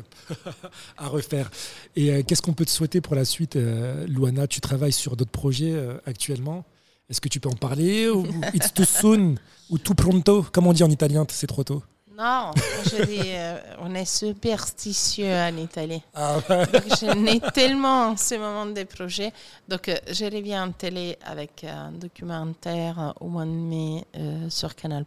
à 0.97 1.07
refaire. 1.07 1.49
Et 1.95 2.11
euh, 2.11 2.23
qu'est-ce 2.23 2.43
qu'on 2.43 2.53
peut 2.53 2.65
te 2.65 2.69
souhaiter 2.69 3.01
pour 3.01 3.15
la 3.15 3.25
suite, 3.25 3.55
euh, 3.55 4.05
Luana 4.05 4.47
Tu 4.47 4.61
travailles 4.61 4.93
sur 4.93 5.17
d'autres 5.17 5.31
projets 5.31 5.71
euh, 5.73 5.97
actuellement. 6.05 6.63
Est-ce 7.09 7.19
que 7.19 7.27
tu 7.27 7.39
peux 7.39 7.49
en 7.49 7.55
parler 7.55 8.07
ou 8.07 8.25
It's 8.53 8.71
too 8.71 8.85
soon 8.85 9.35
ou 9.71 9.79
too 9.79 9.95
pronto? 9.95 10.45
Comme 10.51 10.67
on 10.67 10.73
dit 10.73 10.83
en 10.83 10.91
italien, 10.91 11.25
c'est 11.29 11.47
trop 11.47 11.63
tôt. 11.63 11.81
Non, 12.15 12.51
je 12.85 13.05
dis, 13.05 13.31
euh, 13.33 13.59
on 13.79 13.95
est 13.95 14.05
superstitieux 14.05 15.33
en 15.33 15.57
Italie. 15.57 16.03
Ah 16.13 16.37
je 16.47 17.11
n'ai 17.15 17.39
tellement 17.39 18.09
en 18.09 18.17
ce 18.17 18.35
moment 18.35 18.67
des 18.67 18.85
projets. 18.85 19.33
Donc, 19.67 19.89
euh, 19.89 19.97
je 20.11 20.25
reviens 20.25 20.67
en 20.67 20.71
télé 20.71 21.17
avec 21.25 21.63
un 21.63 21.91
documentaire 21.91 23.15
au 23.19 23.27
mois 23.27 23.45
de 23.45 23.49
mai 23.49 24.05
euh, 24.15 24.47
sur 24.49 24.75
Canal+. 24.75 25.05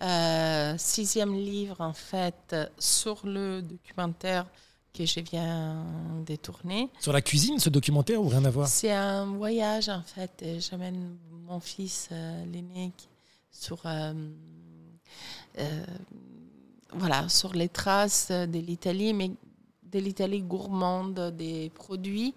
Ah. 0.00 0.74
sixième 0.78 1.34
livre, 1.34 1.80
en 1.80 1.92
fait, 1.92 2.54
sur 2.78 3.20
le 3.24 3.60
documentaire 3.60 4.46
que 4.96 5.04
je 5.04 5.20
viens 5.20 5.84
de 6.24 6.36
tourner. 6.36 6.88
Sur 7.00 7.12
la 7.12 7.20
cuisine, 7.20 7.58
ce 7.58 7.68
documentaire, 7.68 8.22
ou 8.22 8.28
rien 8.28 8.44
à 8.44 8.50
voir? 8.50 8.68
C'est 8.68 8.92
un 8.92 9.26
voyage, 9.26 9.88
en 9.88 10.02
fait. 10.02 10.44
J'amène 10.60 11.16
mon 11.48 11.58
fils, 11.58 12.10
l'aîné, 12.52 12.92
sur 13.50 13.80
euh, 13.84 14.12
voilà, 16.92 17.28
sur 17.28 17.52
les 17.54 17.68
traces 17.68 18.30
de 18.30 18.58
l'Italie, 18.58 19.14
mais 19.14 19.30
de 19.90 19.98
l'Italie 19.98 20.42
gourmande 20.42 21.32
des 21.36 21.70
produits, 21.70 22.34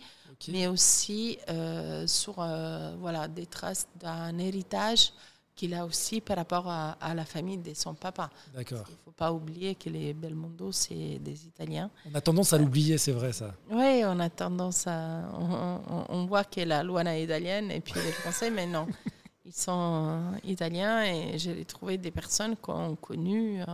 mais 0.49 0.67
aussi 0.67 1.37
euh, 1.49 2.05
sur 2.07 2.35
euh, 2.39 2.95
voilà, 2.99 3.27
des 3.27 3.45
traces 3.45 3.87
d'un 3.99 4.37
héritage 4.37 5.13
qu'il 5.55 5.75
a 5.75 5.85
aussi 5.85 6.19
par 6.19 6.37
rapport 6.37 6.67
à, 6.67 7.13
la 7.13 7.25
famille 7.25 7.59
de 7.59 7.75
son 7.75 7.93
papa. 7.93 8.31
D'accord. 8.55 8.85
Il 8.89 8.93
ne 8.93 8.97
faut 9.05 9.11
pas 9.11 9.31
oublier 9.31 9.75
que 9.75 9.87
les 9.87 10.13
Belmondo, 10.15 10.71
c'est 10.71 11.19
des 11.19 11.45
Italiens. 11.45 11.91
On 12.11 12.15
a 12.15 12.21
tendance 12.21 12.53
à 12.53 12.57
l'oublier, 12.57 12.97
c'est 12.97 13.11
vrai 13.11 13.33
ça. 13.33 13.53
Oui, 13.69 14.01
on 14.03 14.19
a 14.19 14.31
tendance 14.31 14.87
à... 14.87 15.29
On, 15.39 16.05
on, 16.09 16.25
voit 16.25 16.43
que 16.43 16.61
la 16.61 16.81
Luana 16.83 17.19
est 17.19 17.25
italienne 17.25 17.69
et 17.69 17.81
puis 17.81 17.93
les 18.03 18.11
Français, 18.13 18.49
mais 18.49 18.65
non. 18.65 18.87
Ils 19.45 19.53
sont 19.53 20.31
euh, 20.33 20.37
italiens 20.43 21.03
et 21.03 21.37
j'ai 21.37 21.65
trouvé 21.65 21.97
des 21.97 22.11
personnes 22.11 22.55
qui 22.55 22.69
ont 22.69 22.95
connu. 22.95 23.61
Euh, 23.61 23.65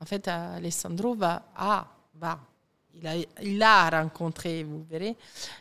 en 0.00 0.04
fait, 0.04 0.26
Alessandro 0.26 1.14
va, 1.14 1.42
ah, 1.56 1.86
va, 2.14 2.40
il 2.94 3.06
a, 3.06 3.16
il 3.42 3.62
a 3.62 3.90
rencontré, 3.90 4.64
vous 4.64 4.82
verrez, 4.82 5.16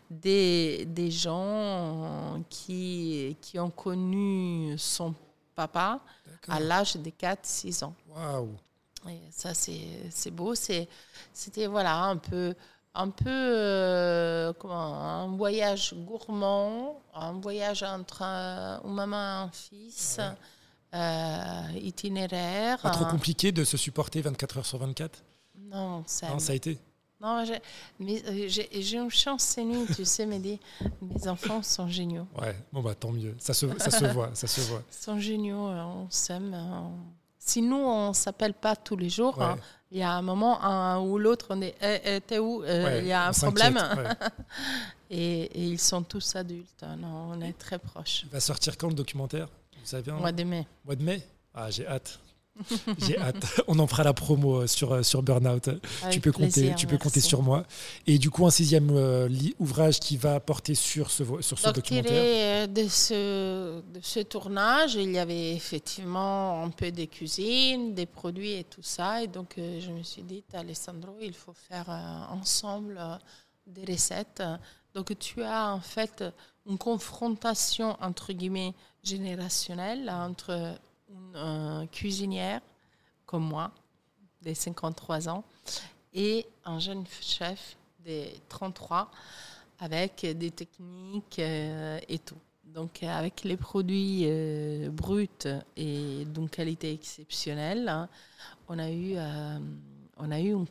des, 0.10 0.86
des 0.86 1.12
gens 1.12 2.44
qui, 2.50 3.38
qui 3.40 3.60
ont 3.60 3.70
connu 3.70 4.76
son 4.78 5.14
papa 5.54 6.00
à 6.48 6.60
l'âge 6.60 6.96
de 6.96 7.10
4-6 7.12 7.84
ans. 7.84 7.94
Waouh! 8.10 8.50
Ça, 9.32 9.54
c'est 9.54 10.32
beau. 10.32 10.54
C'était 10.56 11.68
voilà, 11.68 12.04
un 12.04 12.18
peu 12.18 12.54
un 12.94 13.10
peu 13.10 13.30
euh, 13.30 14.54
comment, 14.54 14.94
un 14.96 15.28
voyage 15.36 15.94
gourmand, 15.94 17.02
un 17.14 17.34
voyage 17.34 17.84
entre 17.84 18.22
un, 18.22 18.82
une 18.84 18.94
maman 18.94 19.16
et 19.16 19.46
un 19.46 19.50
fils, 19.52 20.20
euh, 20.94 21.62
itinéraire. 21.82 22.80
Pas 22.80 22.92
trop 22.92 23.06
compliqué 23.06 23.52
de 23.52 23.64
se 23.64 23.78
supporter 23.78 24.22
24 24.22 24.58
heures 24.58 24.66
sur 24.66 24.78
24 24.80 25.24
Non, 25.58 26.04
ça, 26.06 26.30
non, 26.30 26.40
ça 26.40 26.52
a 26.52 26.56
été. 26.56 26.78
Non, 27.22 27.46
mais 28.00 28.22
euh, 28.26 28.48
j'ai 28.50 28.98
une 28.98 29.12
chance 29.12 29.44
ces 29.44 29.64
nuits, 29.64 29.86
tu 29.96 30.04
sais, 30.06 30.26
Mehdi. 30.26 30.60
Mes 31.02 31.28
enfants 31.28 31.62
sont 31.62 31.88
géniaux. 31.88 32.28
Ouais, 32.40 32.56
bon 32.74 32.82
bah 32.82 32.96
tant 32.96 33.12
mieux. 33.12 33.36
Ça 33.38 33.54
se, 33.54 33.68
ça 33.78 33.92
se 33.92 34.06
voit, 34.14 34.32
ça 34.34 34.48
se 34.48 34.62
voit. 34.62 34.82
Ils 34.92 35.04
sont 35.04 35.20
géniaux, 35.20 35.68
on 35.68 36.10
s'aime. 36.10 36.58
Si 37.38 37.62
nous, 37.62 37.78
on 37.78 38.14
s'appelle 38.14 38.54
pas 38.54 38.76
tous 38.76 38.98
les 38.98 39.10
jours, 39.10 39.42
hein, 39.42 39.58
il 39.92 39.98
y 39.98 40.04
a 40.04 40.14
un 40.14 40.22
moment 40.22 40.64
un 40.64 41.00
ou 41.00 41.18
l'autre, 41.18 41.48
on 41.50 41.62
est 41.62 41.76
eh, 41.82 42.00
eh, 42.06 42.22
t'es 42.22 42.40
où 42.40 42.64
euh, 42.64 43.00
Il 43.02 43.08
y 43.08 43.12
a 43.12 43.28
un 43.28 43.32
problème. 43.34 43.78
et, 45.10 45.70
ils 45.70 45.80
sont 45.80 46.02
tous 46.02 46.36
adultes. 46.36 46.82
Hein, 46.82 46.96
non, 46.98 47.32
on 47.34 47.42
est 47.42 47.58
très 47.58 47.78
proches. 47.78 48.24
Il 48.24 48.30
va 48.30 48.40
sortir 48.40 48.78
quand 48.78 48.88
le 48.88 48.94
documentaire? 48.94 49.48
Vous 49.80 49.86
savez, 49.86 50.12
Mois 50.14 50.32
de 50.32 50.44
mai. 50.44 50.66
Mois 50.86 50.96
de 50.96 51.04
mai? 51.04 51.22
Ah, 51.54 51.70
j'ai 51.70 51.86
hâte. 51.86 52.20
J'ai 52.98 53.18
hâte. 53.18 53.62
On 53.68 53.80
en 53.80 53.88
fera 53.88 54.04
la 54.04 54.14
promo 54.14 54.62
euh, 54.62 54.68
sur, 54.68 54.94
euh, 54.94 55.04
sur 55.04 55.24
Burnout. 55.24 55.70
tu 56.10 56.20
peux 56.20 56.32
compter, 56.32 56.74
tu 56.76 56.88
peux 56.88 56.98
compter 56.98 57.22
sur 57.22 57.42
moi. 57.42 57.64
Et 58.08 58.18
du 58.18 58.30
coup, 58.30 58.46
un 58.46 58.52
sixième 58.52 58.90
euh, 58.92 59.30
ouvrage 59.60 60.00
qui 60.00 60.18
va 60.18 60.40
porter 60.40 60.76
sur 60.76 61.12
ce, 61.12 61.24
sur 61.42 61.60
ce 61.60 61.70
documentaire. 61.70 62.68
De 62.68 62.88
ce, 62.88 63.82
de 63.82 64.00
ce 64.02 64.20
tournage, 64.20 64.96
il 64.96 65.12
y 65.12 65.20
avait 65.20 65.54
effectivement 65.54 66.64
un 66.64 66.70
peu 66.70 66.92
des 66.92 67.08
cuisines, 67.08 67.94
des 67.94 68.06
produits 68.06 68.54
et 68.54 68.64
tout 68.64 68.84
ça. 68.84 69.24
Et 69.24 69.28
donc, 69.28 69.56
je 69.58 69.92
me 69.92 70.04
suis 70.04 70.24
dit, 70.24 70.44
Alessandro, 70.54 71.16
il 71.22 71.34
faut 71.34 71.54
faire 71.54 71.90
ensemble 72.32 73.00
des 73.68 73.92
recettes. 73.92 74.44
Donc, 74.94 75.18
tu 75.20 75.42
as 75.42 75.74
en 75.74 75.80
fait 75.80 76.24
une 76.68 76.78
confrontation, 76.78 77.98
entre 78.02 78.34
guillemets, 78.34 78.74
générationnelle 79.04 80.10
entre 80.10 80.78
une 81.12 81.88
cuisinière 81.92 82.62
comme 83.26 83.48
moi, 83.48 83.72
de 84.42 84.54
53 84.54 85.30
ans, 85.30 85.44
et 86.14 86.46
un 86.66 86.80
jeune 86.80 87.06
chef 87.22 87.78
de 88.06 88.26
33 88.50 89.10
avec 89.80 90.26
des 90.38 90.52
techniques 90.52 91.40
euh, 91.40 92.00
et 92.08 92.20
tout. 92.20 92.38
Donc 92.66 93.04
avec 93.04 93.44
les 93.44 93.58
produits 93.58 94.24
euh, 94.26 94.90
bruts 94.90 95.48
et 95.76 96.26
d'une 96.26 96.50
qualité 96.50 96.94
exceptionnelle, 96.94 97.90
hein, 97.90 98.08
on 98.70 98.80
a 98.80 98.90
eu, 98.90 99.14
euh, 99.16 99.60
on 100.18 100.32
a 100.32 100.40
eu 100.40 100.54
une 100.54 100.68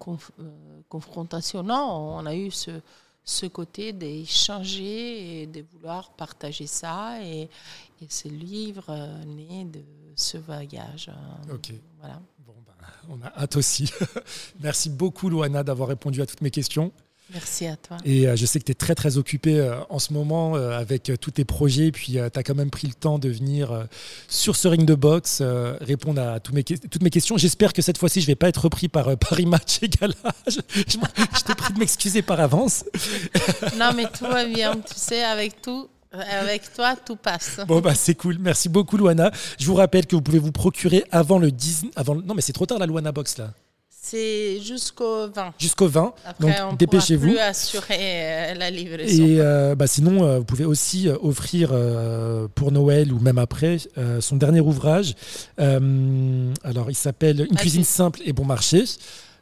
confrontation. 0.88 1.62
Non, 1.62 2.18
on 2.18 2.26
a 2.26 2.34
eu 2.34 2.51
ce, 2.51 2.70
ce 3.31 3.47
côté 3.47 3.93
d'échanger 3.93 5.43
et 5.43 5.47
de 5.47 5.64
vouloir 5.72 6.11
partager 6.11 6.66
ça. 6.66 7.22
Et, 7.22 7.43
et 8.03 8.07
ce 8.09 8.28
livre 8.28 8.87
euh, 8.89 9.24
né 9.24 9.64
de 9.64 9.81
ce 10.16 10.37
voyage. 10.37 11.11
Euh, 11.49 11.55
ok. 11.55 11.72
Voilà. 12.01 12.20
Bon, 12.45 12.55
ben, 12.66 12.87
on 13.09 13.22
a 13.22 13.33
hâte 13.41 13.57
aussi. 13.57 13.91
Merci 14.61 14.91
beaucoup, 14.91 15.31
Luana, 15.31 15.62
d'avoir 15.62 15.89
répondu 15.89 16.20
à 16.20 16.26
toutes 16.26 16.41
mes 16.41 16.51
questions. 16.51 16.93
Merci 17.33 17.66
à 17.66 17.76
toi. 17.76 17.97
Et 18.05 18.26
euh, 18.26 18.37
je 18.37 18.47
sais 18.47 18.59
que 18.59 18.64
tu 18.64 18.72
es 18.72 18.74
très 18.74 18.95
très 18.95 19.16
occupé 19.16 19.70
en 19.89 19.99
ce 19.99 20.12
moment 20.12 20.55
avec 20.55 21.12
tous 21.20 21.31
tes 21.31 21.45
projets. 21.45 21.93
Puis 21.93 22.12
tu 22.12 22.18
as 22.39 22.43
quand 22.43 22.55
même 22.55 22.70
pris 22.70 22.87
le 22.87 22.95
temps 22.95 23.18
de 23.18 23.28
venir 23.28 23.87
sur 24.28 24.57
ce 24.57 24.68
ring 24.68 24.85
de 24.85 24.95
boxe 24.95 25.43
répondre 25.81 26.20
à 26.20 26.41
toutes 26.41 26.55
mes, 26.55 26.64
toutes 26.64 27.03
mes 27.03 27.11
questions. 27.11 27.37
J'espère 27.37 27.72
que 27.72 27.83
cette 27.83 27.99
fois-ci, 27.99 28.20
je 28.20 28.26
ne 28.26 28.33
vais 28.33 28.37
pas 28.37 28.49
être 28.49 28.62
repris 28.64 28.89
par 28.89 29.16
Paris 29.16 29.47
Match 29.47 29.83
et 29.83 29.89
Gala. 29.89 30.14
je, 30.47 30.61
je 30.76 31.45
te 31.45 31.53
prie 31.53 31.72
de 31.72 31.78
m'excuser 31.78 32.22
par 32.22 32.41
avance. 32.41 32.85
non, 33.78 33.91
mais 33.95 34.07
tout 34.07 34.24
va 34.24 34.45
bien. 34.45 34.74
Tu 34.74 34.95
sais, 34.97 35.22
avec 35.22 35.62
tout, 35.62 35.89
avec 36.12 36.72
toi, 36.74 36.97
tout 36.97 37.16
passe. 37.16 37.61
Bon, 37.66 37.81
bah, 37.81 37.95
c'est 37.95 38.14
cool. 38.14 38.39
Merci 38.41 38.68
beaucoup, 38.68 38.97
Luana. 38.97 39.31
Je 39.59 39.66
vous 39.66 39.74
rappelle 39.74 40.07
que 40.07 40.16
vous 40.16 40.22
pouvez 40.22 40.39
vous 40.39 40.53
procurer 40.53 41.05
avant 41.11 41.39
le 41.39 41.51
10. 41.51 41.87
Avant... 41.97 42.14
Non, 42.16 42.35
mais 42.35 42.43
c'est 42.43 42.53
trop 42.53 42.66
tard, 42.66 42.78
la 42.78 42.87
Luana 42.87 43.12
Box, 43.12 43.39
là. 43.39 43.53
C'est 44.03 44.61
jusqu'au 44.63 45.29
20. 45.29 45.53
Jusqu'au 45.59 45.87
20. 45.87 46.15
donc 46.41 46.79
dépêchez-vous. 46.79 47.29
plus 47.29 47.39
assurer 47.39 47.99
euh, 48.01 48.55
la 48.55 48.71
livraison. 48.71 49.23
Et 49.23 49.37
euh, 49.41 49.75
bah, 49.75 49.87
sinon, 49.87 50.25
euh, 50.25 50.39
vous 50.39 50.45
pouvez 50.45 50.65
aussi 50.65 51.09
offrir 51.23 51.71
pour 52.55 52.73
Noël 52.73 53.13
ou 53.13 53.19
même 53.19 53.39
après 53.39 53.77
son 54.21 54.37
dernier 54.37 54.61
ouvrage. 54.61 55.15
alors, 55.59 56.89
il 56.89 56.95
s'appelle 56.95 57.47
Une 57.51 57.57
cuisine 57.57 57.85
simple 57.85 58.21
et 58.25 58.33
bon 58.33 58.45
marché. 58.45 58.85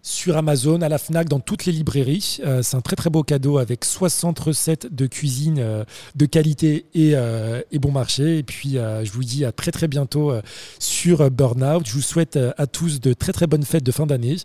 Sur 0.02 0.36
Amazon, 0.36 0.80
à 0.82 0.88
la 0.88 0.98
FNAC, 0.98 1.28
dans 1.28 1.40
toutes 1.40 1.66
les 1.66 1.72
librairies. 1.72 2.38
Euh, 2.44 2.62
c'est 2.62 2.76
un 2.76 2.80
très 2.80 2.96
très 2.96 3.10
beau 3.10 3.22
cadeau 3.22 3.58
avec 3.58 3.84
60 3.84 4.38
recettes 4.38 4.94
de 4.94 5.06
cuisine 5.06 5.58
euh, 5.58 5.84
de 6.14 6.26
qualité 6.26 6.86
et, 6.94 7.12
euh, 7.14 7.62
et, 7.72 7.78
bon 7.78 7.92
marché. 7.92 8.38
Et 8.38 8.42
puis 8.42 8.72
je 8.72 9.10
vous 9.12 9.24
dis 9.24 9.44
à 9.44 9.52
très 9.52 9.70
très 9.70 9.88
bientôt 9.88 10.32
sur 10.78 11.30
Burnout. 11.30 11.86
Je 11.86 11.92
vous 11.92 12.02
souhaite 12.02 12.36
à 12.36 12.66
tous 12.66 13.00
de 13.00 13.12
très 13.12 13.32
très 13.32 13.46
bonnes 13.46 13.64
fêtes 13.64 13.84
de 13.84 13.92
fin 13.92 14.06
d'année 14.06 14.36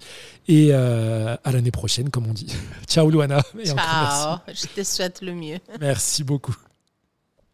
et 0.47 0.73
à 0.73 1.51
l'année 1.51 1.71
prochaine 1.71 2.09
comme 2.09 2.27
on 2.27 2.33
dit. 2.33 2.53
Ciao 2.87 3.09
Luana. 3.09 3.41
Ciao, 3.65 4.37
je 4.47 4.81
te 4.81 4.83
souhaite 4.83 5.21
le 5.21 5.33
mieux. 5.33 5.59
Merci 5.79 6.23
beaucoup. 6.23 6.55